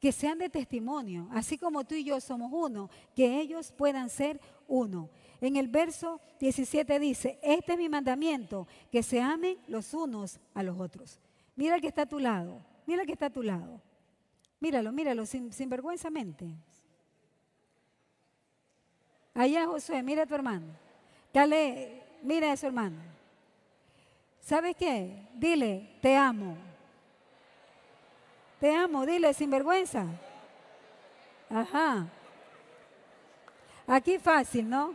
Que 0.00 0.10
sean 0.10 0.38
de 0.38 0.48
testimonio, 0.48 1.28
así 1.30 1.58
como 1.58 1.84
tú 1.84 1.94
y 1.94 2.04
yo 2.04 2.22
somos 2.22 2.50
uno, 2.54 2.88
que 3.14 3.38
ellos 3.38 3.70
puedan 3.70 4.08
ser 4.08 4.40
uno. 4.66 5.10
En 5.42 5.56
el 5.56 5.68
verso 5.68 6.22
17 6.40 6.98
dice, 6.98 7.38
este 7.42 7.72
es 7.72 7.78
mi 7.78 7.90
mandamiento, 7.90 8.66
que 8.90 9.02
se 9.02 9.20
amen 9.20 9.58
los 9.68 9.92
unos 9.92 10.40
a 10.54 10.62
los 10.62 10.80
otros. 10.80 11.20
Mira 11.56 11.80
que 11.80 11.88
está 11.88 12.02
a 12.02 12.06
tu 12.06 12.18
lado, 12.18 12.60
mira 12.86 13.04
que 13.04 13.12
está 13.12 13.26
a 13.26 13.30
tu 13.30 13.42
lado. 13.42 13.80
Míralo, 14.60 14.92
míralo, 14.92 15.26
sin, 15.26 15.52
sin 15.52 15.68
mente. 16.12 16.46
Allá 19.34 19.66
Josué, 19.66 20.02
mira 20.02 20.22
a 20.22 20.26
tu 20.26 20.34
hermano. 20.34 20.66
Dale, 21.32 22.02
mira 22.22 22.52
a 22.52 22.56
su 22.56 22.66
hermano. 22.66 22.98
¿Sabes 24.40 24.76
qué? 24.76 25.28
Dile, 25.34 25.98
te 26.00 26.16
amo. 26.16 26.56
Te 28.60 28.74
amo, 28.74 29.04
dile 29.06 29.34
sin 29.34 29.50
vergüenza. 29.50 30.06
Ajá. 31.50 32.06
Aquí 33.86 34.18
fácil, 34.18 34.68
¿no? 34.68 34.94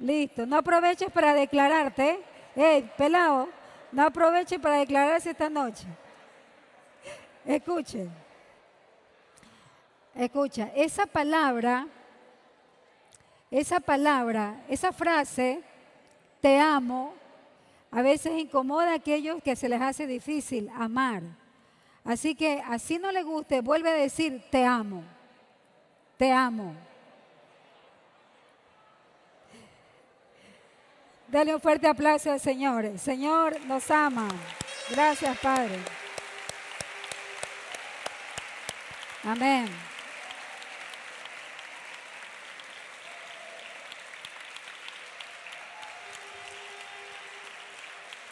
Listo. 0.00 0.46
No 0.46 0.56
aproveches 0.56 1.10
para 1.10 1.34
declararte. 1.34 2.20
Hey, 2.54 2.90
pelado, 2.96 3.48
no 3.92 4.02
aproveches 4.02 4.58
para 4.60 4.76
declararse 4.76 5.30
esta 5.30 5.48
noche. 5.48 5.86
Escuchen. 7.44 8.10
Escucha, 10.14 10.70
esa 10.74 11.06
palabra 11.06 11.86
esa 13.50 13.80
palabra, 13.80 14.62
esa 14.68 14.92
frase, 14.92 15.62
te 16.40 16.58
amo, 16.58 17.14
a 17.90 18.02
veces 18.02 18.38
incomoda 18.38 18.92
a 18.92 18.96
aquellos 18.96 19.42
que 19.42 19.56
se 19.56 19.68
les 19.68 19.80
hace 19.80 20.06
difícil 20.06 20.70
amar. 20.74 21.22
Así 22.04 22.34
que 22.34 22.62
así 22.66 22.98
no 22.98 23.10
le 23.10 23.22
guste, 23.22 23.62
vuelve 23.62 23.90
a 23.90 23.94
decir, 23.94 24.42
te 24.50 24.64
amo, 24.64 25.02
te 26.18 26.30
amo. 26.30 26.74
Dale 31.28 31.54
un 31.54 31.60
fuerte 31.60 31.86
aplauso 31.86 32.32
al 32.32 32.40
Señor. 32.40 32.86
El 32.86 32.98
Señor 32.98 33.60
nos 33.66 33.90
ama. 33.90 34.28
Gracias, 34.90 35.36
Padre. 35.38 35.78
Amén. 39.22 39.68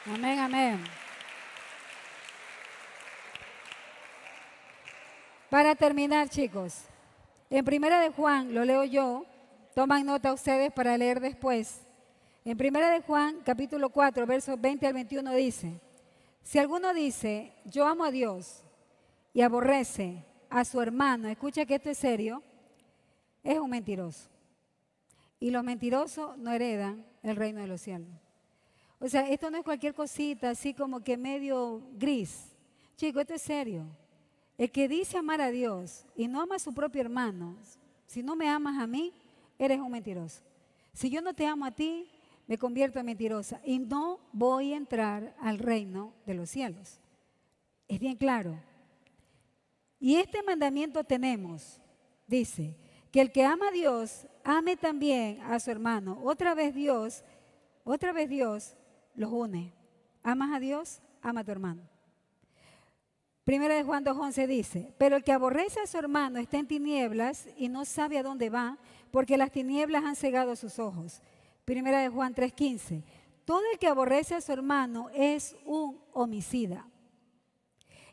Amén, 0.06 0.38
amén. 0.38 0.84
Para 5.50 5.74
terminar, 5.74 6.30
chicos, 6.30 6.84
en 7.50 7.64
Primera 7.64 8.00
de 8.00 8.10
Juan, 8.10 8.54
lo 8.54 8.64
leo 8.64 8.84
yo, 8.84 9.26
toman 9.74 10.06
nota 10.06 10.32
ustedes 10.32 10.72
para 10.72 10.96
leer 10.96 11.20
después. 11.20 11.85
En 12.46 12.56
Primera 12.56 12.90
de 12.90 13.00
Juan, 13.00 13.40
capítulo 13.44 13.90
4, 13.90 14.24
versos 14.24 14.60
20 14.60 14.86
al 14.86 14.92
21 14.92 15.34
dice, 15.34 15.80
si 16.44 16.60
alguno 16.60 16.94
dice, 16.94 17.52
yo 17.64 17.84
amo 17.84 18.04
a 18.04 18.12
Dios 18.12 18.62
y 19.34 19.40
aborrece 19.40 20.24
a 20.48 20.64
su 20.64 20.80
hermano, 20.80 21.26
escucha 21.26 21.66
que 21.66 21.74
esto 21.74 21.90
es 21.90 21.98
serio, 21.98 22.44
es 23.42 23.58
un 23.58 23.68
mentiroso. 23.68 24.30
Y 25.40 25.50
los 25.50 25.64
mentirosos 25.64 26.38
no 26.38 26.52
heredan 26.52 27.04
el 27.24 27.34
reino 27.34 27.62
de 27.62 27.66
los 27.66 27.80
cielos. 27.80 28.06
O 29.00 29.08
sea, 29.08 29.28
esto 29.28 29.50
no 29.50 29.58
es 29.58 29.64
cualquier 29.64 29.92
cosita 29.92 30.50
así 30.50 30.72
como 30.72 31.02
que 31.02 31.16
medio 31.16 31.82
gris. 31.98 32.54
Chico, 32.96 33.18
esto 33.18 33.34
es 33.34 33.42
serio. 33.42 33.88
El 34.56 34.70
que 34.70 34.86
dice 34.86 35.18
amar 35.18 35.40
a 35.40 35.50
Dios 35.50 36.06
y 36.14 36.28
no 36.28 36.40
ama 36.40 36.54
a 36.54 36.60
su 36.60 36.72
propio 36.72 37.00
hermano, 37.00 37.56
si 38.06 38.22
no 38.22 38.36
me 38.36 38.48
amas 38.48 38.80
a 38.80 38.86
mí, 38.86 39.12
eres 39.58 39.80
un 39.80 39.90
mentiroso. 39.90 40.42
Si 40.92 41.10
yo 41.10 41.20
no 41.20 41.34
te 41.34 41.44
amo 41.44 41.64
a 41.64 41.72
ti, 41.72 42.08
me 42.46 42.58
convierto 42.58 42.98
en 42.98 43.06
mentirosa 43.06 43.60
y 43.64 43.78
no 43.78 44.20
voy 44.32 44.72
a 44.72 44.76
entrar 44.76 45.34
al 45.40 45.58
reino 45.58 46.12
de 46.26 46.34
los 46.34 46.50
cielos. 46.50 47.00
Es 47.88 47.98
bien 47.98 48.16
claro. 48.16 48.58
Y 49.98 50.16
este 50.16 50.42
mandamiento 50.42 51.04
tenemos, 51.04 51.80
dice, 52.26 52.76
que 53.10 53.20
el 53.20 53.32
que 53.32 53.44
ama 53.44 53.68
a 53.68 53.72
Dios, 53.72 54.26
ame 54.44 54.76
también 54.76 55.40
a 55.40 55.58
su 55.58 55.70
hermano. 55.70 56.20
Otra 56.22 56.54
vez 56.54 56.74
Dios, 56.74 57.24
otra 57.84 58.12
vez 58.12 58.28
Dios 58.28 58.76
los 59.14 59.32
une. 59.32 59.72
Amas 60.22 60.52
a 60.52 60.60
Dios, 60.60 61.00
ama 61.22 61.40
a 61.40 61.44
tu 61.44 61.52
hermano. 61.52 61.82
Primera 63.44 63.76
de 63.76 63.84
Juan 63.84 64.04
2.11 64.04 64.46
dice, 64.48 64.92
pero 64.98 65.14
el 65.14 65.22
que 65.22 65.32
aborrece 65.32 65.80
a 65.80 65.86
su 65.86 65.96
hermano 65.96 66.40
está 66.40 66.58
en 66.58 66.66
tinieblas 66.66 67.46
y 67.56 67.68
no 67.68 67.84
sabe 67.84 68.18
a 68.18 68.24
dónde 68.24 68.50
va, 68.50 68.76
porque 69.12 69.36
las 69.36 69.52
tinieblas 69.52 70.04
han 70.04 70.16
cegado 70.16 70.56
sus 70.56 70.80
ojos. 70.80 71.22
Primera 71.66 72.00
de 72.00 72.08
Juan 72.08 72.32
3:15. 72.32 73.02
Todo 73.44 73.60
el 73.72 73.78
que 73.80 73.88
aborrece 73.88 74.36
a 74.36 74.40
su 74.40 74.52
hermano 74.52 75.10
es 75.12 75.56
un 75.64 76.00
homicida. 76.12 76.88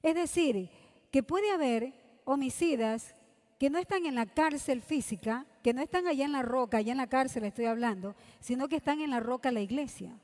Es 0.01 0.15
decir, 0.15 0.71
que 1.11 1.21
puede 1.21 1.51
haber 1.51 1.93
homicidas 2.25 3.15
que 3.59 3.69
no 3.69 3.77
están 3.77 4.07
en 4.07 4.15
la 4.15 4.25
cárcel 4.25 4.81
física, 4.81 5.45
que 5.61 5.71
no 5.71 5.83
están 5.83 6.07
allá 6.07 6.25
en 6.25 6.31
la 6.31 6.41
roca, 6.41 6.77
allá 6.77 6.93
en 6.93 6.97
la 6.97 7.07
cárcel 7.07 7.43
estoy 7.43 7.65
hablando, 7.65 8.15
sino 8.39 8.67
que 8.67 8.77
están 8.77 9.01
en 9.01 9.11
la 9.11 9.19
roca 9.19 9.51
la 9.51 9.61
iglesia. 9.61 10.19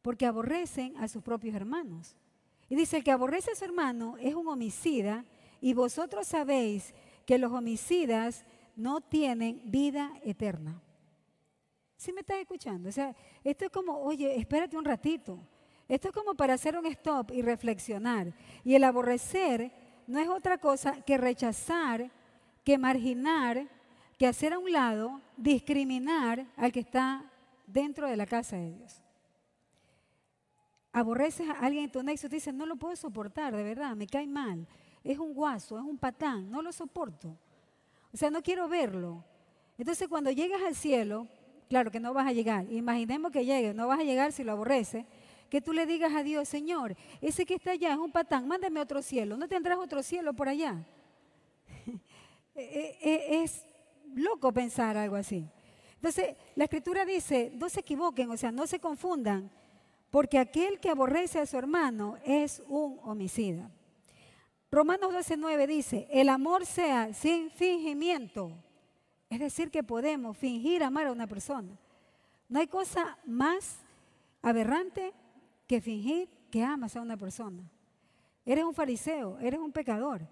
Porque 0.00 0.24
aborrecen 0.24 0.96
a 0.96 1.08
sus 1.08 1.22
propios 1.22 1.54
hermanos. 1.54 2.16
Y 2.70 2.74
dice, 2.74 2.96
el 2.96 3.04
que 3.04 3.12
aborrece 3.12 3.50
a 3.50 3.54
su 3.54 3.66
hermano 3.66 4.16
es 4.18 4.34
un 4.34 4.48
homicida 4.48 5.26
y 5.60 5.74
vosotros 5.74 6.26
sabéis 6.26 6.94
que 7.26 7.36
los 7.36 7.52
homicidas 7.52 8.46
no 8.76 9.02
tienen 9.02 9.60
vida 9.66 10.10
eterna. 10.24 10.80
¿Sí 11.98 12.12
me 12.12 12.20
estás 12.20 12.38
escuchando? 12.38 12.88
O 12.88 12.92
sea, 12.92 13.14
esto 13.42 13.64
es 13.64 13.72
como, 13.72 13.98
oye, 13.98 14.38
espérate 14.38 14.76
un 14.78 14.84
ratito. 14.84 15.40
Esto 15.88 16.08
es 16.08 16.14
como 16.14 16.36
para 16.36 16.54
hacer 16.54 16.78
un 16.78 16.86
stop 16.86 17.32
y 17.32 17.42
reflexionar. 17.42 18.32
Y 18.62 18.76
el 18.76 18.84
aborrecer 18.84 19.72
no 20.06 20.20
es 20.20 20.28
otra 20.28 20.58
cosa 20.58 21.02
que 21.02 21.18
rechazar, 21.18 22.08
que 22.62 22.78
marginar, 22.78 23.66
que 24.16 24.28
hacer 24.28 24.52
a 24.52 24.60
un 24.60 24.70
lado, 24.70 25.20
discriminar 25.36 26.46
al 26.56 26.70
que 26.70 26.80
está 26.80 27.28
dentro 27.66 28.06
de 28.06 28.16
la 28.16 28.26
casa 28.26 28.56
de 28.56 28.70
Dios. 28.70 29.02
Aborreces 30.92 31.48
a 31.48 31.54
alguien 31.54 31.86
en 31.86 31.90
tu 31.90 32.00
nexo 32.00 32.28
te 32.28 32.36
dicen, 32.36 32.56
no 32.56 32.64
lo 32.64 32.76
puedo 32.76 32.94
soportar, 32.94 33.56
de 33.56 33.64
verdad, 33.64 33.96
me 33.96 34.06
cae 34.06 34.28
mal. 34.28 34.68
Es 35.02 35.18
un 35.18 35.34
guaso, 35.34 35.76
es 35.76 35.84
un 35.84 35.98
patán, 35.98 36.48
no 36.48 36.62
lo 36.62 36.70
soporto. 36.72 37.36
O 38.12 38.16
sea, 38.16 38.30
no 38.30 38.40
quiero 38.40 38.68
verlo. 38.68 39.24
Entonces 39.76 40.06
cuando 40.06 40.30
llegas 40.30 40.62
al 40.62 40.76
cielo, 40.76 41.26
Claro 41.68 41.90
que 41.90 42.00
no 42.00 42.14
vas 42.14 42.26
a 42.26 42.32
llegar. 42.32 42.70
Imaginemos 42.72 43.30
que 43.30 43.44
llegue, 43.44 43.74
no 43.74 43.86
vas 43.86 44.00
a 44.00 44.04
llegar 44.04 44.32
si 44.32 44.44
lo 44.44 44.52
aborrece. 44.52 45.06
Que 45.50 45.60
tú 45.60 45.72
le 45.72 45.86
digas 45.86 46.12
a 46.14 46.22
Dios, 46.22 46.48
Señor, 46.48 46.96
ese 47.20 47.46
que 47.46 47.54
está 47.54 47.72
allá 47.72 47.92
es 47.92 47.98
un 47.98 48.10
patán, 48.10 48.46
mándame 48.46 48.80
otro 48.80 49.02
cielo. 49.02 49.36
¿No 49.36 49.48
tendrás 49.48 49.78
otro 49.78 50.02
cielo 50.02 50.32
por 50.34 50.48
allá? 50.48 50.84
E, 52.60 52.98
e, 53.00 53.36
e, 53.38 53.42
es 53.44 53.64
loco 54.16 54.52
pensar 54.52 54.96
algo 54.96 55.14
así. 55.14 55.46
Entonces, 55.94 56.34
la 56.56 56.64
escritura 56.64 57.04
dice, 57.04 57.52
no 57.54 57.68
se 57.68 57.80
equivoquen, 57.80 58.28
o 58.32 58.36
sea, 58.36 58.50
no 58.50 58.66
se 58.66 58.80
confundan, 58.80 59.48
porque 60.10 60.40
aquel 60.40 60.80
que 60.80 60.90
aborrece 60.90 61.38
a 61.38 61.46
su 61.46 61.56
hermano 61.56 62.16
es 62.24 62.60
un 62.66 62.98
homicida. 63.04 63.70
Romanos 64.70 65.14
12.9 65.14 65.66
dice, 65.66 66.08
el 66.10 66.28
amor 66.28 66.66
sea 66.66 67.14
sin 67.14 67.50
fingimiento. 67.50 68.52
Es 69.28 69.40
decir, 69.40 69.70
que 69.70 69.82
podemos 69.82 70.36
fingir 70.36 70.82
amar 70.82 71.06
a 71.06 71.12
una 71.12 71.26
persona. 71.26 71.76
No 72.48 72.60
hay 72.60 72.66
cosa 72.66 73.18
más 73.26 73.78
aberrante 74.40 75.12
que 75.66 75.80
fingir 75.80 76.28
que 76.50 76.62
amas 76.62 76.96
a 76.96 77.02
una 77.02 77.16
persona. 77.16 77.62
Eres 78.46 78.64
un 78.64 78.74
fariseo, 78.74 79.38
eres 79.40 79.60
un 79.60 79.72
pecador. 79.72 80.26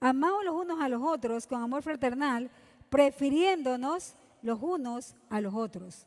Amaos 0.00 0.44
los 0.44 0.54
unos 0.54 0.80
a 0.80 0.88
los 0.88 1.02
otros 1.02 1.46
con 1.46 1.62
amor 1.62 1.82
fraternal, 1.82 2.50
prefiriéndonos 2.90 4.14
los 4.42 4.60
unos 4.60 5.14
a 5.30 5.40
los 5.40 5.54
otros. 5.54 6.06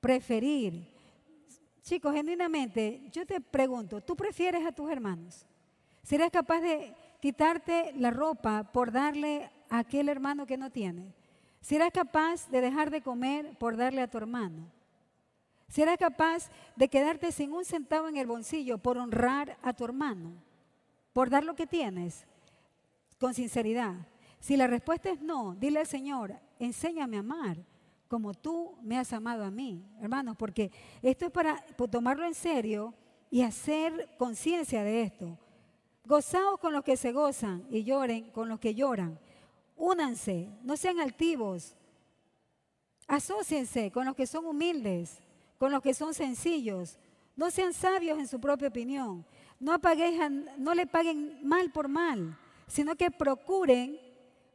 Preferir. 0.00 0.88
Chicos, 1.82 2.12
genuinamente, 2.12 3.02
yo 3.12 3.24
te 3.24 3.40
pregunto, 3.40 4.00
¿tú 4.00 4.16
prefieres 4.16 4.66
a 4.66 4.72
tus 4.72 4.90
hermanos? 4.90 5.46
¿Serás 6.02 6.30
capaz 6.30 6.60
de 6.60 6.92
quitarte 7.20 7.92
la 7.96 8.10
ropa 8.10 8.64
por 8.72 8.90
darle 8.90 9.48
a 9.70 9.78
aquel 9.78 10.08
hermano 10.08 10.46
que 10.46 10.56
no 10.56 10.70
tiene? 10.70 11.14
¿Serás 11.66 11.90
capaz 11.90 12.48
de 12.48 12.60
dejar 12.60 12.92
de 12.92 13.02
comer 13.02 13.58
por 13.58 13.76
darle 13.76 14.00
a 14.00 14.06
tu 14.06 14.18
hermano? 14.18 14.70
¿Serás 15.66 15.98
capaz 15.98 16.48
de 16.76 16.86
quedarte 16.86 17.32
sin 17.32 17.52
un 17.52 17.64
centavo 17.64 18.06
en 18.06 18.16
el 18.16 18.28
bolsillo 18.28 18.78
por 18.78 18.96
honrar 18.96 19.58
a 19.62 19.72
tu 19.72 19.84
hermano? 19.84 20.30
¿Por 21.12 21.28
dar 21.28 21.42
lo 21.42 21.56
que 21.56 21.66
tienes? 21.66 22.24
Con 23.18 23.34
sinceridad. 23.34 23.96
Si 24.38 24.56
la 24.56 24.68
respuesta 24.68 25.10
es 25.10 25.20
no, 25.20 25.56
dile 25.56 25.80
al 25.80 25.88
Señor, 25.88 26.38
enséñame 26.60 27.16
a 27.16 27.20
amar 27.20 27.56
como 28.06 28.32
tú 28.32 28.76
me 28.80 28.96
has 28.96 29.12
amado 29.12 29.44
a 29.44 29.50
mí, 29.50 29.84
hermanos, 30.00 30.36
porque 30.38 30.70
esto 31.02 31.24
es 31.24 31.32
para 31.32 31.66
tomarlo 31.90 32.26
en 32.26 32.34
serio 32.34 32.94
y 33.28 33.42
hacer 33.42 34.14
conciencia 34.18 34.84
de 34.84 35.02
esto. 35.02 35.36
Gozaos 36.04 36.60
con 36.60 36.72
los 36.72 36.84
que 36.84 36.96
se 36.96 37.10
gozan 37.10 37.66
y 37.70 37.82
lloren 37.82 38.30
con 38.30 38.48
los 38.48 38.60
que 38.60 38.76
lloran. 38.76 39.18
Únanse, 39.76 40.48
no 40.62 40.76
sean 40.76 41.00
altivos. 41.00 41.76
Asociense 43.06 43.90
con 43.92 44.06
los 44.06 44.16
que 44.16 44.26
son 44.26 44.46
humildes, 44.46 45.20
con 45.58 45.70
los 45.70 45.82
que 45.82 45.94
son 45.94 46.14
sencillos. 46.14 46.98
No 47.36 47.50
sean 47.50 47.74
sabios 47.74 48.18
en 48.18 48.26
su 48.26 48.40
propia 48.40 48.68
opinión. 48.68 49.24
No, 49.60 49.78
no 50.58 50.74
le 50.74 50.86
paguen 50.86 51.38
mal 51.42 51.70
por 51.70 51.88
mal, 51.88 52.36
sino 52.66 52.96
que 52.96 53.10
procuren, 53.10 54.00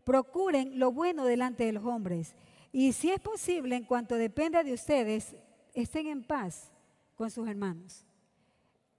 procuren 0.04 0.78
lo 0.80 0.92
bueno 0.92 1.26
delante 1.26 1.66
de 1.66 1.72
los 1.72 1.86
hombres. 1.86 2.36
Y 2.72 2.94
si 2.94 3.12
es 3.12 3.20
posible, 3.20 3.76
en 3.76 3.84
cuanto 3.84 4.16
dependa 4.16 4.64
de 4.64 4.74
ustedes, 4.74 5.36
estén 5.74 6.08
en 6.08 6.24
paz 6.24 6.72
con 7.16 7.30
sus 7.30 7.48
hermanos. 7.48 8.06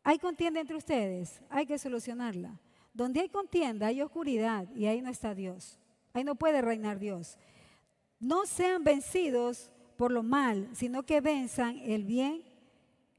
Hay 0.04 0.18
contienda 0.18 0.60
entre 0.60 0.76
ustedes, 0.76 1.40
hay 1.48 1.66
que 1.66 1.78
solucionarla. 1.78 2.58
Donde 2.94 3.20
hay 3.20 3.28
contienda 3.28 3.86
hay 3.86 4.02
oscuridad 4.02 4.68
y 4.74 4.86
ahí 4.86 5.00
no 5.00 5.10
está 5.10 5.34
Dios. 5.34 5.78
Ahí 6.14 6.24
no 6.24 6.34
puede 6.34 6.62
reinar 6.62 6.98
Dios. 6.98 7.38
No 8.18 8.46
sean 8.46 8.84
vencidos 8.84 9.72
por 9.96 10.12
lo 10.12 10.22
mal, 10.22 10.68
sino 10.74 11.04
que 11.04 11.20
venzan 11.20 11.78
el 11.78 12.04
bien, 12.04 12.42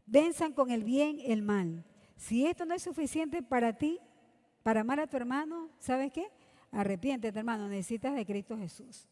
venzan 0.05 0.53
con 0.53 0.71
el 0.71 0.83
bien 0.83 1.19
el 1.23 1.41
mal. 1.41 1.83
Si 2.15 2.45
esto 2.45 2.65
no 2.65 2.73
es 2.73 2.83
suficiente 2.83 3.41
para 3.41 3.73
ti, 3.73 3.99
para 4.63 4.81
amar 4.81 4.99
a 4.99 5.07
tu 5.07 5.17
hermano, 5.17 5.69
¿sabes 5.79 6.11
qué? 6.11 6.27
Arrepiéntete, 6.71 7.37
hermano, 7.37 7.67
necesitas 7.67 8.15
de 8.15 8.25
Cristo 8.25 8.57
Jesús. 8.57 9.07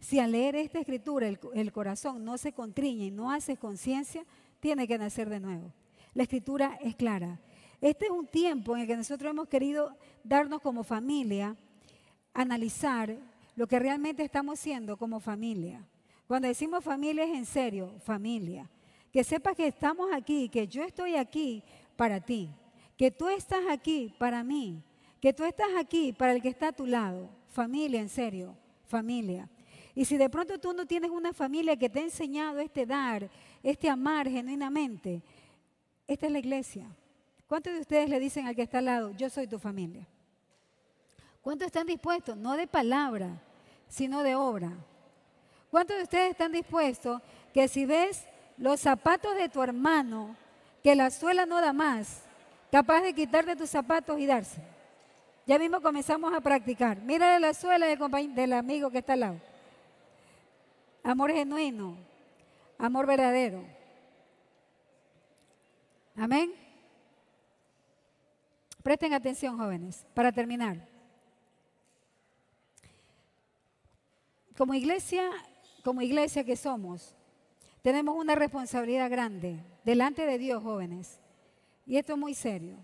Si 0.00 0.18
al 0.18 0.32
leer 0.32 0.56
esta 0.56 0.80
escritura 0.80 1.28
el, 1.28 1.38
el 1.54 1.72
corazón 1.72 2.24
no 2.24 2.38
se 2.38 2.52
contriñe 2.52 3.06
y 3.06 3.10
no 3.10 3.30
hace 3.30 3.56
conciencia, 3.56 4.24
tiene 4.58 4.88
que 4.88 4.98
nacer 4.98 5.28
de 5.28 5.40
nuevo. 5.40 5.72
La 6.14 6.24
escritura 6.24 6.78
es 6.82 6.96
clara. 6.96 7.40
Este 7.80 8.06
es 8.06 8.10
un 8.10 8.26
tiempo 8.26 8.74
en 8.74 8.82
el 8.82 8.86
que 8.86 8.96
nosotros 8.96 9.30
hemos 9.30 9.48
querido 9.48 9.96
darnos 10.24 10.60
como 10.60 10.84
familia 10.84 11.56
analizar 12.34 13.16
lo 13.56 13.66
que 13.66 13.78
realmente 13.78 14.22
estamos 14.22 14.58
siendo 14.58 14.96
como 14.96 15.20
familia. 15.20 15.86
Cuando 16.26 16.48
decimos 16.48 16.84
familia 16.84 17.24
es 17.24 17.36
en 17.36 17.44
serio, 17.44 17.92
familia. 18.04 18.70
Que 19.12 19.24
sepas 19.24 19.56
que 19.56 19.66
estamos 19.66 20.08
aquí, 20.12 20.48
que 20.48 20.68
yo 20.68 20.84
estoy 20.84 21.16
aquí 21.16 21.62
para 21.96 22.20
ti, 22.20 22.48
que 22.96 23.10
tú 23.10 23.28
estás 23.28 23.64
aquí 23.68 24.14
para 24.18 24.44
mí, 24.44 24.82
que 25.20 25.32
tú 25.32 25.44
estás 25.44 25.68
aquí 25.76 26.12
para 26.12 26.32
el 26.32 26.40
que 26.40 26.48
está 26.48 26.68
a 26.68 26.72
tu 26.72 26.86
lado. 26.86 27.28
Familia, 27.48 28.00
en 28.00 28.08
serio, 28.08 28.56
familia. 28.86 29.48
Y 29.94 30.04
si 30.04 30.16
de 30.16 30.30
pronto 30.30 30.58
tú 30.58 30.72
no 30.72 30.86
tienes 30.86 31.10
una 31.10 31.32
familia 31.32 31.76
que 31.76 31.90
te 31.90 31.98
ha 31.98 32.04
enseñado 32.04 32.60
este 32.60 32.86
dar, 32.86 33.28
este 33.62 33.88
amar 33.88 34.28
genuinamente, 34.28 35.22
esta 36.06 36.26
es 36.26 36.32
la 36.32 36.38
iglesia. 36.38 36.86
¿Cuántos 37.46 37.72
de 37.72 37.80
ustedes 37.80 38.08
le 38.08 38.20
dicen 38.20 38.46
al 38.46 38.54
que 38.54 38.62
está 38.62 38.78
al 38.78 38.84
lado, 38.84 39.10
yo 39.16 39.28
soy 39.28 39.48
tu 39.48 39.58
familia? 39.58 40.06
¿Cuántos 41.42 41.66
están 41.66 41.86
dispuestos? 41.86 42.36
No 42.36 42.56
de 42.56 42.66
palabra, 42.66 43.28
sino 43.88 44.22
de 44.22 44.34
obra. 44.34 44.72
¿Cuántos 45.70 45.96
de 45.96 46.02
ustedes 46.02 46.30
están 46.32 46.52
dispuestos 46.52 47.22
que 47.54 47.68
si 47.68 47.86
ves 47.86 48.26
los 48.58 48.80
zapatos 48.80 49.34
de 49.36 49.48
tu 49.48 49.62
hermano, 49.62 50.36
que 50.82 50.94
la 50.94 51.10
suela 51.10 51.46
no 51.46 51.60
da 51.60 51.72
más, 51.72 52.22
capaz 52.70 53.00
de 53.00 53.14
quitarte 53.14 53.56
tus 53.56 53.70
zapatos 53.70 54.18
y 54.18 54.26
darse? 54.26 54.60
Ya 55.46 55.58
mismo 55.58 55.80
comenzamos 55.80 56.34
a 56.34 56.40
practicar. 56.40 57.00
Mira 57.00 57.38
la 57.38 57.54
suela 57.54 57.86
del, 57.86 58.34
del 58.34 58.52
amigo 58.52 58.90
que 58.90 58.98
está 58.98 59.14
al 59.14 59.20
lado. 59.20 59.40
Amor 61.02 61.32
genuino, 61.32 61.96
amor 62.78 63.06
verdadero. 63.06 63.64
Amén. 66.16 66.52
Presten 68.82 69.14
atención, 69.14 69.56
jóvenes, 69.56 70.04
para 70.14 70.32
terminar. 70.32 70.89
Como 74.60 74.74
iglesia, 74.74 75.30
como 75.82 76.02
iglesia 76.02 76.44
que 76.44 76.54
somos, 76.54 77.16
tenemos 77.80 78.14
una 78.14 78.34
responsabilidad 78.34 79.08
grande 79.08 79.64
delante 79.84 80.26
de 80.26 80.36
Dios, 80.36 80.62
jóvenes. 80.62 81.18
Y 81.86 81.96
esto 81.96 82.12
es 82.12 82.18
muy 82.18 82.34
serio. 82.34 82.76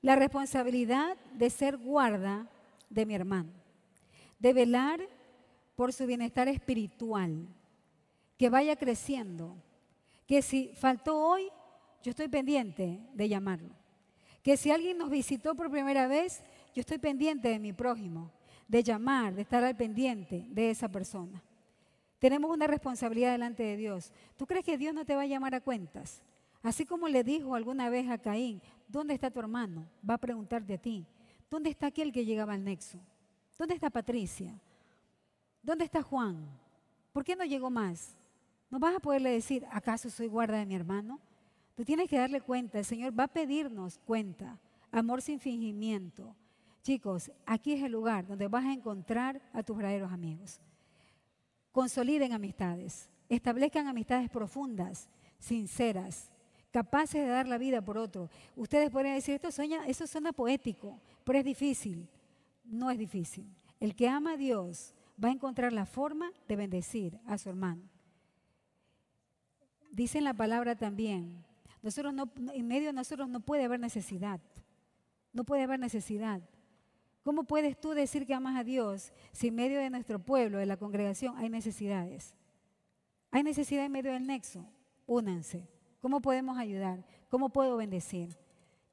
La 0.00 0.14
responsabilidad 0.14 1.16
de 1.32 1.50
ser 1.50 1.76
guarda 1.76 2.48
de 2.88 3.04
mi 3.04 3.16
hermano, 3.16 3.50
de 4.38 4.52
velar 4.52 5.00
por 5.74 5.92
su 5.92 6.06
bienestar 6.06 6.46
espiritual, 6.46 7.48
que 8.38 8.48
vaya 8.48 8.76
creciendo, 8.76 9.56
que 10.28 10.40
si 10.40 10.68
faltó 10.76 11.18
hoy, 11.18 11.48
yo 12.04 12.10
estoy 12.10 12.28
pendiente 12.28 13.00
de 13.12 13.28
llamarlo, 13.28 13.74
que 14.40 14.56
si 14.56 14.70
alguien 14.70 14.98
nos 14.98 15.10
visitó 15.10 15.56
por 15.56 15.68
primera 15.68 16.06
vez, 16.06 16.44
yo 16.72 16.80
estoy 16.80 16.98
pendiente 16.98 17.48
de 17.48 17.58
mi 17.58 17.72
prójimo, 17.72 18.30
de 18.72 18.82
llamar, 18.82 19.34
de 19.34 19.42
estar 19.42 19.62
al 19.62 19.76
pendiente 19.76 20.46
de 20.48 20.70
esa 20.70 20.88
persona. 20.88 21.42
Tenemos 22.18 22.50
una 22.50 22.66
responsabilidad 22.66 23.32
delante 23.32 23.62
de 23.62 23.76
Dios. 23.76 24.14
¿Tú 24.38 24.46
crees 24.46 24.64
que 24.64 24.78
Dios 24.78 24.94
no 24.94 25.04
te 25.04 25.14
va 25.14 25.22
a 25.22 25.26
llamar 25.26 25.54
a 25.54 25.60
cuentas? 25.60 26.22
Así 26.62 26.86
como 26.86 27.06
le 27.06 27.22
dijo 27.22 27.54
alguna 27.54 27.90
vez 27.90 28.08
a 28.08 28.16
Caín, 28.16 28.62
¿dónde 28.88 29.12
está 29.12 29.30
tu 29.30 29.40
hermano? 29.40 29.86
Va 30.08 30.14
a 30.14 30.18
preguntarte 30.18 30.72
a 30.72 30.78
ti. 30.78 31.04
¿Dónde 31.50 31.68
está 31.68 31.88
aquel 31.88 32.12
que 32.12 32.24
llegaba 32.24 32.54
al 32.54 32.64
nexo? 32.64 32.98
¿Dónde 33.58 33.74
está 33.74 33.90
Patricia? 33.90 34.58
¿Dónde 35.62 35.84
está 35.84 36.00
Juan? 36.00 36.48
¿Por 37.12 37.24
qué 37.24 37.36
no 37.36 37.44
llegó 37.44 37.68
más? 37.68 38.16
¿No 38.70 38.78
vas 38.78 38.96
a 38.96 39.00
poderle 39.00 39.32
decir, 39.32 39.66
¿acaso 39.70 40.08
soy 40.08 40.28
guarda 40.28 40.56
de 40.56 40.64
mi 40.64 40.76
hermano? 40.76 41.20
Tú 41.74 41.84
tienes 41.84 42.08
que 42.08 42.16
darle 42.16 42.40
cuenta, 42.40 42.78
el 42.78 42.86
Señor 42.86 43.12
va 43.18 43.24
a 43.24 43.28
pedirnos 43.28 43.98
cuenta, 43.98 44.58
amor 44.90 45.20
sin 45.20 45.38
fingimiento. 45.38 46.34
Chicos, 46.82 47.30
aquí 47.46 47.72
es 47.72 47.82
el 47.82 47.92
lugar 47.92 48.26
donde 48.26 48.48
vas 48.48 48.64
a 48.64 48.72
encontrar 48.72 49.40
a 49.52 49.62
tus 49.62 49.76
verdaderos 49.76 50.12
amigos. 50.12 50.60
Consoliden 51.70 52.32
amistades, 52.32 53.08
establezcan 53.28 53.86
amistades 53.86 54.28
profundas, 54.28 55.08
sinceras, 55.38 56.30
capaces 56.72 57.22
de 57.22 57.28
dar 57.28 57.46
la 57.46 57.58
vida 57.58 57.80
por 57.82 57.96
otro. 57.98 58.28
Ustedes 58.56 58.90
pueden 58.90 59.14
decir, 59.14 59.36
esto 59.36 59.52
suena, 59.52 59.86
eso 59.86 60.06
suena 60.06 60.32
poético, 60.32 60.98
pero 61.24 61.38
es 61.38 61.44
difícil. 61.44 62.08
No 62.64 62.90
es 62.90 62.98
difícil. 62.98 63.46
El 63.78 63.94
que 63.94 64.08
ama 64.08 64.32
a 64.32 64.36
Dios 64.36 64.94
va 65.22 65.28
a 65.28 65.32
encontrar 65.32 65.72
la 65.72 65.86
forma 65.86 66.32
de 66.48 66.56
bendecir 66.56 67.18
a 67.26 67.38
su 67.38 67.48
hermano. 67.48 67.82
Dice 69.90 70.18
en 70.18 70.24
la 70.24 70.34
palabra 70.34 70.74
también, 70.74 71.44
no, 72.12 72.32
en 72.54 72.66
medio 72.66 72.88
de 72.88 72.92
nosotros 72.92 73.28
no 73.28 73.40
puede 73.40 73.64
haber 73.64 73.80
necesidad. 73.80 74.40
No 75.32 75.44
puede 75.44 75.62
haber 75.62 75.80
necesidad. 75.80 76.42
¿Cómo 77.22 77.44
puedes 77.44 77.80
tú 77.80 77.90
decir 77.90 78.26
que 78.26 78.34
amas 78.34 78.56
a 78.56 78.64
Dios 78.64 79.12
si 79.32 79.48
en 79.48 79.54
medio 79.54 79.78
de 79.78 79.90
nuestro 79.90 80.18
pueblo, 80.18 80.58
de 80.58 80.66
la 80.66 80.76
congregación, 80.76 81.36
hay 81.36 81.48
necesidades? 81.48 82.34
Hay 83.30 83.42
necesidad 83.42 83.84
en 83.84 83.92
medio 83.92 84.12
del 84.12 84.26
nexo. 84.26 84.66
Únanse. 85.06 85.68
¿Cómo 86.00 86.20
podemos 86.20 86.58
ayudar? 86.58 87.04
¿Cómo 87.28 87.50
puedo 87.50 87.76
bendecir? 87.76 88.36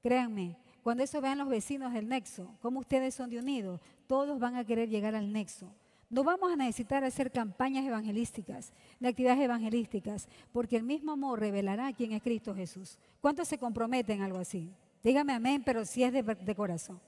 Créanme, 0.01 0.57
cuando 0.83 1.03
eso 1.03 1.19
vean 1.21 1.39
los 1.39 1.49
vecinos 1.49 1.91
del 1.91 2.07
nexo, 2.07 2.55
cómo 2.61 2.79
ustedes 2.79 3.15
son 3.15 3.29
de 3.29 3.39
unidos, 3.39 3.81
todos 4.07 4.39
van 4.39 4.55
a 4.55 4.63
querer 4.63 4.89
llegar 4.89 5.15
al 5.15 5.33
nexo. 5.33 5.73
No 6.09 6.23
vamos 6.23 6.51
a 6.51 6.55
necesitar 6.55 7.03
hacer 7.03 7.31
campañas 7.31 7.85
evangelísticas, 7.85 8.71
de 8.99 9.07
actividades 9.07 9.41
evangelísticas, 9.41 10.27
porque 10.51 10.77
el 10.77 10.83
mismo 10.83 11.11
amor 11.11 11.39
revelará 11.39 11.93
quién 11.93 12.13
es 12.13 12.23
Cristo 12.23 12.55
Jesús. 12.55 12.97
¿Cuántos 13.21 13.47
se 13.47 13.57
comprometen 13.57 14.17
en 14.17 14.23
algo 14.23 14.39
así? 14.39 14.71
Dígame 15.03 15.33
amén, 15.33 15.61
pero 15.63 15.85
si 15.85 16.03
es 16.03 16.13
de 16.13 16.55
corazón. 16.55 16.99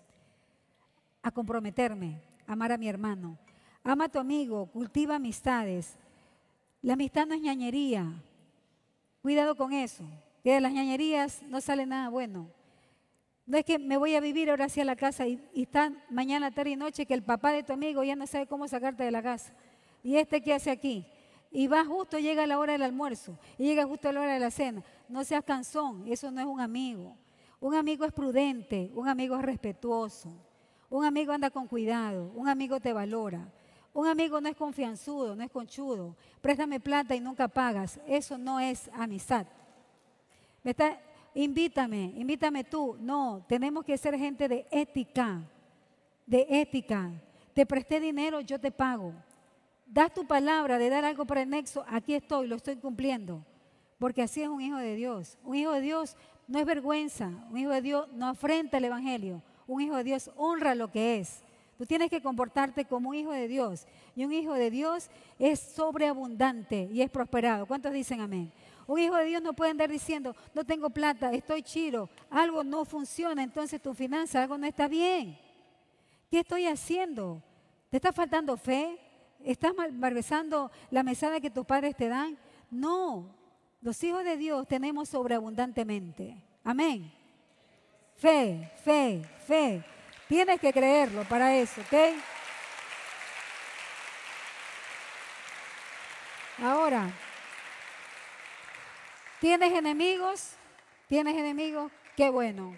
A 1.22 1.32
comprometerme, 1.32 2.22
amar 2.48 2.72
a 2.72 2.78
mi 2.78 2.88
hermano. 2.88 3.38
Ama 3.84 4.06
a 4.06 4.10
tu 4.10 4.20
amigo, 4.20 4.68
cultiva 4.68 5.16
amistades. 5.16 5.98
La 6.82 6.94
amistad 6.94 7.28
no 7.28 7.36
es 7.36 7.42
ñañería. 7.42 8.12
Cuidado 9.22 9.56
con 9.56 9.72
eso, 9.72 10.04
que 10.44 10.54
de 10.54 10.62
las 10.62 10.74
ñañerías 10.74 11.44
no 11.44 11.62
sale 11.62 11.86
nada 11.86 12.10
bueno. 12.10 12.50
No 13.46 13.58
es 13.58 13.66
que 13.66 13.78
me 13.78 13.98
voy 13.98 14.16
a 14.16 14.20
vivir 14.20 14.50
ahora 14.50 14.66
hacia 14.66 14.86
la 14.86 14.96
casa 14.96 15.28
y, 15.28 15.40
está 15.54 15.92
mañana, 16.10 16.52
tarde 16.52 16.72
y 16.72 16.76
noche 16.76 17.06
que 17.06 17.14
el 17.14 17.24
papá 17.24 17.52
de 17.52 17.64
tu 17.64 17.74
amigo 17.74 18.04
ya 18.04 18.16
no 18.16 18.26
sabe 18.26 18.48
cómo 18.48 18.68
sacarte 18.68 19.04
de 19.04 19.12
la 19.12 19.22
casa. 19.22 19.54
¿Y 20.04 20.16
este 20.16 20.42
qué 20.42 20.54
hace 20.54 20.72
aquí? 20.72 21.06
Y 21.52 21.68
va 21.68 21.84
justo, 21.84 22.18
llega 22.18 22.48
la 22.48 22.58
hora 22.58 22.74
del 22.74 22.84
almuerzo 22.84 23.38
y 23.58 23.66
llega 23.66 23.86
justo 23.86 24.10
a 24.10 24.14
la 24.14 24.22
hora 24.22 24.34
de 24.34 24.40
la 24.40 24.52
cena. 24.52 24.84
No 25.10 25.24
seas 25.24 25.44
cansón, 25.44 26.06
eso 26.08 26.32
no 26.32 26.40
es 26.40 26.48
un 26.48 26.62
amigo. 26.62 27.16
Un 27.60 27.76
amigo 27.76 28.06
es 28.06 28.14
prudente, 28.14 28.90
un 28.96 29.08
amigo 29.08 29.36
es 29.36 29.42
respetuoso, 29.42 30.34
un 30.92 31.06
amigo 31.06 31.32
anda 31.32 31.50
con 31.50 31.68
cuidado, 31.68 32.32
un 32.36 32.50
amigo 32.50 32.80
te 32.80 32.92
valora. 32.92 33.48
Un 33.94 34.08
amigo 34.08 34.39
no 34.39 34.50
es 34.50 34.56
confianzudo, 34.56 35.36
no 35.36 35.44
es 35.44 35.50
conchudo. 35.50 36.16
Préstame 36.42 36.80
plata 36.80 37.16
y 37.16 37.20
nunca 37.20 37.48
pagas. 37.48 38.00
Eso 38.08 38.38
no 38.38 38.60
es 38.60 38.89
amistad. 38.94 39.48
¿Me 40.64 40.72
está, 40.72 41.00
invítame, 41.34 42.14
invítame 42.16 42.66
tú. 42.66 42.98
No, 43.00 43.44
tenemos 43.48 43.86
que 43.86 43.98
ser 43.98 44.18
gente 44.18 44.48
de 44.48 44.68
ética, 44.70 45.42
de 46.26 46.46
ética. 46.50 47.12
Te 47.54 47.66
presté 47.66 48.00
dinero, 48.00 48.42
yo 48.42 48.60
te 48.60 48.72
pago. 48.72 49.14
Das 49.86 50.14
tu 50.14 50.26
palabra 50.26 50.78
de 50.78 50.89
dar 50.89 51.04
algo 51.04 51.26
para 51.26 51.42
el 51.42 51.50
nexo, 51.50 51.86
aquí 51.88 52.16
estoy, 52.16 52.48
lo 52.48 52.58
estoy 52.58 52.76
cumpliendo. 52.76 53.46
Porque 53.98 54.22
así 54.22 54.42
es 54.42 54.50
un 54.50 54.62
hijo 54.62 54.78
de 54.78 54.96
Dios. 54.96 55.38
Un 55.44 55.56
hijo 55.56 55.72
de 55.72 55.82
Dios 55.82 56.18
no 56.48 56.60
es 56.60 56.66
vergüenza, 56.66 57.32
un 57.50 57.58
hijo 57.58 57.72
de 57.72 57.82
Dios 57.82 58.08
no 58.14 58.28
afrenta 58.28 58.78
el 58.78 58.86
Evangelio. 58.86 59.42
Un 59.72 59.82
hijo 59.82 59.96
de 59.96 60.04
Dios 60.04 60.30
honra 60.36 60.76
lo 60.76 60.92
que 60.92 61.20
es. 61.20 61.44
Tú 61.78 61.86
tienes 61.86 62.10
que 62.10 62.22
comportarte 62.22 62.84
como 62.84 63.10
un 63.10 63.16
hijo 63.16 63.32
de 63.32 63.48
Dios. 63.48 63.88
Y 64.18 64.26
un 64.26 64.34
hijo 64.34 64.54
de 64.54 64.70
Dios 64.70 65.10
es 65.40 65.62
sobreabundante 65.62 66.90
y 66.92 67.02
es 67.02 67.10
prosperado. 67.10 67.66
¿Cuántos 67.66 67.94
dicen 67.94 68.20
amén? 68.20 68.52
Un 68.86 69.00
hijo 69.00 69.16
de 69.16 69.24
Dios 69.24 69.42
no 69.42 69.54
puede 69.54 69.72
andar 69.72 69.90
diciendo, 69.90 70.36
no 70.54 70.66
tengo 70.66 70.90
plata, 70.90 71.32
estoy 71.32 71.64
chiro, 71.64 72.10
algo 72.30 72.66
no 72.66 72.84
funciona, 72.84 73.42
entonces 73.44 73.82
tu 73.82 73.94
finanza, 73.94 74.44
algo 74.44 74.58
no 74.58 74.68
está 74.68 74.90
bien. 74.90 75.40
¿Qué 76.30 76.40
estoy 76.40 76.66
haciendo? 76.68 77.42
¿Te 77.90 77.96
está 77.96 78.12
faltando 78.12 78.58
fe? 78.58 79.00
¿Estás 79.42 79.72
malversando 79.94 80.70
la 80.90 81.02
mesada 81.02 81.40
que 81.40 81.50
tus 81.50 81.66
padres 81.66 81.96
te 81.96 82.10
dan? 82.10 82.38
No, 82.70 83.34
los 83.80 84.04
hijos 84.04 84.26
de 84.26 84.36
Dios 84.36 84.68
tenemos 84.68 85.08
sobreabundantemente. 85.08 86.44
Amén. 86.62 87.21
Fe, 88.22 88.72
fe, 88.86 89.22
fe. 89.46 89.84
Tienes 90.30 90.62
que 90.62 90.72
creerlo 90.72 91.26
para 91.26 91.58
eso, 91.58 91.82
¿ok? 91.82 91.94
Ahora, 96.60 97.12
¿Tienes 99.42 99.74
enemigos? 99.74 100.54
¿Tienes 101.08 101.36
enemigos? 101.36 101.92
Qué 102.16 102.30
bueno. 102.30 102.76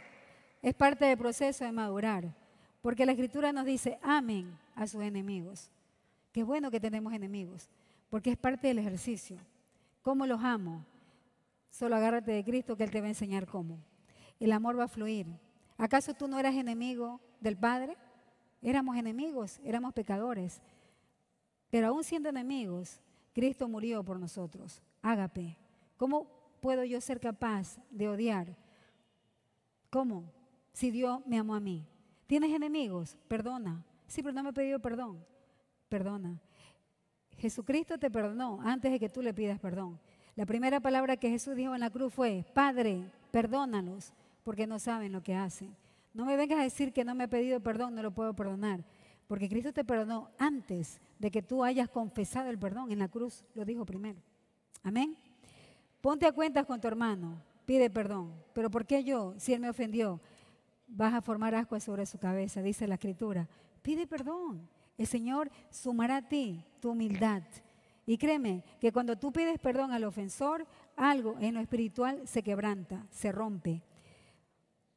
Es 0.61 0.73
parte 0.73 1.03
del 1.03 1.17
proceso 1.17 1.65
de 1.65 1.73
madurar. 1.73 2.33
Porque 2.81 3.05
la 3.05 3.11
escritura 3.11 3.51
nos 3.51 3.65
dice, 3.65 3.99
amen 4.01 4.57
a 4.73 4.87
sus 4.87 5.01
enemigos. 5.01 5.69
Qué 6.31 6.41
bueno 6.41 6.71
que 6.71 6.79
tenemos 6.79 7.11
enemigos. 7.11 7.67
Porque 8.09 8.31
es 8.31 8.37
parte 8.37 8.69
del 8.69 8.79
ejercicio. 8.79 9.35
¿Cómo 10.03 10.25
los 10.25 10.41
amo? 10.41 10.85
Solo 11.69 11.97
agárrate 11.97 12.31
de 12.31 12.45
Cristo 12.45 12.77
que 12.77 12.85
Él 12.85 12.91
te 12.91 13.01
va 13.01 13.07
a 13.07 13.09
enseñar 13.09 13.45
cómo. 13.45 13.77
El 14.39 14.51
amor 14.51 14.77
va 14.77 14.85
a 14.85 14.87
fluir. 14.87 15.27
¿Acaso 15.77 16.13
tú 16.13 16.27
no 16.27 16.39
eras 16.39 16.55
enemigo 16.55 17.19
del 17.39 17.57
Padre? 17.57 17.97
Éramos 18.61 18.95
enemigos, 18.97 19.59
éramos 19.63 19.93
pecadores. 19.93 20.61
Pero 21.69 21.87
aún 21.87 22.03
siendo 22.03 22.29
enemigos, 22.29 23.01
Cristo 23.33 23.67
murió 23.67 24.03
por 24.03 24.19
nosotros. 24.19 24.81
Ágape. 25.01 25.57
¿Cómo 25.97 26.27
puedo 26.61 26.83
yo 26.83 27.01
ser 27.01 27.19
capaz 27.19 27.77
de 27.89 28.07
odiar? 28.07 28.55
¿Cómo? 29.89 30.31
Si 30.71 30.91
Dios 30.91 31.25
me 31.25 31.37
amó 31.37 31.55
a 31.55 31.59
mí. 31.59 31.85
¿Tienes 32.27 32.51
enemigos? 32.51 33.17
Perdona. 33.27 33.83
Sí, 34.07 34.21
pero 34.21 34.33
no 34.33 34.43
me 34.43 34.49
he 34.49 34.53
pedido 34.53 34.79
perdón. 34.79 35.25
Perdona. 35.89 36.39
Jesucristo 37.37 37.97
te 37.97 38.09
perdonó 38.09 38.59
antes 38.61 38.91
de 38.91 38.99
que 38.99 39.09
tú 39.09 39.21
le 39.21 39.33
pidas 39.33 39.59
perdón. 39.59 39.99
La 40.35 40.45
primera 40.45 40.79
palabra 40.79 41.17
que 41.17 41.29
Jesús 41.29 41.55
dijo 41.55 41.75
en 41.75 41.81
la 41.81 41.89
cruz 41.89 42.13
fue, 42.13 42.45
Padre, 42.53 43.11
perdónalos, 43.31 44.13
porque 44.43 44.67
no 44.67 44.79
saben 44.79 45.11
lo 45.11 45.23
que 45.23 45.35
hacen. 45.35 45.75
No 46.13 46.25
me 46.25 46.37
vengas 46.37 46.59
a 46.59 46.63
decir 46.63 46.93
que 46.93 47.03
no 47.03 47.15
me 47.15 47.25
he 47.25 47.27
pedido 47.27 47.59
perdón, 47.59 47.95
no 47.95 48.03
lo 48.03 48.11
puedo 48.11 48.35
perdonar. 48.35 48.83
Porque 49.27 49.49
Cristo 49.49 49.73
te 49.73 49.83
perdonó 49.83 50.29
antes 50.37 50.99
de 51.17 51.31
que 51.31 51.41
tú 51.41 51.63
hayas 51.63 51.89
confesado 51.89 52.49
el 52.49 52.59
perdón. 52.59 52.91
En 52.91 52.99
la 52.99 53.07
cruz 53.07 53.43
lo 53.55 53.65
dijo 53.65 53.85
primero. 53.85 54.21
Amén. 54.83 55.17
Ponte 56.01 56.25
a 56.27 56.33
cuentas 56.33 56.65
con 56.65 56.81
tu 56.81 56.87
hermano, 56.87 57.41
pide 57.65 57.89
perdón. 57.89 58.33
Pero 58.53 58.69
¿por 58.69 58.85
qué 58.85 59.03
yo, 59.03 59.33
si 59.37 59.53
él 59.53 59.61
me 59.61 59.69
ofendió, 59.69 60.19
vas 60.87 61.13
a 61.13 61.21
formar 61.21 61.55
ascuas 61.55 61.83
sobre 61.83 62.05
su 62.05 62.19
cabeza? 62.19 62.61
Dice 62.61 62.87
la 62.87 62.95
escritura. 62.95 63.47
Pide 63.81 64.05
perdón. 64.05 64.67
El 64.97 65.07
Señor 65.07 65.49
sumará 65.71 66.17
a 66.17 66.27
ti 66.27 66.63
tu 66.79 66.91
humildad. 66.91 67.41
Y 68.05 68.17
créeme 68.17 68.63
que 68.79 68.91
cuando 68.91 69.17
tú 69.17 69.31
pides 69.31 69.57
perdón 69.59 69.91
al 69.91 70.03
ofensor, 70.03 70.67
algo 70.95 71.37
en 71.39 71.55
lo 71.55 71.61
espiritual 71.61 72.27
se 72.27 72.43
quebranta, 72.43 73.05
se 73.09 73.31
rompe. 73.31 73.81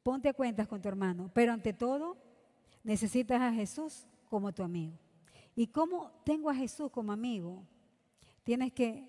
Ponte 0.07 0.29
a 0.29 0.33
cuentas 0.33 0.69
con 0.69 0.81
tu 0.81 0.87
hermano, 0.87 1.29
pero 1.33 1.51
ante 1.51 1.73
todo 1.73 2.15
necesitas 2.81 3.41
a 3.41 3.51
Jesús 3.51 4.07
como 4.29 4.53
tu 4.53 4.63
amigo. 4.63 4.97
¿Y 5.53 5.67
cómo 5.67 6.13
tengo 6.23 6.49
a 6.49 6.55
Jesús 6.55 6.89
como 6.91 7.11
amigo? 7.11 7.61
Tienes 8.45 8.71
que 8.71 9.05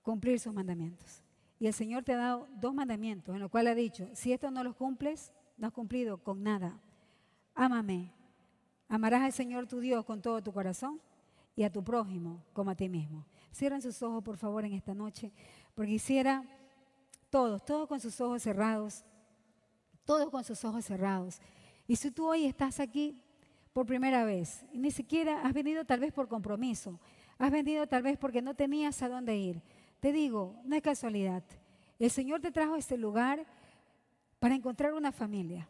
cumplir 0.00 0.40
sus 0.40 0.54
mandamientos. 0.54 1.22
Y 1.58 1.66
el 1.66 1.74
Señor 1.74 2.02
te 2.02 2.14
ha 2.14 2.16
dado 2.16 2.48
dos 2.58 2.72
mandamientos 2.72 3.34
en 3.34 3.42
los 3.42 3.50
cuales 3.50 3.72
ha 3.72 3.74
dicho, 3.74 4.08
si 4.14 4.32
esto 4.32 4.50
no 4.50 4.64
los 4.64 4.74
cumples, 4.74 5.34
no 5.58 5.66
has 5.66 5.72
cumplido 5.74 6.16
con 6.16 6.42
nada. 6.42 6.80
Ámame. 7.54 8.10
Amarás 8.88 9.20
al 9.20 9.34
Señor 9.34 9.66
tu 9.66 9.80
Dios 9.80 10.02
con 10.06 10.22
todo 10.22 10.42
tu 10.42 10.50
corazón 10.50 10.98
y 11.54 11.62
a 11.64 11.70
tu 11.70 11.84
prójimo 11.84 12.42
como 12.54 12.70
a 12.70 12.74
ti 12.74 12.88
mismo. 12.88 13.26
Cierren 13.52 13.82
sus 13.82 14.02
ojos, 14.02 14.24
por 14.24 14.38
favor, 14.38 14.64
en 14.64 14.72
esta 14.72 14.94
noche, 14.94 15.30
porque 15.74 15.90
quisiera 15.92 16.42
todos, 17.28 17.62
todos 17.66 17.86
con 17.86 18.00
sus 18.00 18.18
ojos 18.22 18.42
cerrados, 18.42 19.04
todos 20.06 20.30
con 20.30 20.42
sus 20.42 20.64
ojos 20.64 20.86
cerrados. 20.86 21.40
Y 21.86 21.96
si 21.96 22.10
tú 22.10 22.26
hoy 22.26 22.46
estás 22.46 22.80
aquí 22.80 23.22
por 23.76 23.84
primera 23.84 24.24
vez. 24.24 24.64
Y 24.72 24.78
ni 24.78 24.90
siquiera 24.90 25.42
has 25.42 25.52
venido 25.52 25.84
tal 25.84 26.00
vez 26.00 26.10
por 26.10 26.28
compromiso. 26.28 26.98
Has 27.36 27.50
venido 27.50 27.86
tal 27.86 28.02
vez 28.02 28.16
porque 28.16 28.40
no 28.40 28.54
tenías 28.54 29.02
a 29.02 29.08
dónde 29.10 29.36
ir. 29.36 29.60
Te 30.00 30.12
digo, 30.12 30.58
no 30.64 30.74
es 30.76 30.80
casualidad. 30.80 31.42
El 31.98 32.10
Señor 32.10 32.40
te 32.40 32.50
trajo 32.50 32.72
a 32.72 32.78
este 32.78 32.96
lugar 32.96 33.44
para 34.38 34.54
encontrar 34.54 34.94
una 34.94 35.12
familia. 35.12 35.68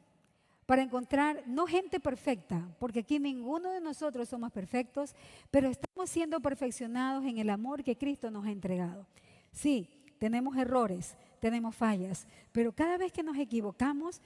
Para 0.66 0.82
encontrar 0.82 1.42
no 1.48 1.66
gente 1.66 1.98
perfecta, 1.98 2.68
porque 2.78 3.00
aquí 3.00 3.18
ninguno 3.18 3.72
de 3.72 3.80
nosotros 3.80 4.28
somos 4.28 4.52
perfectos, 4.52 5.16
pero 5.50 5.68
estamos 5.68 6.08
siendo 6.08 6.38
perfeccionados 6.38 7.24
en 7.24 7.38
el 7.38 7.50
amor 7.50 7.82
que 7.82 7.98
Cristo 7.98 8.30
nos 8.30 8.46
ha 8.46 8.52
entregado. 8.52 9.04
Sí, 9.50 9.90
tenemos 10.20 10.56
errores, 10.56 11.16
tenemos 11.40 11.74
fallas, 11.74 12.26
pero 12.52 12.72
cada 12.72 12.96
vez 12.98 13.12
que 13.12 13.22
nos 13.22 13.36
equivocamos, 13.36 14.20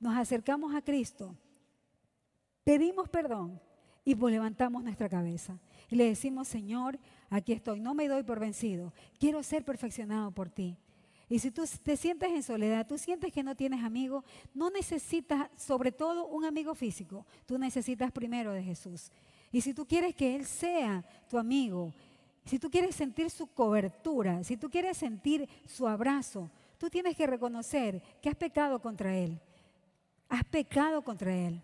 nos 0.00 0.16
acercamos 0.16 0.74
a 0.74 0.82
Cristo 0.82 1.34
pedimos 2.66 3.08
perdón 3.08 3.60
y 4.04 4.16
pues 4.16 4.34
levantamos 4.34 4.82
nuestra 4.82 5.08
cabeza. 5.08 5.56
Y 5.88 5.94
le 5.94 6.06
decimos, 6.06 6.48
Señor, 6.48 6.98
aquí 7.30 7.52
estoy, 7.52 7.78
no 7.78 7.94
me 7.94 8.08
doy 8.08 8.24
por 8.24 8.40
vencido, 8.40 8.92
quiero 9.20 9.40
ser 9.44 9.64
perfeccionado 9.64 10.32
por 10.32 10.50
ti. 10.50 10.76
Y 11.28 11.38
si 11.38 11.52
tú 11.52 11.62
te 11.84 11.96
sientes 11.96 12.28
en 12.28 12.42
soledad, 12.42 12.86
tú 12.86 12.98
sientes 12.98 13.32
que 13.32 13.44
no 13.44 13.54
tienes 13.54 13.84
amigo, 13.84 14.24
no 14.52 14.68
necesitas 14.70 15.48
sobre 15.56 15.92
todo 15.92 16.26
un 16.26 16.44
amigo 16.44 16.74
físico, 16.74 17.24
tú 17.46 17.56
necesitas 17.56 18.10
primero 18.10 18.52
de 18.52 18.64
Jesús. 18.64 19.12
Y 19.52 19.60
si 19.60 19.72
tú 19.72 19.86
quieres 19.86 20.14
que 20.14 20.34
Él 20.34 20.44
sea 20.44 21.04
tu 21.28 21.38
amigo, 21.38 21.94
si 22.46 22.58
tú 22.58 22.70
quieres 22.70 22.94
sentir 22.94 23.28
su 23.28 23.48
cobertura, 23.48 24.42
si 24.44 24.56
tú 24.56 24.70
quieres 24.70 24.96
sentir 24.96 25.48
su 25.66 25.86
abrazo, 25.86 26.48
tú 26.78 26.88
tienes 26.88 27.16
que 27.16 27.26
reconocer 27.26 28.00
que 28.22 28.28
has 28.28 28.36
pecado 28.36 28.80
contra 28.80 29.16
Él. 29.16 29.40
Has 30.28 30.44
pecado 30.44 31.02
contra 31.02 31.34
Él. 31.34 31.60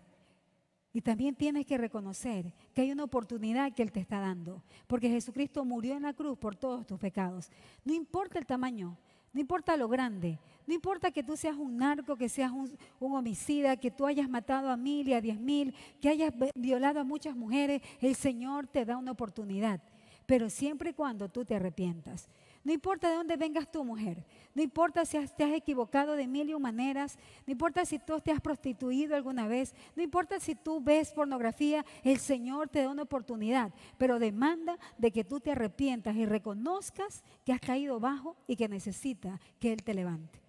Y 0.91 1.01
también 1.01 1.35
tienes 1.35 1.65
que 1.65 1.77
reconocer 1.77 2.53
que 2.73 2.81
hay 2.81 2.91
una 2.91 3.05
oportunidad 3.05 3.73
que 3.73 3.81
Él 3.81 3.91
te 3.91 4.01
está 4.01 4.19
dando, 4.19 4.61
porque 4.85 5.09
Jesucristo 5.09 5.65
murió 5.65 5.95
en 5.95 6.03
la 6.03 6.13
cruz 6.13 6.37
por 6.37 6.55
todos 6.55 6.85
tus 6.85 6.99
pecados. 6.99 7.49
No 7.83 7.93
importa 7.93 8.37
el 8.37 8.45
tamaño, 8.45 8.97
no 9.31 9.39
importa 9.39 9.75
lo 9.77 9.87
grande, 9.87 10.37
no 10.67 10.73
importa 10.73 11.11
que 11.11 11.23
tú 11.23 11.35
seas 11.35 11.57
un 11.57 11.77
narco, 11.77 12.15
que 12.15 12.29
seas 12.29 12.51
un, 12.51 12.77
homicida, 12.99 13.77
que 13.77 13.89
tú 13.89 14.05
hayas 14.05 14.29
matado 14.29 14.69
a 14.69 14.77
mil 14.77 15.07
y 15.07 15.13
a 15.13 15.21
diez 15.21 15.39
mil, 15.39 15.73
que 15.99 16.09
hayas 16.09 16.33
violado 16.53 16.99
a 16.99 17.03
muchas 17.03 17.35
mujeres, 17.35 17.81
el 17.99 18.15
Señor 18.15 18.67
te 18.67 18.85
da 18.85 18.97
una 18.97 19.11
oportunidad, 19.11 19.81
pero 20.25 20.49
siempre 20.49 20.91
y 20.91 20.93
cuando 20.93 21.29
tú 21.29 21.45
te 21.45 21.55
arrepientas. 21.55 22.29
No 22.63 22.71
importa 22.71 23.09
de 23.09 23.15
dónde 23.15 23.35
vengas 23.35 23.69
tu 23.69 23.83
mujer, 23.83 24.23
no 24.55 24.61
importa 24.61 25.05
si 25.05 25.17
te 25.27 25.43
has 25.43 25.51
equivocado 25.51 26.15
de 26.15 26.27
mil 26.27 26.49
y 26.49 26.57
maneras, 26.57 27.17
no 27.45 27.51
importa 27.51 27.83
si 27.83 27.99
tú 27.99 28.21
te 28.21 28.31
has 28.31 28.39
prostituido 28.39 29.17
alguna 29.17 29.47
vez, 29.47 29.75
no 29.97 30.01
importa 30.01 30.39
si 30.39 30.55
tú 30.55 30.79
ves 30.79 31.11
pornografía, 31.11 31.85
el 32.03 32.19
Señor 32.19 32.69
te 32.69 32.81
da 32.81 32.89
una 32.89 33.03
oportunidad, 33.03 33.73
pero 33.97 34.17
demanda 34.17 34.79
de 34.97 35.11
que 35.11 35.25
tú 35.25 35.41
te 35.41 35.51
arrepientas 35.51 36.15
y 36.15 36.25
reconozcas 36.25 37.21
que 37.43 37.51
has 37.51 37.59
caído 37.59 37.99
bajo 37.99 38.37
y 38.47 38.55
que 38.55 38.69
necesita 38.69 39.41
que 39.59 39.73
Él 39.73 39.83
te 39.83 39.93
levante. 39.93 40.39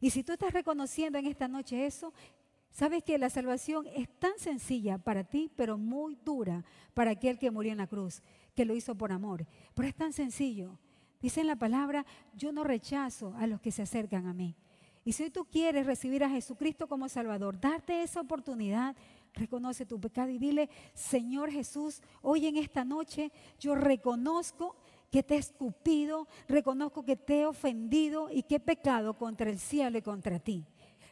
Y 0.00 0.10
si 0.10 0.24
tú 0.24 0.32
estás 0.32 0.54
reconociendo 0.54 1.18
en 1.18 1.26
esta 1.26 1.48
noche 1.48 1.84
eso, 1.84 2.14
sabes 2.70 3.04
que 3.04 3.18
la 3.18 3.30
salvación 3.30 3.86
es 3.94 4.08
tan 4.18 4.38
sencilla 4.38 4.96
para 4.96 5.22
ti, 5.22 5.50
pero 5.54 5.76
muy 5.76 6.16
dura 6.24 6.64
para 6.94 7.10
aquel 7.10 7.38
que 7.38 7.50
murió 7.50 7.72
en 7.72 7.78
la 7.78 7.86
cruz, 7.86 8.22
que 8.54 8.64
lo 8.64 8.74
hizo 8.74 8.94
por 8.94 9.12
amor. 9.12 9.46
Pero 9.74 9.88
es 9.88 9.94
tan 9.94 10.12
sencillo. 10.12 10.78
Dice 11.20 11.40
en 11.40 11.46
la 11.46 11.56
palabra, 11.56 12.04
yo 12.34 12.52
no 12.52 12.64
rechazo 12.64 13.34
a 13.38 13.46
los 13.46 13.60
que 13.60 13.70
se 13.70 13.82
acercan 13.82 14.26
a 14.26 14.34
mí. 14.34 14.56
Y 15.04 15.12
si 15.12 15.30
tú 15.30 15.44
quieres 15.44 15.86
recibir 15.86 16.22
a 16.22 16.30
Jesucristo 16.30 16.88
como 16.88 17.08
Salvador, 17.08 17.60
darte 17.60 18.02
esa 18.02 18.20
oportunidad, 18.20 18.94
reconoce 19.34 19.86
tu 19.86 20.00
pecado 20.00 20.30
y 20.30 20.38
dile, 20.38 20.68
Señor 20.94 21.50
Jesús, 21.50 22.02
hoy 22.22 22.46
en 22.46 22.56
esta 22.56 22.84
noche 22.84 23.32
yo 23.58 23.74
reconozco 23.74 24.76
que 25.10 25.22
te 25.22 25.34
he 25.34 25.38
escupido, 25.38 26.28
reconozco 26.48 27.04
que 27.04 27.16
te 27.16 27.40
he 27.40 27.46
ofendido 27.46 28.30
y 28.30 28.44
que 28.44 28.56
he 28.56 28.60
pecado 28.60 29.14
contra 29.14 29.50
el 29.50 29.58
cielo 29.58 29.98
y 29.98 30.02
contra 30.02 30.38
ti. 30.38 30.64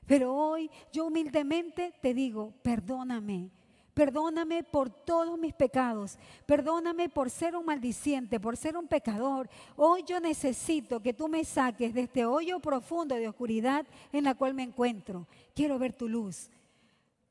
Pero 0.06 0.34
hoy 0.34 0.70
yo 0.92 1.06
humildemente 1.06 1.92
te 2.00 2.14
digo, 2.14 2.54
perdóname 2.62 3.50
Perdóname 3.94 4.62
por 4.62 4.90
todos 4.90 5.38
mis 5.38 5.52
pecados. 5.52 6.18
Perdóname 6.46 7.08
por 7.08 7.30
ser 7.30 7.56
un 7.56 7.64
maldiciente, 7.64 8.38
por 8.38 8.56
ser 8.56 8.76
un 8.76 8.86
pecador. 8.86 9.48
Hoy 9.76 10.04
yo 10.06 10.20
necesito 10.20 11.00
que 11.00 11.12
tú 11.12 11.28
me 11.28 11.44
saques 11.44 11.92
de 11.92 12.02
este 12.02 12.24
hoyo 12.24 12.60
profundo 12.60 13.14
de 13.14 13.28
oscuridad 13.28 13.86
en 14.12 14.24
la 14.24 14.34
cual 14.34 14.54
me 14.54 14.62
encuentro. 14.62 15.26
Quiero 15.54 15.78
ver 15.78 15.92
tu 15.92 16.08
luz. 16.08 16.50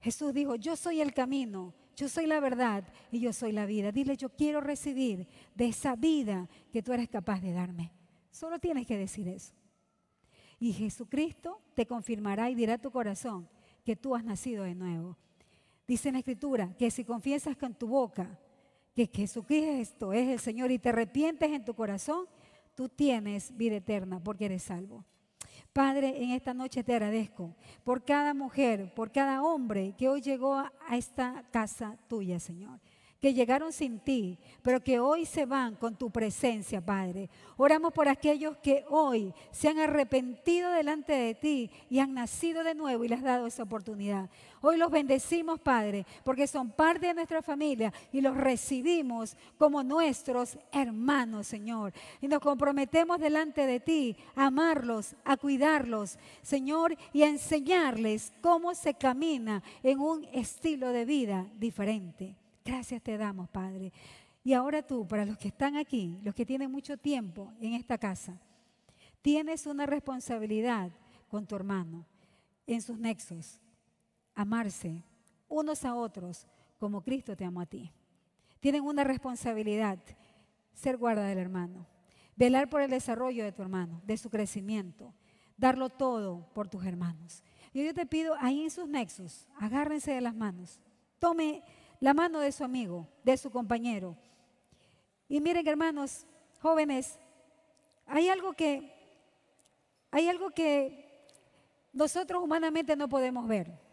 Jesús 0.02 0.34
dijo, 0.34 0.56
yo 0.56 0.76
soy 0.76 1.02
el 1.02 1.14
camino, 1.14 1.74
yo 1.96 2.08
soy 2.08 2.26
la 2.26 2.40
verdad 2.40 2.84
y 3.12 3.20
yo 3.20 3.34
soy 3.34 3.52
la 3.52 3.66
vida. 3.66 3.92
Dile, 3.92 4.16
yo 4.16 4.30
quiero 4.30 4.62
recibir 4.62 5.28
de 5.56 5.68
esa 5.68 5.96
vida 5.96 6.48
que 6.72 6.82
tú 6.82 6.94
eres 6.94 7.10
capaz 7.10 7.42
de 7.42 7.52
darme. 7.52 7.92
Solo 8.32 8.60
tienes 8.60 8.88
que 8.88 8.98
decir 8.98 9.28
eso. 9.28 9.54
Y 10.60 10.74
Jesucristo 10.74 11.62
te 11.74 11.86
confirmará 11.86 12.50
y 12.50 12.56
dirá 12.56 12.76
a 12.76 12.82
tu 12.82 12.92
corazón 12.92 13.50
que 13.86 13.96
tú 13.96 14.16
has 14.16 14.24
nacido 14.24 14.64
de 14.64 14.76
nuevo. 14.76 15.18
Dice 15.90 16.10
en 16.10 16.14
la 16.14 16.20
Escritura 16.20 16.70
que 16.78 16.92
si 16.92 17.04
confiesas 17.04 17.58
con 17.58 17.74
tu 17.74 17.88
boca 17.88 18.38
que 18.94 19.10
Jesucristo 19.12 20.14
es 20.14 20.30
el 20.30 20.40
Señor 20.40 20.70
y 20.70 20.78
te 20.78 20.90
arrepientes 20.90 21.50
en 21.50 21.66
tu 21.66 21.74
corazón, 21.74 22.28
tú 22.76 22.88
tienes 22.90 23.58
vida 23.58 23.78
eterna 23.78 24.22
porque 24.24 24.46
eres 24.46 24.62
salvo. 24.62 25.04
Padre, 25.74 26.24
en 26.24 26.30
esta 26.30 26.54
noche 26.54 26.84
te 26.84 26.94
agradezco 26.94 27.56
por 27.84 28.06
cada 28.06 28.36
mujer, 28.36 28.94
por 28.94 29.12
cada 29.12 29.42
hombre 29.42 29.96
que 29.98 30.08
hoy 30.08 30.22
llegó 30.22 30.58
a 30.58 30.72
esta 30.92 31.44
casa 31.50 31.98
tuya, 32.08 32.40
Señor 32.40 32.80
que 33.20 33.34
llegaron 33.34 33.74
sin 33.74 34.00
ti, 34.00 34.40
pero 34.62 34.82
que 34.82 35.00
hoy 35.00 35.26
se 35.26 35.46
van 35.46 35.76
con 35.76 35.98
tu 35.98 36.10
presencia, 36.10 36.84
Padre. 36.84 37.30
Oramos 37.58 37.92
por 37.92 38.08
aquellos 38.08 38.58
que 38.58 38.86
hoy 38.90 39.34
se 39.52 39.68
han 39.68 39.78
arrepentido 39.78 40.72
delante 40.72 41.14
de 41.14 41.36
ti 41.36 41.70
y 41.90 42.00
han 42.00 42.14
nacido 42.14 42.64
de 42.64 42.76
nuevo 42.76 43.04
y 43.04 43.10
les 43.10 43.20
has 43.20 43.26
dado 43.26 43.48
esa 43.48 43.64
oportunidad. 43.64 44.30
Hoy 44.62 44.78
los 44.78 44.92
bendecimos, 44.92 45.60
Padre, 45.60 46.06
porque 46.24 46.48
son 46.48 46.72
parte 46.72 47.08
de 47.08 47.14
nuestra 47.14 47.42
familia 47.42 47.94
y 48.12 48.22
los 48.22 48.36
recibimos 48.36 49.36
como 49.58 49.84
nuestros 49.84 50.58
hermanos, 50.72 51.48
Señor. 51.48 51.94
Y 52.22 52.28
nos 52.28 52.40
comprometemos 52.40 53.20
delante 53.20 53.66
de 53.66 53.80
ti 53.80 54.16
a 54.36 54.48
amarlos, 54.48 55.16
a 55.24 55.38
cuidarlos, 55.38 56.18
Señor, 56.42 56.96
y 57.14 57.24
a 57.24 57.30
enseñarles 57.30 58.34
cómo 58.42 58.76
se 58.76 58.94
camina 58.94 59.64
en 59.84 60.00
un 60.00 60.26
estilo 60.34 60.90
de 60.90 61.06
vida 61.06 61.46
diferente. 61.58 62.36
Gracias 62.66 63.02
te 63.02 63.18
damos, 63.18 63.50
Padre. 63.50 63.92
Y 64.44 64.54
ahora 64.54 64.82
tú, 64.82 65.08
para 65.08 65.26
los 65.26 65.38
que 65.38 65.50
están 65.50 65.78
aquí, 65.78 66.18
los 66.24 66.36
que 66.36 66.46
tienen 66.46 66.72
mucho 66.72 66.98
tiempo 66.98 67.52
en 67.60 67.74
esta 67.74 67.98
casa, 67.98 68.40
Tienes 69.22 69.66
una 69.66 69.86
responsabilidad 69.86 70.92
con 71.30 71.46
tu 71.46 71.56
hermano 71.56 72.06
en 72.66 72.82
sus 72.82 72.98
nexos. 72.98 73.60
Amarse 74.40 75.04
unos 75.50 75.84
a 75.84 75.96
otros 75.96 76.48
como 76.78 77.02
Cristo 77.02 77.36
te 77.36 77.44
amó 77.44 77.60
a 77.60 77.66
ti. 77.66 77.92
Tienen 78.62 78.86
una 78.86 79.04
responsabilidad, 79.04 80.00
ser 80.74 80.96
guarda 80.96 81.26
del 81.26 81.40
hermano, 81.40 81.86
velar 82.38 82.70
por 82.70 82.80
el 82.80 82.90
desarrollo 82.90 83.44
de 83.44 83.52
tu 83.52 83.62
hermano, 83.62 84.02
de 84.06 84.16
su 84.16 84.30
crecimiento, 84.30 85.14
darlo 85.58 85.90
todo 85.90 86.48
por 86.54 86.70
tus 86.70 86.86
hermanos. 86.86 87.44
Y 87.74 87.84
yo 87.84 87.94
te 87.94 88.06
pido 88.06 88.34
ahí 88.40 88.64
en 88.64 88.72
sus 88.72 88.88
nexos, 88.88 89.46
agárrense 89.58 90.14
de 90.14 90.22
las 90.22 90.34
manos, 90.34 90.80
tome 91.20 91.62
la 92.00 92.14
mano 92.14 92.40
de 92.40 92.54
su 92.54 92.64
amigo, 92.64 93.10
de 93.26 93.36
su 93.36 93.52
compañero. 93.52 94.16
Y 95.28 95.42
miren, 95.42 95.68
hermanos, 95.68 96.26
jóvenes, 96.62 97.20
hay 98.06 98.30
algo 98.30 98.54
que 98.54 98.96
hay 100.12 100.30
algo 100.30 100.50
que 100.52 101.28
nosotros 101.92 102.42
humanamente 102.42 102.96
no 102.96 103.10
podemos 103.10 103.46
ver, 103.46 103.89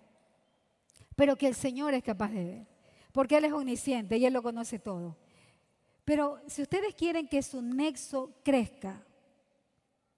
pero 1.16 1.36
que 1.36 1.48
el 1.48 1.54
Señor 1.54 1.94
es 1.94 2.04
capaz 2.04 2.30
de 2.30 2.44
ver, 2.44 2.66
porque 3.10 3.36
Él 3.36 3.46
es 3.46 3.52
omnisciente 3.52 4.18
y 4.18 4.26
Él 4.26 4.34
lo 4.34 4.42
conoce 4.42 4.78
todo. 4.78 5.16
Pero 6.04 6.40
si 6.46 6.62
ustedes 6.62 6.94
quieren 6.94 7.26
que 7.26 7.42
su 7.42 7.60
nexo 7.60 8.32
crezca, 8.44 9.04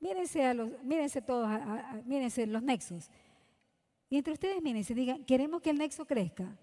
mírense, 0.01 0.45
a 0.45 0.53
los, 0.53 0.83
mírense 0.83 1.23
todos, 1.23 1.49
mírense 2.05 2.47
los 2.47 2.63
nexos. 2.63 3.11
Y 4.11 4.19
entre 4.19 4.35
ustedes 4.35 4.63
mírense, 4.63 4.95
digan, 4.95 5.25
queremos 5.25 5.63
que 5.63 5.71
el 5.71 5.79
nexo 5.79 6.05
crezca. 6.05 6.55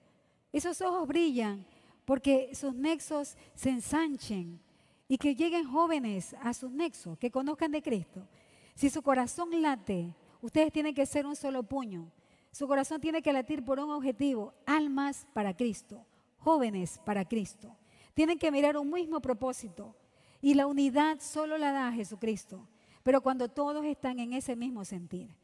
Esos 0.52 0.80
ojos 0.82 1.08
brillan 1.08 1.66
porque 2.06 2.54
sus 2.54 2.76
nexos 2.76 3.36
se 3.56 3.70
ensanchen 3.70 4.60
y 5.08 5.18
que 5.18 5.36
lleguen 5.36 5.66
jóvenes 5.66 6.36
a 6.42 6.54
sus 6.54 6.72
nexos, 6.72 7.18
que 7.18 7.32
conozcan 7.32 7.72
de 7.72 7.82
Cristo. 7.82 8.28
Si 8.76 8.90
su 8.90 9.02
corazón 9.02 9.62
late, 9.62 10.14
ustedes 10.42 10.72
tienen 10.72 10.94
que 10.94 11.06
ser 11.06 11.26
un 11.26 11.36
solo 11.36 11.64
puño. 11.64 12.12
Su 12.56 12.70
corazón 12.70 13.02
tiene 13.02 13.22
que 13.22 13.34
latir 13.34 13.66
por 13.66 13.82
un 13.82 13.92
objetivo, 13.92 14.54
almas 14.66 15.28
para 15.34 15.58
Cristo, 15.58 16.06
jóvenes 16.38 17.02
para 17.04 17.26
Cristo. 17.26 17.76
Tienen 18.14 18.40
que 18.40 18.50
mirar 18.50 18.78
un 18.78 18.90
mismo 18.90 19.20
propósito 19.20 19.94
y 20.42 20.54
la 20.54 20.66
unidad 20.66 21.20
solo 21.20 21.58
la 21.58 21.74
da 21.74 21.92
Jesucristo. 21.92 22.66
Pero 23.04 23.20
cuando 23.20 23.50
todos 23.50 23.84
están 23.84 24.20
en 24.20 24.32
ese 24.32 24.56
mismo 24.56 24.86
sentir, 24.86 25.36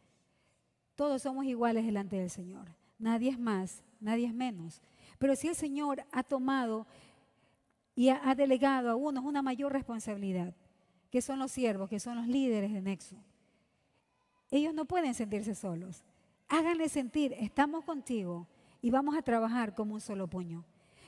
todos 0.95 1.23
somos 1.23 1.43
iguales 1.43 1.85
delante 1.85 2.15
del 2.15 2.29
Señor. 2.29 2.69
Nadie 2.97 3.31
es 3.31 3.37
más, 3.37 3.83
nadie 3.99 4.27
es 4.27 4.33
menos. 4.33 4.81
Pero 5.19 5.35
si 5.35 5.49
el 5.49 5.55
Señor 5.55 6.05
ha 6.13 6.23
tomado 6.23 6.87
y 7.93 8.07
ha, 8.07 8.33
delegado 8.35 8.89
a 8.89 8.95
unos 8.95 9.25
una 9.25 9.41
mayor 9.41 9.73
responsabilidad, 9.73 10.55
que 11.09 11.21
son 11.21 11.39
los 11.39 11.51
siervos, 11.51 11.89
que 11.89 11.99
son 11.99 12.15
los 12.15 12.27
líderes 12.27 12.71
de 12.71 12.79
Nexo, 12.79 13.17
ellos 14.49 14.73
no 14.73 14.85
pueden 14.85 15.13
sentirse 15.13 15.55
solos. 15.55 16.05
Háganle 16.53 16.89
sentir, 16.89 17.33
estamos 17.39 17.85
contigo 17.85 18.45
y 18.81 18.91
vamos 18.91 19.15
a 19.15 19.21
trabajar 19.21 19.73
como 19.73 19.93
un 19.93 20.01
solo 20.01 20.27
puño. 20.27 20.65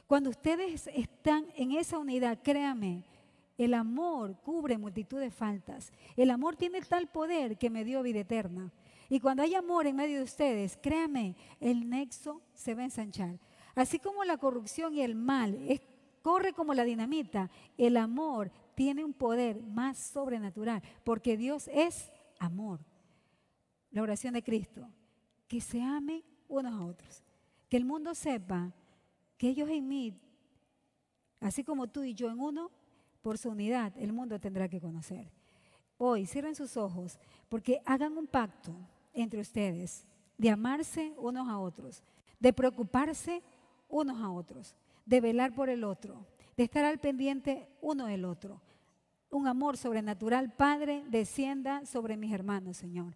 Cuando 0.08 0.30
ustedes 0.30 0.88
están 0.88 1.48
en 1.58 1.74
esa 1.74 2.00
unidad, 2.00 2.40
créame, 2.42 3.04
el 3.58 3.74
amor 3.74 4.38
cubre 4.38 4.78
multitud 4.78 5.20
de 5.20 5.32
faltas. 5.32 5.92
El 6.16 6.32
amor 6.32 6.56
tiene 6.56 6.80
tal 6.80 7.08
poder 7.08 7.58
que 7.58 7.70
me 7.70 7.84
dio 7.84 8.02
vida 8.04 8.22
eterna. 8.22 8.72
Y 9.10 9.20
cuando 9.20 9.44
hay 9.44 9.54
amor 9.54 9.86
en 9.86 9.98
medio 9.98 10.20
de 10.20 10.24
ustedes, 10.24 10.80
créame, 10.82 11.36
el 11.60 11.90
nexo 11.90 12.42
se 12.54 12.74
va 12.74 12.84
a 12.84 12.86
ensanchar. 12.86 13.38
Así 13.76 14.00
como 14.00 14.24
la 14.24 14.38
corrupción 14.38 14.96
y 14.96 15.02
el 15.02 15.14
mal 15.14 15.60
corre 16.22 16.54
como 16.54 16.74
la 16.74 16.86
dinamita, 16.86 17.52
el 17.78 17.98
amor 17.98 18.50
tiene 18.76 19.04
un 19.04 19.12
poder 19.12 19.62
más 19.62 19.98
sobrenatural, 19.98 20.82
porque 21.04 21.36
Dios 21.36 21.70
es 21.74 22.14
amor. 22.40 22.80
La 23.92 24.04
oración 24.04 24.36
de 24.36 24.42
Cristo, 24.42 24.88
que 25.54 25.62
se 25.62 25.80
amen 25.84 26.24
unos 26.48 26.74
a 26.74 26.84
otros, 26.84 27.22
que 27.70 27.78
el 27.78 27.86
mundo 27.86 28.16
sepa 28.16 28.74
que 29.38 29.50
ellos 29.50 29.70
en 29.70 29.88
mí, 29.88 30.20
así 31.40 31.64
como 31.64 31.86
tú 31.86 32.02
y 32.02 32.16
yo 32.16 32.32
en 32.32 32.40
uno, 32.40 32.72
por 33.22 33.38
su 33.38 33.52
unidad, 33.52 33.94
el 33.98 34.14
mundo 34.14 34.40
tendrá 34.40 34.68
que 34.68 34.82
conocer. 34.82 35.32
Hoy 36.00 36.26
cierren 36.26 36.56
sus 36.56 36.76
ojos 36.76 37.20
porque 37.50 37.84
hagan 37.86 38.18
un 38.18 38.26
pacto 38.26 38.74
entre 39.14 39.42
ustedes 39.42 40.08
de 40.40 40.50
amarse 40.50 41.14
unos 41.18 41.48
a 41.48 41.60
otros, 41.60 42.02
de 42.40 42.52
preocuparse 42.52 43.44
unos 43.90 44.20
a 44.24 44.32
otros, 44.32 44.76
de 45.06 45.22
velar 45.22 45.54
por 45.54 45.70
el 45.70 45.84
otro, 45.84 46.26
de 46.58 46.64
estar 46.64 46.84
al 46.84 47.00
pendiente 47.00 47.70
uno 47.80 48.08
del 48.08 48.26
otro. 48.26 48.60
Un 49.30 49.46
amor 49.46 49.78
sobrenatural, 49.78 50.52
Padre, 50.52 51.04
descienda 51.10 51.86
sobre 51.86 52.18
mis 52.18 52.34
hermanos, 52.34 52.76
Señor. 52.78 53.14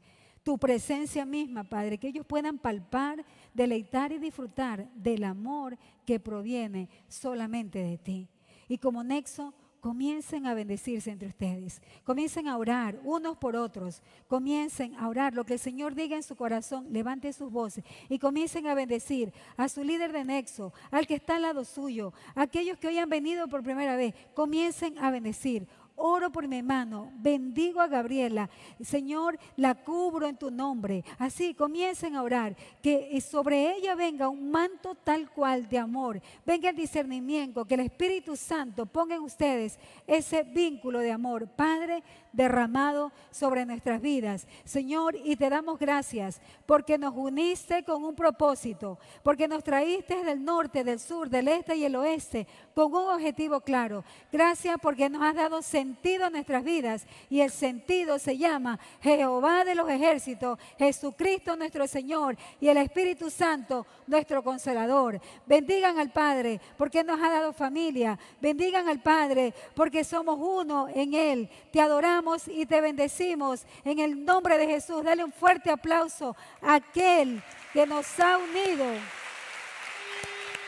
Tu 0.47 0.57
presencia 0.57 1.25
misma, 1.25 1.65
Padre, 1.65 1.97
que 1.97 2.07
ellos 2.07 2.25
puedan 2.25 2.57
palpar, 2.57 3.25
deleitar 3.53 4.13
y 4.13 4.17
disfrutar 4.17 4.89
del 4.93 5.25
amor 5.25 5.77
que 6.05 6.21
proviene 6.21 6.87
solamente 7.09 7.79
de 7.79 7.97
ti. 7.97 8.29
Y 8.69 8.77
como 8.77 9.03
nexo, 9.03 9.53
comiencen 9.81 10.45
a 10.45 10.53
bendecirse 10.53 11.11
entre 11.11 11.27
ustedes, 11.27 11.81
comiencen 12.05 12.47
a 12.47 12.57
orar 12.57 12.97
unos 13.03 13.35
por 13.35 13.57
otros, 13.57 14.01
comiencen 14.29 14.95
a 14.95 15.09
orar 15.09 15.33
lo 15.33 15.43
que 15.43 15.55
el 15.55 15.59
Señor 15.59 15.95
diga 15.95 16.15
en 16.15 16.23
su 16.23 16.37
corazón, 16.37 16.87
levante 16.93 17.33
sus 17.33 17.51
voces 17.51 17.83
y 18.07 18.17
comiencen 18.17 18.67
a 18.67 18.73
bendecir 18.73 19.33
a 19.57 19.67
su 19.67 19.83
líder 19.83 20.13
de 20.13 20.23
nexo, 20.23 20.71
al 20.91 21.07
que 21.07 21.15
está 21.15 21.35
al 21.35 21.41
lado 21.41 21.65
suyo, 21.65 22.13
a 22.35 22.43
aquellos 22.43 22.77
que 22.77 22.87
hoy 22.87 22.97
han 22.97 23.09
venido 23.09 23.49
por 23.49 23.63
primera 23.63 23.97
vez, 23.97 24.15
comiencen 24.33 24.97
a 24.97 25.11
bendecir. 25.11 25.67
Oro 25.99 26.31
por 26.31 26.47
mi 26.47 26.59
hermano, 26.59 27.11
bendigo 27.15 27.81
a 27.81 27.87
Gabriela, 27.87 28.51
Señor, 28.79 29.39
la 29.55 29.73
cubro 29.73 30.27
en 30.27 30.37
tu 30.37 30.51
nombre. 30.51 31.03
Así 31.17 31.55
comiencen 31.55 32.15
a 32.15 32.21
orar, 32.21 32.55
que 32.83 33.19
sobre 33.19 33.75
ella 33.75 33.95
venga 33.95 34.29
un 34.29 34.51
manto 34.51 34.93
tal 34.93 35.31
cual 35.31 35.67
de 35.67 35.79
amor, 35.79 36.21
venga 36.45 36.69
el 36.69 36.75
discernimiento, 36.75 37.65
que 37.65 37.73
el 37.73 37.79
Espíritu 37.79 38.35
Santo 38.35 38.85
ponga 38.85 39.15
en 39.15 39.23
ustedes 39.23 39.79
ese 40.05 40.43
vínculo 40.43 40.99
de 40.99 41.11
amor, 41.11 41.47
Padre, 41.47 42.03
derramado 42.31 43.11
sobre 43.31 43.65
nuestras 43.65 43.99
vidas. 43.99 44.47
Señor, 44.63 45.15
y 45.23 45.35
te 45.35 45.49
damos 45.49 45.79
gracias 45.79 46.39
porque 46.67 46.99
nos 46.99 47.15
uniste 47.15 47.83
con 47.83 48.03
un 48.03 48.13
propósito, 48.13 48.99
porque 49.23 49.47
nos 49.47 49.63
traíste 49.63 50.23
del 50.23 50.45
norte, 50.45 50.83
del 50.83 50.99
sur, 50.99 51.27
del 51.29 51.47
este 51.47 51.75
y 51.75 51.85
el 51.85 51.95
oeste 51.95 52.47
con 52.75 52.93
un 52.93 53.09
objetivo 53.09 53.61
claro. 53.61 54.03
Gracias 54.31 54.77
porque 54.79 55.09
nos 55.09 55.23
has 55.23 55.33
dado 55.33 55.63
sentido 55.88 56.29
nuestras 56.29 56.65
vidas 56.65 57.07
y 57.29 57.39
el 57.39 57.49
sentido 57.49 58.19
se 58.19 58.38
llama 58.38 58.77
Jehová 59.01 59.63
de 59.63 59.73
los 59.73 59.89
ejércitos, 59.89 60.59
Jesucristo 60.77 61.55
nuestro 61.55 61.88
Señor 61.88 62.35
y 62.59 62.67
el 62.67 62.75
Espíritu 62.75 63.29
Santo 63.29 63.88
nuestro 64.05 64.43
consolador. 64.43 65.21
Bendigan 65.45 65.97
al 65.97 66.11
Padre 66.11 66.59
porque 66.77 67.05
nos 67.05 67.21
ha 67.21 67.29
dado 67.29 67.53
familia. 67.53 68.19
Bendigan 68.41 68.89
al 68.89 68.99
Padre 68.99 69.53
porque 69.75 70.03
somos 70.03 70.38
uno 70.38 70.89
en 70.93 71.13
Él. 71.13 71.49
Te 71.71 71.79
adoramos 71.79 72.49
y 72.49 72.65
te 72.65 72.81
bendecimos 72.81 73.65
en 73.85 73.99
el 73.99 74.25
nombre 74.25 74.57
de 74.57 74.67
Jesús. 74.67 75.05
Dale 75.05 75.23
un 75.23 75.31
fuerte 75.31 75.71
aplauso 75.71 76.35
a 76.61 76.75
aquel 76.75 77.41
que 77.71 77.88
nos 77.88 78.19
ha 78.19 78.38
unido. 78.38 78.85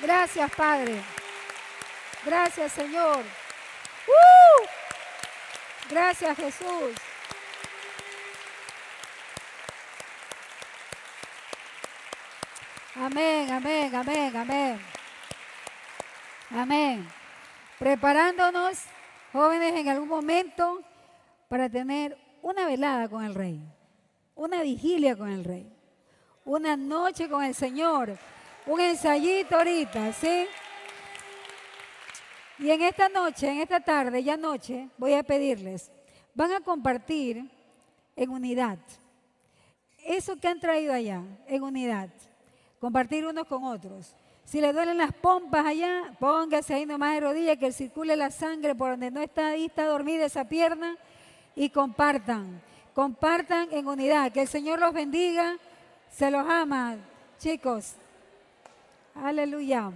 Gracias, 0.01 0.49
Padre. 0.55 1.01
Gracias, 2.25 2.71
Señor. 2.71 3.19
¡Uh! 4.07 4.78
Gracias, 5.89 6.37
Jesús. 6.37 6.95
Amén, 12.95 13.49
amén, 13.49 13.95
amén, 13.95 14.37
amén. 14.37 14.79
Amén. 16.51 17.07
Preparándonos, 17.79 18.83
jóvenes, 19.31 19.73
en 19.75 19.89
algún 19.89 20.09
momento 20.09 20.81
para 21.47 21.69
tener 21.69 22.17
una 22.41 22.67
velada 22.67 23.09
con 23.09 23.23
el 23.23 23.33
Rey, 23.33 23.59
una 24.35 24.61
vigilia 24.61 25.15
con 25.15 25.29
el 25.29 25.43
Rey, 25.43 25.71
una 26.45 26.77
noche 26.77 27.27
con 27.29 27.43
el 27.43 27.55
Señor, 27.55 28.17
un 28.65 28.79
ensayito 28.79 29.55
ahorita, 29.55 30.13
¿sí? 30.13 30.47
Y 32.59 32.69
en 32.69 32.81
esta 32.81 33.07
noche, 33.07 33.49
en 33.49 33.61
esta 33.61 33.79
tarde, 33.79 34.21
ya 34.21 34.35
noche, 34.35 34.89
voy 34.97 35.13
a 35.13 35.23
pedirles, 35.23 35.89
van 36.35 36.51
a 36.51 36.59
compartir 36.59 37.49
en 38.15 38.29
unidad. 38.29 38.77
Eso 40.05 40.35
que 40.35 40.47
han 40.47 40.59
traído 40.59 40.93
allá, 40.93 41.23
en 41.47 41.63
unidad. 41.63 42.09
Compartir 42.79 43.25
unos 43.25 43.47
con 43.47 43.63
otros. 43.63 44.13
Si 44.43 44.59
le 44.59 44.73
duelen 44.73 44.97
las 44.97 45.13
pompas 45.13 45.65
allá, 45.65 46.15
póngase 46.19 46.73
ahí 46.73 46.85
nomás 46.85 47.13
de 47.13 47.19
rodillas 47.21 47.57
que 47.57 47.71
circule 47.71 48.15
la 48.15 48.31
sangre 48.31 48.75
por 48.75 48.91
donde 48.91 49.11
no 49.11 49.21
está 49.21 49.49
ahí, 49.49 49.65
está 49.65 49.85
dormida 49.85 50.25
esa 50.25 50.49
pierna 50.49 50.97
y 51.55 51.69
compartan. 51.69 52.61
Compartan 52.93 53.69
en 53.71 53.87
unidad. 53.87 54.31
Que 54.31 54.41
el 54.41 54.47
Señor 54.47 54.79
los 54.79 54.93
bendiga. 54.93 55.57
Se 56.09 56.31
los 56.31 56.45
ama, 56.49 56.97
chicos. 57.37 57.93
Aleluya. 59.13 59.91